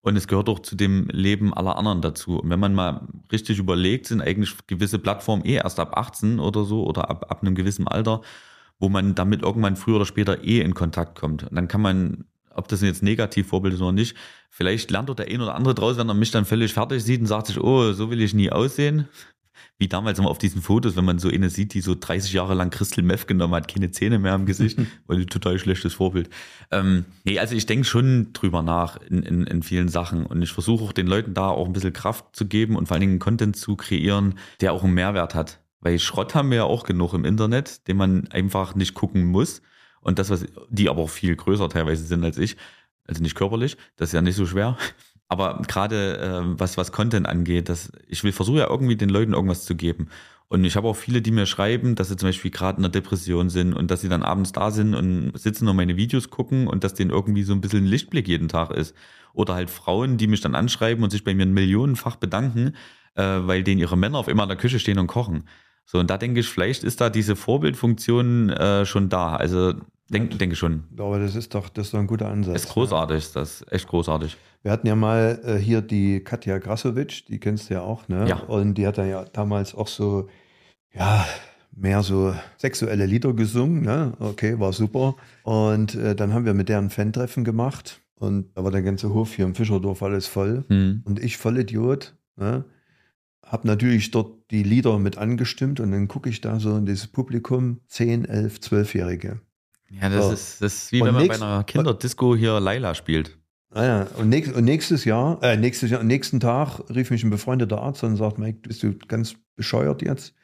Und 0.04 0.18
es 0.18 0.28
gehört 0.28 0.50
auch 0.50 0.60
zu 0.60 0.76
dem 0.76 1.08
Leben 1.08 1.54
aller 1.54 1.78
anderen 1.78 2.02
dazu. 2.02 2.38
Und 2.38 2.50
wenn 2.50 2.60
man 2.60 2.76
mal 2.76 3.08
richtig 3.32 3.58
überlegt, 3.58 4.08
sind 4.08 4.22
eigentlich 4.22 4.54
gewisse 4.68 5.00
Plattformen 5.00 5.46
eh 5.46 5.56
erst 5.56 5.80
ab 5.80 5.98
18 5.98 6.40
oder 6.40 6.66
so 6.66 6.86
oder 6.86 7.10
ab, 7.10 7.28
ab 7.30 7.42
einem 7.42 7.56
gewissen 7.56 7.88
Alter, 7.88 8.20
wo 8.80 8.90
man 8.90 9.16
damit 9.16 9.44
irgendwann 9.44 9.78
früher 9.78 9.96
oder 9.96 10.06
später 10.06 10.44
eh 10.44 10.60
in 10.60 10.74
Kontakt 10.74 11.18
kommt. 11.18 11.44
Und 11.44 11.56
dann 11.56 11.70
kann 11.70 11.82
man, 11.82 12.26
ob 12.54 12.68
das 12.68 12.82
jetzt 12.82 13.02
negativ 13.02 13.48
Vorbild 13.48 13.76
ist 13.76 13.82
oder 13.82 13.94
nicht, 13.94 14.18
vielleicht 14.50 14.92
lernt 14.92 15.08
doch 15.08 15.16
der 15.16 15.30
ein 15.30 15.40
oder 15.40 15.56
andere 15.56 15.74
draus, 15.74 15.96
wenn 15.98 16.10
er 16.10 16.16
mich 16.16 16.32
dann 16.32 16.44
völlig 16.44 16.74
fertig 16.74 17.02
sieht 17.02 17.22
und 17.22 17.28
sagt 17.28 17.48
sich, 17.48 17.62
oh, 17.62 17.94
so 17.94 18.10
will 18.12 18.22
ich 18.22 18.34
nie 18.34 18.52
aussehen. 18.52 19.08
Wie 19.78 19.88
damals 19.88 20.20
immer 20.20 20.30
auf 20.30 20.38
diesen 20.38 20.62
Fotos, 20.62 20.96
wenn 20.96 21.06
man 21.06 21.20
so 21.20 21.30
eine 21.30 21.50
sieht, 21.50 21.74
die 21.74 21.82
so 21.82 21.96
30 22.00 22.34
Jahre 22.34 22.54
lang 22.54 22.70
Crystal 22.70 23.04
Meth 23.04 23.28
genommen 23.28 23.54
hat, 23.56 23.68
keine 23.68 23.92
Zähne 23.92 24.20
mehr 24.20 24.36
im 24.36 24.46
Gesicht, 24.46 24.80
weil 25.08 25.20
die 25.20 25.26
total 25.26 25.60
schlechtes 25.60 25.94
Vorbild. 25.94 26.30
Ähm, 26.72 27.06
nee, 27.24 27.40
also 27.40 27.56
ich 27.56 27.66
denke 27.66 27.86
schon 27.86 28.34
drüber 28.34 28.62
nach 28.62 28.98
in, 29.10 29.24
in, 29.24 29.48
in 29.48 29.64
vielen 29.64 29.90
Sachen 29.90 30.26
und 30.26 30.42
ich 30.42 30.52
versuche 30.52 30.84
auch 30.84 30.94
den 30.94 31.08
Leuten 31.08 31.34
da 31.34 31.50
auch 31.50 31.66
ein 31.66 31.74
bisschen 31.74 31.94
Kraft 31.94 32.36
zu 32.36 32.46
geben 32.48 32.76
und 32.76 32.88
vor 32.88 32.96
allen 32.96 33.02
Dingen 33.02 33.20
Content 33.20 33.56
zu 33.56 33.76
kreieren, 33.76 34.36
der 34.62 34.74
auch 34.74 34.84
einen 34.84 34.94
Mehrwert 34.94 35.36
hat. 35.36 35.60
Weil 35.80 36.00
Schrott 36.00 36.34
haben 36.34 36.50
wir 36.50 36.58
ja 36.58 36.64
auch 36.64 36.86
genug 36.86 37.14
im 37.14 37.26
Internet, 37.26 37.88
den 37.88 37.98
man 37.98 38.28
einfach 38.30 38.74
nicht 38.76 38.94
gucken 38.94 39.26
muss. 39.26 39.62
Und 40.00 40.20
das, 40.20 40.30
was 40.30 40.46
die 40.70 40.90
aber 40.90 41.02
auch 41.02 41.10
viel 41.10 41.36
größer 41.36 41.70
teilweise 41.70 42.06
sind 42.06 42.24
als 42.24 42.38
ich, 42.38 42.58
also 43.06 43.22
nicht 43.22 43.36
körperlich, 43.36 43.78
das 43.98 44.10
ist 44.10 44.14
ja 44.14 44.22
nicht 44.22 44.36
so 44.36 44.46
schwer. 44.46 44.78
Aber 45.34 45.64
gerade 45.68 46.20
äh, 46.20 46.60
was, 46.60 46.78
was 46.78 46.92
Content 46.92 47.28
angeht, 47.28 47.68
das, 47.68 47.92
ich 48.08 48.24
will 48.24 48.32
versuche 48.32 48.60
ja 48.60 48.70
irgendwie 48.70 48.96
den 48.96 49.10
Leuten 49.10 49.34
irgendwas 49.34 49.66
zu 49.66 49.74
geben. 49.74 50.10
Und 50.48 50.64
ich 50.64 50.76
habe 50.76 50.88
auch 50.88 50.96
viele, 50.96 51.24
die 51.24 51.32
mir 51.32 51.48
schreiben, 51.48 51.96
dass 51.96 52.10
sie 52.10 52.18
zum 52.18 52.30
Beispiel 52.30 52.52
gerade 52.52 52.78
in 52.78 52.86
einer 52.86 52.92
Depression 52.92 53.50
sind 53.50 53.74
und 53.74 53.90
dass 53.90 54.02
sie 54.02 54.10
dann 54.10 54.22
abends 54.22 54.52
da 54.52 54.70
sind 54.70 54.94
und 54.94 55.32
sitzen 55.36 55.68
und 55.68 55.76
meine 55.76 55.98
Videos 55.98 56.30
gucken 56.30 56.68
und 56.68 56.84
dass 56.84 56.94
denen 56.94 57.10
irgendwie 57.10 57.42
so 57.42 57.52
ein 57.52 57.62
bisschen 57.62 57.86
ein 57.86 57.88
Lichtblick 57.88 58.28
jeden 58.28 58.48
Tag 58.48 58.70
ist. 58.70 58.96
Oder 59.34 59.56
halt 59.56 59.72
Frauen, 59.72 60.18
die 60.18 60.28
mich 60.28 60.42
dann 60.42 60.54
anschreiben 60.54 61.04
und 61.04 61.10
sich 61.10 61.24
bei 61.24 61.34
mir 61.34 61.48
millionenfach 61.48 62.18
bedanken, 62.18 62.76
äh, 63.16 63.24
weil 63.24 63.64
denen 63.64 63.82
ihre 63.82 63.98
Männer 63.98 64.20
auf 64.20 64.28
immer 64.28 64.44
in 64.44 64.50
der 64.50 64.58
Küche 64.60 64.78
stehen 64.78 65.00
und 65.00 65.08
kochen. 65.08 65.46
So, 65.86 65.98
und 65.98 66.12
da 66.12 66.20
denke 66.20 66.42
ich, 66.42 66.48
vielleicht 66.48 66.84
ist 66.84 67.02
da 67.02 67.10
diese 67.10 67.36
Vorbildfunktion 67.36 68.52
äh, 68.52 68.86
schon 68.86 69.10
da. 69.10 69.36
Also 69.36 69.74
denke 70.12 70.38
denke 70.38 70.56
schon. 70.56 70.84
Aber 70.96 71.18
das 71.18 71.34
ist 71.34 71.56
doch, 71.56 71.70
das 71.70 71.88
ist 71.88 71.96
doch 71.96 72.00
ein 72.00 72.06
guter 72.08 72.30
Ansatz. 72.30 72.66
Ist 72.66 72.70
großartig, 72.70 73.32
das 73.34 73.62
ist 73.62 73.72
echt 73.72 73.88
großartig. 73.88 74.38
Wir 74.64 74.72
hatten 74.72 74.88
ja 74.88 74.96
mal 74.96 75.42
äh, 75.46 75.58
hier 75.58 75.82
die 75.82 76.22
Katja 76.24 76.58
Grasovic, 76.58 77.26
die 77.28 77.40
kennst 77.40 77.70
du 77.70 77.76
ja 77.76 77.82
auch, 77.82 78.08
ne? 78.08 78.28
Ja. 78.28 78.38
Und 78.38 78.76
die 78.76 78.88
hat 78.88 78.98
dann 78.98 79.10
ja 79.10 79.26
damals 79.26 79.76
auch 79.76 79.88
so, 79.90 80.30
ja, 80.94 81.26
mehr 81.76 82.02
so 82.02 82.34
sexuelle 82.58 83.06
Lieder 83.06 83.34
gesungen, 83.34 83.82
ne? 83.84 84.14
Okay, 84.20 84.60
war 84.60 84.72
super. 84.74 85.16
Und 85.44 85.96
äh, 85.96 86.16
dann 86.16 86.34
haben 86.34 86.46
wir 86.46 86.54
mit 86.54 86.70
der 86.70 86.78
ein 86.80 86.90
Fan-Treffen 86.90 87.44
gemacht 87.44 88.00
und 88.16 88.56
da 88.56 88.64
war 88.64 88.72
der 88.72 88.84
ganze 88.84 89.14
Hof 89.14 89.34
hier 89.36 89.44
im 89.46 89.54
Fischerdorf 89.56 90.02
alles 90.02 90.28
voll. 90.28 90.64
Hm. 90.70 91.02
Und 91.06 91.22
ich, 91.22 91.36
Vollidiot, 91.38 92.16
ne? 92.38 92.64
Hab 93.46 93.66
natürlich 93.66 94.12
dort 94.12 94.50
die 94.52 94.64
Lieder 94.64 94.98
mit 94.98 95.18
angestimmt 95.18 95.82
und 95.82 95.92
dann 95.92 96.08
gucke 96.08 96.30
ich 96.30 96.40
da 96.40 96.60
so 96.62 96.78
in 96.78 96.86
dieses 96.86 97.08
Publikum, 97.08 97.82
10, 97.88 98.24
11, 98.26 98.60
12-Jährige. 98.60 99.42
Ja, 99.90 100.10
das, 100.10 100.26
So. 100.26 100.32
ist, 100.32 100.62
das 100.62 100.74
ist 100.76 100.92
wie 100.94 101.02
Und 101.02 101.08
wenn 101.08 101.14
man 101.16 101.24
nächst- 101.24 101.40
bei 101.42 101.46
einer 101.46 101.64
Kinderdisco 101.66 102.36
hier 102.38 102.60
Laila 102.62 102.96
spielt. 102.96 103.38
Ah 103.76 103.86
ja, 103.86 104.08
und, 104.18 104.30
nächst, 104.30 104.54
und 104.54 104.66
nächstes 104.66 105.04
Jahr, 105.04 105.42
äh, 105.42 105.58
nächstes 105.58 105.90
Jahr, 105.90 106.04
nächsten 106.04 106.40
Tag 106.40 106.82
rief 106.94 107.10
mich 107.10 107.24
ein 107.24 107.32
befreundeter 107.32 107.82
Arzt 107.82 108.04
und 108.04 108.18
sagt, 108.18 108.38
Mike, 108.38 108.60
bist 108.62 108.84
du 108.84 108.94
ganz 109.08 109.34
bescheuert 109.56 110.04
jetzt? 110.04 110.36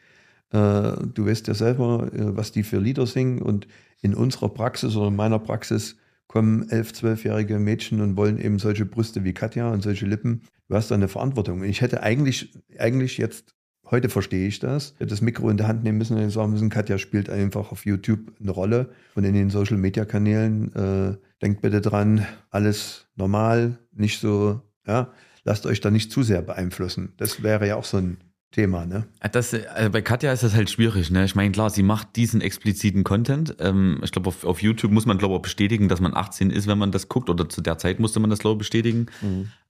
Äh, 0.52 0.94
du 1.14 1.28
weißt 1.28 1.48
ja 1.48 1.54
selber, 1.54 2.10
äh, 2.12 2.36
was 2.36 2.52
die 2.52 2.64
für 2.64 2.80
Lieder 2.80 3.06
singen 3.06 3.40
und 3.40 3.68
in 4.02 4.16
unserer 4.16 4.50
Praxis 4.50 4.96
oder 4.96 5.10
in 5.10 5.16
meiner 5.16 5.38
Praxis 5.38 5.98
kommen 6.28 6.70
elf, 6.70 6.92
zwölfjährige 6.94 7.60
Mädchen 7.60 8.02
und 8.02 8.18
wollen 8.18 8.40
eben 8.40 8.58
solche 8.58 8.86
Brüste 8.86 9.24
wie 9.24 9.34
Katja 9.34 9.70
und 9.70 9.84
solche 9.84 10.08
Lippen. 10.08 10.42
Du 10.68 10.76
hast 10.76 10.90
da 10.90 10.96
eine 10.96 11.08
Verantwortung. 11.08 11.64
Ich 11.64 11.82
hätte 11.82 12.02
eigentlich, 12.02 12.54
eigentlich 12.80 13.20
jetzt, 13.20 13.56
heute 13.86 14.10
verstehe 14.10 14.48
ich 14.48 14.60
das, 14.60 14.96
das 15.00 15.22
Mikro 15.22 15.50
in 15.50 15.58
der 15.58 15.68
Hand 15.68 15.84
nehmen 15.84 16.00
müssen 16.00 16.18
und 16.18 16.30
sagen 16.32 16.52
müssen, 16.52 16.70
Katja 16.70 16.98
spielt 16.98 17.30
einfach 17.30 17.72
auf 17.72 17.86
YouTube 17.86 18.32
eine 18.40 18.52
Rolle 18.52 18.90
und 19.14 19.24
in 19.24 19.36
den 19.36 19.52
Social 19.52 19.78
Media 19.78 20.06
Kanälen, 20.06 20.74
äh, 20.74 21.18
denkt 21.42 21.62
bitte 21.62 21.82
dran, 21.82 22.26
alles 22.50 23.08
normal, 23.20 23.78
nicht 23.94 24.20
so, 24.20 24.62
ja, 24.88 25.12
lasst 25.44 25.68
euch 25.68 25.82
da 25.82 25.92
nicht 25.92 26.12
zu 26.12 26.24
sehr 26.24 26.42
beeinflussen. 26.42 27.14
Das 27.18 27.44
wäre 27.44 27.68
ja 27.68 27.76
auch 27.76 27.86
so 27.86 27.98
ein 27.98 28.18
Thema, 28.52 28.88
ne? 28.88 29.06
Das, 29.32 29.54
also 29.54 29.92
bei 29.92 30.02
Katja 30.02 30.34
ist 30.34 30.42
das 30.42 30.56
halt 30.56 30.72
schwierig. 30.72 31.12
Ne? 31.12 31.24
Ich 31.24 31.36
meine, 31.36 31.52
klar, 31.52 31.70
sie 31.70 31.84
macht 31.84 32.16
diesen 32.16 32.42
expliziten 32.42 33.04
Content. 33.04 33.56
Ähm, 33.60 34.00
ich 34.04 34.12
glaube, 34.12 34.28
auf, 34.30 34.44
auf 34.44 34.64
YouTube 34.64 34.92
muss 34.92 35.06
man, 35.06 35.20
glaube 35.20 35.36
ich, 35.36 35.42
bestätigen, 35.44 35.88
dass 35.88 36.02
man 36.02 36.16
18 36.16 36.50
ist, 36.50 36.66
wenn 36.66 36.80
man 36.80 36.92
das 36.92 37.10
guckt. 37.10 37.30
Oder 37.30 37.48
zu 37.48 37.62
der 37.62 37.78
Zeit 37.78 38.00
musste 38.00 38.20
man 38.20 38.32
das, 38.32 38.40
glaube 38.40 38.56
ich, 38.56 38.58
bestätigen. 38.60 39.06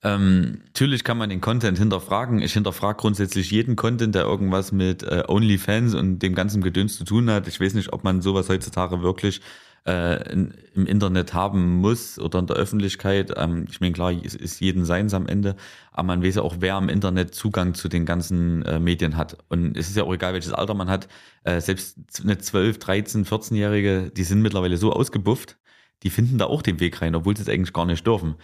Ähm, 0.01 0.61
natürlich 0.63 1.03
kann 1.03 1.17
man 1.17 1.29
den 1.29 1.41
Content 1.41 1.77
hinterfragen. 1.77 2.41
Ich 2.41 2.53
hinterfrage 2.53 3.01
grundsätzlich 3.01 3.51
jeden 3.51 3.75
Content, 3.75 4.15
der 4.15 4.23
irgendwas 4.23 4.71
mit 4.71 5.03
äh, 5.03 5.23
OnlyFans 5.27 5.93
und 5.93 6.19
dem 6.19 6.33
ganzen 6.33 6.61
Gedöns 6.61 6.97
zu 6.97 7.03
tun 7.03 7.29
hat. 7.29 7.49
Ich 7.49 7.59
weiß 7.59 7.73
nicht, 7.73 7.91
ob 7.91 8.05
man 8.05 8.21
sowas 8.21 8.47
heutzutage 8.47 9.01
wirklich 9.01 9.41
äh, 9.85 10.33
im 10.33 10.85
Internet 10.85 11.33
haben 11.33 11.77
muss 11.77 12.19
oder 12.19 12.39
in 12.39 12.47
der 12.47 12.55
Öffentlichkeit. 12.55 13.33
Ähm, 13.35 13.65
ich 13.69 13.81
meine, 13.81 13.93
klar, 13.93 14.11
es 14.11 14.35
ist 14.35 14.59
jeden 14.59 14.85
seins 14.85 15.13
am 15.13 15.27
Ende, 15.27 15.55
aber 15.91 16.07
man 16.07 16.23
weiß 16.23 16.35
ja 16.35 16.41
auch, 16.41 16.57
wer 16.59 16.77
im 16.77 16.89
Internet 16.89 17.33
Zugang 17.33 17.73
zu 17.73 17.89
den 17.89 18.05
ganzen 18.05 18.63
äh, 18.63 18.79
Medien 18.79 19.17
hat. 19.17 19.37
Und 19.49 19.77
es 19.77 19.89
ist 19.89 19.97
ja 19.97 20.03
auch 20.03 20.13
egal, 20.13 20.33
welches 20.33 20.53
Alter 20.53 20.73
man 20.73 20.89
hat. 20.89 21.07
Äh, 21.43 21.61
selbst 21.61 21.97
eine 22.23 22.37
12, 22.37 22.79
13, 22.79 23.25
14-Jährige, 23.25 24.11
die 24.15 24.23
sind 24.23 24.41
mittlerweile 24.41 24.77
so 24.77 24.91
ausgebufft, 24.93 25.57
die 26.03 26.09
finden 26.09 26.37
da 26.37 26.45
auch 26.45 26.61
den 26.61 26.79
Weg 26.79 27.01
rein, 27.01 27.15
obwohl 27.15 27.35
sie 27.35 27.43
es 27.43 27.49
eigentlich 27.49 27.73
gar 27.73 27.85
nicht 27.85 28.05
dürfen. 28.07 28.35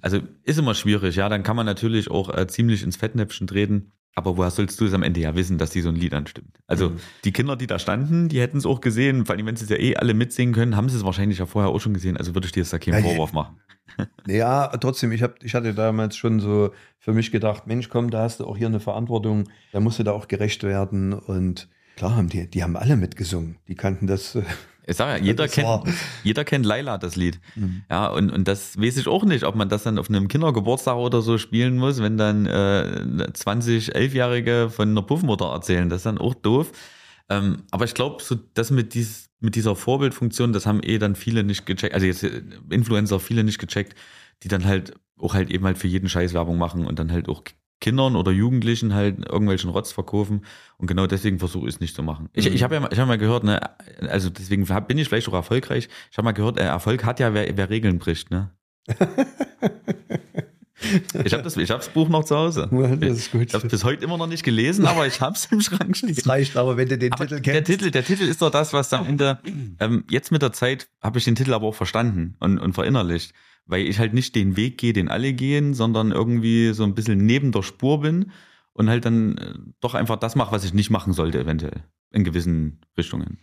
Also 0.00 0.20
ist 0.42 0.58
immer 0.58 0.74
schwierig, 0.74 1.16
ja. 1.16 1.28
Dann 1.28 1.42
kann 1.42 1.56
man 1.56 1.66
natürlich 1.66 2.10
auch 2.10 2.34
äh, 2.36 2.46
ziemlich 2.48 2.82
ins 2.82 2.96
Fettnäpfchen 2.96 3.46
treten. 3.46 3.92
Aber 4.16 4.36
woher 4.36 4.50
sollst 4.50 4.80
du 4.80 4.84
es 4.84 4.94
am 4.94 5.02
Ende 5.02 5.20
ja 5.20 5.34
wissen, 5.34 5.58
dass 5.58 5.70
die 5.70 5.80
so 5.80 5.88
ein 5.88 5.96
Lied 5.96 6.14
anstimmt? 6.14 6.56
Also 6.66 6.92
die 7.24 7.32
Kinder, 7.32 7.56
die 7.56 7.66
da 7.66 7.78
standen, 7.78 8.28
die 8.28 8.40
hätten 8.40 8.58
es 8.58 8.66
auch 8.66 8.80
gesehen. 8.80 9.26
Vor 9.26 9.34
allem, 9.34 9.46
wenn 9.46 9.56
sie 9.56 9.64
es 9.64 9.70
ja 9.70 9.76
eh 9.76 9.96
alle 9.96 10.14
mitsingen 10.14 10.54
können, 10.54 10.76
haben 10.76 10.88
sie 10.88 10.96
es 10.96 11.04
wahrscheinlich 11.04 11.38
ja 11.38 11.46
vorher 11.46 11.70
auch 11.70 11.80
schon 11.80 11.94
gesehen. 11.94 12.16
Also 12.16 12.34
würde 12.34 12.46
ich 12.46 12.52
dir 12.52 12.60
jetzt 12.60 12.72
da 12.72 12.78
keinen 12.78 12.94
Ja, 12.94 13.10
Vorwurf 13.10 13.32
machen. 13.32 13.58
Ja, 14.26 14.68
trotzdem, 14.68 15.12
ich, 15.12 15.22
hab, 15.22 15.40
ich 15.44 15.54
hatte 15.54 15.72
damals 15.72 16.16
schon 16.16 16.40
so 16.40 16.72
für 16.98 17.12
mich 17.12 17.30
gedacht, 17.30 17.68
Mensch, 17.68 17.88
komm, 17.90 18.10
da 18.10 18.22
hast 18.22 18.40
du 18.40 18.44
auch 18.46 18.56
hier 18.56 18.66
eine 18.66 18.80
Verantwortung, 18.80 19.44
da 19.72 19.78
musst 19.78 20.00
du 20.00 20.02
da 20.02 20.10
auch 20.10 20.26
gerecht 20.26 20.64
werden. 20.64 21.12
Und 21.12 21.68
klar 21.94 22.16
haben 22.16 22.28
die, 22.28 22.48
die 22.50 22.64
haben 22.64 22.76
alle 22.76 22.96
mitgesungen. 22.96 23.58
Die 23.68 23.74
kannten 23.76 24.06
das. 24.06 24.36
Ich 24.86 24.96
sag 24.96 25.18
ja, 25.18 25.24
jeder 25.24 25.48
kennt, 25.48 25.66
war- 25.66 25.84
jeder 26.24 26.44
kennt 26.44 26.66
Laila, 26.66 26.98
das 26.98 27.16
Lied. 27.16 27.40
Mhm. 27.56 27.82
Ja, 27.90 28.08
und, 28.08 28.30
und 28.30 28.46
das 28.46 28.78
weiß 28.78 28.96
ich 28.98 29.06
auch 29.08 29.24
nicht, 29.24 29.44
ob 29.44 29.54
man 29.54 29.68
das 29.68 29.82
dann 29.84 29.98
auf 29.98 30.08
einem 30.10 30.28
Kindergeburtstag 30.28 30.96
oder 30.96 31.22
so 31.22 31.38
spielen 31.38 31.76
muss, 31.76 32.02
wenn 32.02 32.18
dann 32.18 32.46
äh, 32.46 33.32
20, 33.32 33.94
11-Jährige 33.96 34.68
von 34.70 34.90
einer 34.90 35.02
Puffmutter 35.02 35.46
erzählen. 35.46 35.88
Das 35.88 35.98
ist 36.00 36.06
dann 36.06 36.18
auch 36.18 36.34
doof. 36.34 36.72
Ähm, 37.30 37.62
aber 37.70 37.86
ich 37.86 37.94
glaube, 37.94 38.22
so 38.22 38.36
das 38.52 38.70
mit, 38.70 38.92
dies, 38.92 39.30
mit 39.40 39.54
dieser 39.54 39.74
Vorbildfunktion, 39.74 40.52
das 40.52 40.66
haben 40.66 40.80
eh 40.82 40.98
dann 40.98 41.14
viele 41.16 41.42
nicht 41.44 41.64
gecheckt, 41.64 41.94
also 41.94 42.06
jetzt 42.06 42.22
äh, 42.22 42.42
Influencer 42.68 43.18
viele 43.20 43.44
nicht 43.44 43.58
gecheckt, 43.58 43.94
die 44.42 44.48
dann 44.48 44.66
halt 44.66 44.92
auch 45.18 45.32
halt 45.32 45.50
eben 45.50 45.64
halt 45.64 45.78
für 45.78 45.86
jeden 45.88 46.08
Scheiß 46.10 46.34
Werbung 46.34 46.58
machen 46.58 46.86
und 46.86 46.98
dann 46.98 47.10
halt 47.10 47.28
auch 47.30 47.42
Kindern 47.84 48.16
oder 48.16 48.32
Jugendlichen 48.32 48.94
halt 48.94 49.18
irgendwelchen 49.26 49.68
Rotz 49.68 49.92
verkaufen 49.92 50.44
und 50.78 50.86
genau 50.86 51.06
deswegen 51.06 51.38
versuche 51.38 51.68
ich 51.68 51.74
es 51.74 51.80
nicht 51.80 51.94
zu 51.94 52.02
machen. 52.02 52.30
Ich, 52.32 52.46
ich 52.46 52.62
habe 52.62 52.74
ja 52.74 52.80
mal, 52.80 52.88
ich 52.90 52.98
hab 52.98 53.06
mal 53.06 53.18
gehört, 53.18 53.44
ne, 53.44 53.60
also 54.08 54.30
deswegen 54.30 54.66
hab- 54.70 54.88
bin 54.88 54.96
ich 54.96 55.08
vielleicht 55.08 55.28
auch 55.28 55.34
erfolgreich. 55.34 55.88
Ich 56.10 56.16
habe 56.16 56.24
mal 56.24 56.32
gehört, 56.32 56.58
äh, 56.58 56.62
Erfolg 56.64 57.04
hat 57.04 57.20
ja, 57.20 57.34
wer, 57.34 57.54
wer 57.56 57.68
Regeln 57.68 57.98
bricht, 57.98 58.30
ne? 58.30 58.50
Ich 61.24 61.32
habe 61.32 61.42
das, 61.42 61.56
ich 61.56 61.70
habe 61.70 61.78
das 61.80 61.88
Buch 61.88 62.08
noch 62.08 62.24
zu 62.24 62.36
Hause. 62.36 62.68
Das 63.00 63.16
ist 63.18 63.32
gut. 63.32 63.42
Ich 63.48 63.54
habe 63.54 63.64
es 63.66 63.70
bis 63.70 63.84
heute 63.84 64.04
immer 64.04 64.18
noch 64.18 64.26
nicht 64.26 64.42
gelesen, 64.44 64.84
aber 64.86 65.06
ich 65.06 65.20
habe 65.20 65.34
es 65.34 65.46
im 65.46 65.60
Schrank 65.60 65.96
stehen. 65.96 66.14
Das 66.14 66.28
reicht 66.28 66.56
aber, 66.56 66.76
wenn 66.76 66.88
du 66.88 66.98
den 66.98 67.12
Aber 67.12 67.26
Titel 67.26 67.40
der 67.40 67.54
kennst. 67.54 67.70
Titel, 67.70 67.90
der 67.90 68.04
Titel 68.04 68.24
ist 68.24 68.42
doch 68.42 68.50
das, 68.50 68.72
was 68.72 68.92
am 68.92 69.06
Ende, 69.06 69.38
ähm, 69.80 70.04
jetzt 70.10 70.30
mit 70.30 70.42
der 70.42 70.52
Zeit 70.52 70.88
habe 71.00 71.18
ich 71.18 71.24
den 71.24 71.36
Titel 71.36 71.54
aber 71.54 71.68
auch 71.68 71.74
verstanden 71.74 72.36
und, 72.40 72.58
und 72.58 72.74
verinnerlicht, 72.74 73.32
weil 73.66 73.86
ich 73.86 73.98
halt 73.98 74.14
nicht 74.14 74.34
den 74.34 74.56
Weg 74.56 74.78
gehe, 74.78 74.92
den 74.92 75.08
alle 75.08 75.32
gehen, 75.32 75.74
sondern 75.74 76.12
irgendwie 76.12 76.72
so 76.72 76.84
ein 76.84 76.94
bisschen 76.94 77.24
neben 77.24 77.52
der 77.52 77.62
Spur 77.62 78.00
bin 78.00 78.30
und 78.72 78.88
halt 78.88 79.04
dann 79.04 79.38
äh, 79.38 79.54
doch 79.80 79.94
einfach 79.94 80.16
das 80.16 80.36
mache, 80.36 80.52
was 80.52 80.64
ich 80.64 80.74
nicht 80.74 80.90
machen 80.90 81.12
sollte, 81.12 81.38
eventuell, 81.38 81.84
in 82.10 82.24
gewissen 82.24 82.80
Richtungen. 82.96 83.38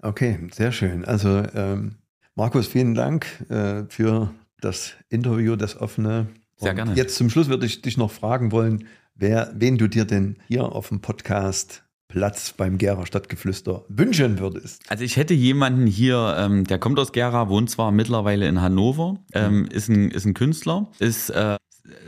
Okay, 0.00 0.38
sehr 0.52 0.72
schön. 0.72 1.04
Also, 1.04 1.42
ähm, 1.54 1.96
Markus, 2.34 2.66
vielen 2.66 2.94
Dank 2.94 3.26
äh, 3.48 3.84
für 3.88 4.34
das 4.60 4.94
Interview, 5.08 5.56
das 5.56 5.80
offene. 5.80 6.26
Sehr 6.56 6.70
Und 6.70 6.76
gerne. 6.76 6.94
Jetzt 6.94 7.16
zum 7.16 7.30
Schluss 7.30 7.48
würde 7.48 7.66
ich 7.66 7.82
dich 7.82 7.96
noch 7.96 8.10
fragen 8.10 8.52
wollen, 8.52 8.88
wer, 9.14 9.52
wen 9.54 9.78
du 9.78 9.88
dir 9.88 10.04
denn 10.04 10.36
hier 10.48 10.64
auf 10.64 10.88
dem 10.88 11.00
Podcast 11.00 11.84
Platz 12.12 12.52
beim 12.52 12.76
Gera 12.76 13.06
Stadtgeflüster 13.06 13.86
wünschen 13.88 14.38
würdest. 14.38 14.82
Also 14.90 15.02
ich 15.02 15.16
hätte 15.16 15.32
jemanden 15.32 15.86
hier, 15.86 16.36
ähm, 16.38 16.64
der 16.64 16.78
kommt 16.78 16.98
aus 16.98 17.12
Gera, 17.12 17.48
wohnt 17.48 17.70
zwar 17.70 17.90
mittlerweile 17.90 18.46
in 18.46 18.60
Hannover, 18.60 19.16
ähm, 19.32 19.66
ist, 19.72 19.88
ein, 19.88 20.10
ist 20.10 20.26
ein 20.26 20.34
Künstler, 20.34 20.90
ist 20.98 21.30
äh, 21.30 21.56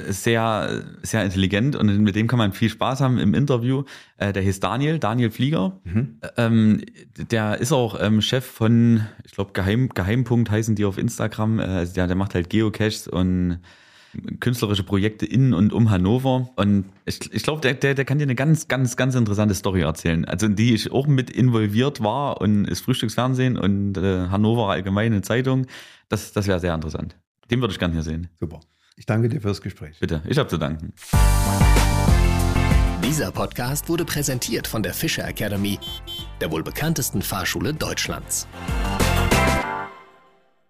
sehr, 0.06 0.84
sehr 1.02 1.24
intelligent 1.24 1.74
und 1.74 2.00
mit 2.00 2.16
dem 2.16 2.26
kann 2.26 2.38
man 2.38 2.52
viel 2.52 2.68
Spaß 2.68 3.00
haben 3.00 3.16
im 3.16 3.32
Interview. 3.32 3.84
Äh, 4.18 4.34
der 4.34 4.42
hieß 4.42 4.60
Daniel, 4.60 4.98
Daniel 4.98 5.30
Flieger. 5.30 5.80
Ähm, 6.36 6.82
der 7.30 7.58
ist 7.58 7.72
auch 7.72 7.98
ähm, 7.98 8.20
Chef 8.20 8.44
von, 8.44 9.06
ich 9.24 9.32
glaube, 9.32 9.52
Geheim, 9.54 9.88
Geheimpunkt 9.88 10.50
heißen 10.50 10.74
die 10.74 10.84
auf 10.84 10.98
Instagram. 10.98 11.60
Äh, 11.60 11.62
also 11.62 11.94
der, 11.94 12.08
der 12.08 12.16
macht 12.16 12.34
halt 12.34 12.50
Geocaches 12.50 13.08
und 13.08 13.60
künstlerische 14.40 14.82
Projekte 14.82 15.26
in 15.26 15.54
und 15.54 15.72
um 15.72 15.90
Hannover. 15.90 16.50
Und 16.56 16.86
ich, 17.04 17.32
ich 17.32 17.42
glaube, 17.42 17.60
der, 17.60 17.74
der, 17.74 17.94
der 17.94 18.04
kann 18.04 18.18
dir 18.18 18.24
eine 18.24 18.34
ganz, 18.34 18.68
ganz, 18.68 18.96
ganz 18.96 19.14
interessante 19.14 19.54
Story 19.54 19.82
erzählen. 19.82 20.24
Also 20.24 20.46
in 20.46 20.56
die 20.56 20.74
ich 20.74 20.92
auch 20.92 21.06
mit 21.06 21.30
involviert 21.30 22.02
war 22.02 22.40
und 22.40 22.64
ist 22.66 22.80
Frühstücksfernsehen 22.80 23.56
und 23.56 23.96
äh, 23.96 24.28
Hannover 24.28 24.70
Allgemeine 24.70 25.22
Zeitung. 25.22 25.66
Das, 26.08 26.32
das 26.32 26.46
wäre 26.46 26.60
sehr 26.60 26.74
interessant. 26.74 27.16
Den 27.50 27.60
würde 27.60 27.72
ich 27.72 27.78
gerne 27.78 27.94
hier 27.94 28.02
sehen. 28.02 28.28
Super. 28.38 28.60
Ich 28.96 29.06
danke 29.06 29.28
dir 29.28 29.40
fürs 29.40 29.60
Gespräch. 29.60 29.98
Bitte, 29.98 30.22
ich 30.26 30.38
habe 30.38 30.48
zu 30.48 30.58
danken. 30.58 30.92
Dieser 33.04 33.30
Podcast 33.30 33.88
wurde 33.88 34.04
präsentiert 34.04 34.66
von 34.66 34.82
der 34.82 34.94
Fischer 34.94 35.26
Academy, 35.28 35.78
der 36.40 36.50
wohl 36.50 36.62
bekanntesten 36.62 37.22
Fahrschule 37.22 37.74
Deutschlands. 37.74 38.46